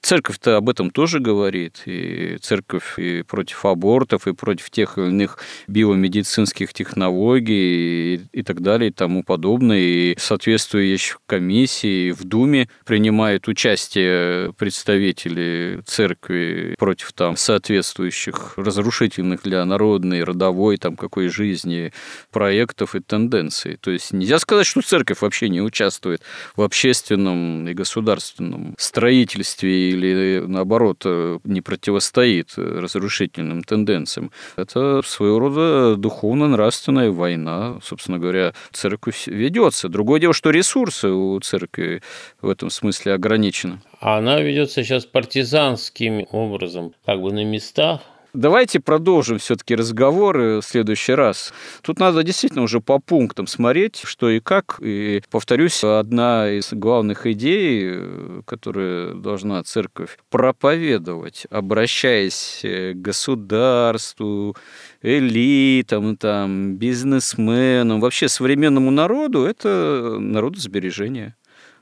Церковь-то 0.00 0.56
об 0.56 0.68
этом 0.68 0.90
тоже 0.90 1.20
говорит, 1.20 1.82
и 1.86 2.38
церковь 2.40 2.98
и 2.98 3.22
против 3.22 3.64
абортов, 3.64 4.26
и 4.26 4.32
против 4.32 4.70
тех 4.70 4.98
или 4.98 5.06
иных 5.06 5.38
биомедицинских 5.66 6.72
технологий 6.72 8.14
и, 8.14 8.20
и 8.32 8.42
так 8.42 8.60
далее, 8.60 8.90
и 8.90 8.92
тому 8.92 9.22
подобное. 9.22 9.78
И 9.78 10.16
соответствующих 10.18 11.20
комиссий 11.26 12.12
в 12.12 12.24
Думе 12.24 12.68
принимают 12.84 13.48
участие 13.48 14.52
представители 14.54 15.80
церкви 15.86 16.74
против 16.78 17.12
там 17.12 17.36
соответствующих 17.36 18.54
разрушительных 18.56 19.42
для 19.42 19.64
народной, 19.64 20.24
родовой, 20.24 20.76
там 20.76 20.96
какой 20.96 21.28
жизни 21.28 21.92
проектов 22.30 22.94
и 22.94 23.00
тенденций. 23.00 23.76
То 23.76 23.90
есть 23.90 24.12
нельзя 24.12 24.38
сказать, 24.38 24.66
что 24.66 24.82
церковь 24.82 25.20
вообще 25.20 25.48
не 25.48 25.60
участвует 25.60 26.22
в 26.54 26.62
общественном 26.62 27.68
и 27.68 27.74
государственном 27.74 28.74
строительстве 28.78 29.85
или, 29.90 30.42
наоборот, 30.46 31.04
не 31.44 31.60
противостоит 31.60 32.54
разрушительным 32.56 33.62
тенденциям. 33.62 34.30
Это 34.56 35.02
своего 35.04 35.38
рода 35.38 35.96
духовно-нравственная 35.96 37.10
война. 37.10 37.78
Собственно 37.82 38.18
говоря, 38.18 38.52
церковь 38.72 39.26
ведется. 39.26 39.88
Другое 39.88 40.20
дело, 40.20 40.34
что 40.34 40.50
ресурсы 40.50 41.08
у 41.08 41.38
церкви 41.40 42.02
в 42.40 42.48
этом 42.48 42.70
смысле 42.70 43.14
ограничены. 43.14 43.80
Она 44.00 44.40
ведется 44.40 44.84
сейчас 44.84 45.06
партизанским 45.06 46.26
образом, 46.30 46.92
как 47.04 47.20
бы 47.20 47.32
на 47.32 47.44
местах, 47.44 48.00
Давайте 48.36 48.80
продолжим 48.80 49.38
все-таки 49.38 49.74
разговоры 49.74 50.60
в 50.60 50.62
следующий 50.62 51.14
раз. 51.14 51.54
Тут 51.80 51.98
надо 51.98 52.22
действительно 52.22 52.64
уже 52.64 52.82
по 52.82 52.98
пунктам 52.98 53.46
смотреть, 53.46 54.02
что 54.04 54.28
и 54.28 54.40
как. 54.40 54.76
И, 54.82 55.22
повторюсь, 55.30 55.82
одна 55.82 56.50
из 56.50 56.70
главных 56.74 57.26
идей, 57.26 57.98
которую 58.44 59.14
должна 59.14 59.62
церковь 59.62 60.18
проповедовать, 60.28 61.46
обращаясь 61.48 62.60
к 62.62 62.92
государству, 62.96 64.54
элитам, 65.00 66.18
там, 66.18 66.76
бизнесменам, 66.76 68.00
вообще 68.00 68.28
современному 68.28 68.90
народу, 68.90 69.46
это 69.46 70.18
народосбережение. 70.20 71.36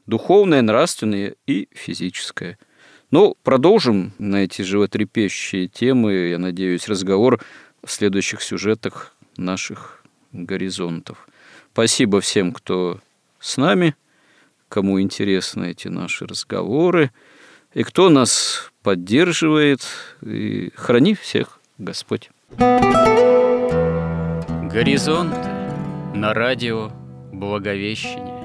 Духовное, 0.07 0.63
нравственное 0.63 1.35
и 1.49 1.67
физическое– 1.75 2.59
ну, 3.11 3.37
продолжим 3.43 4.13
на 4.19 4.45
эти 4.45 4.63
животрепещущие 4.63 5.69
темы, 5.69 6.13
я 6.29 6.39
надеюсь, 6.39 6.89
разговор 6.89 7.41
в 7.85 7.91
следующих 7.91 8.43
сюжетах 8.43 9.15
наших 9.37 10.03
горизонтов. 10.33 11.29
Спасибо 11.73 12.21
всем, 12.21 12.53
кто 12.53 13.01
с 13.41 13.57
нами, 13.57 13.95
кому 14.69 15.01
интересны 15.01 15.71
эти 15.71 15.89
наши 15.89 16.27
разговоры, 16.27 17.11
и 17.73 17.83
кто 17.83 18.09
нас 18.09 18.71
поддерживает. 18.83 19.81
И 20.23 20.71
храни 20.77 21.15
всех 21.15 21.61
Господь. 21.79 22.31
Горизонт 24.73 25.35
на 26.15 26.33
радио 26.33 26.91
Благовещение. 27.33 28.45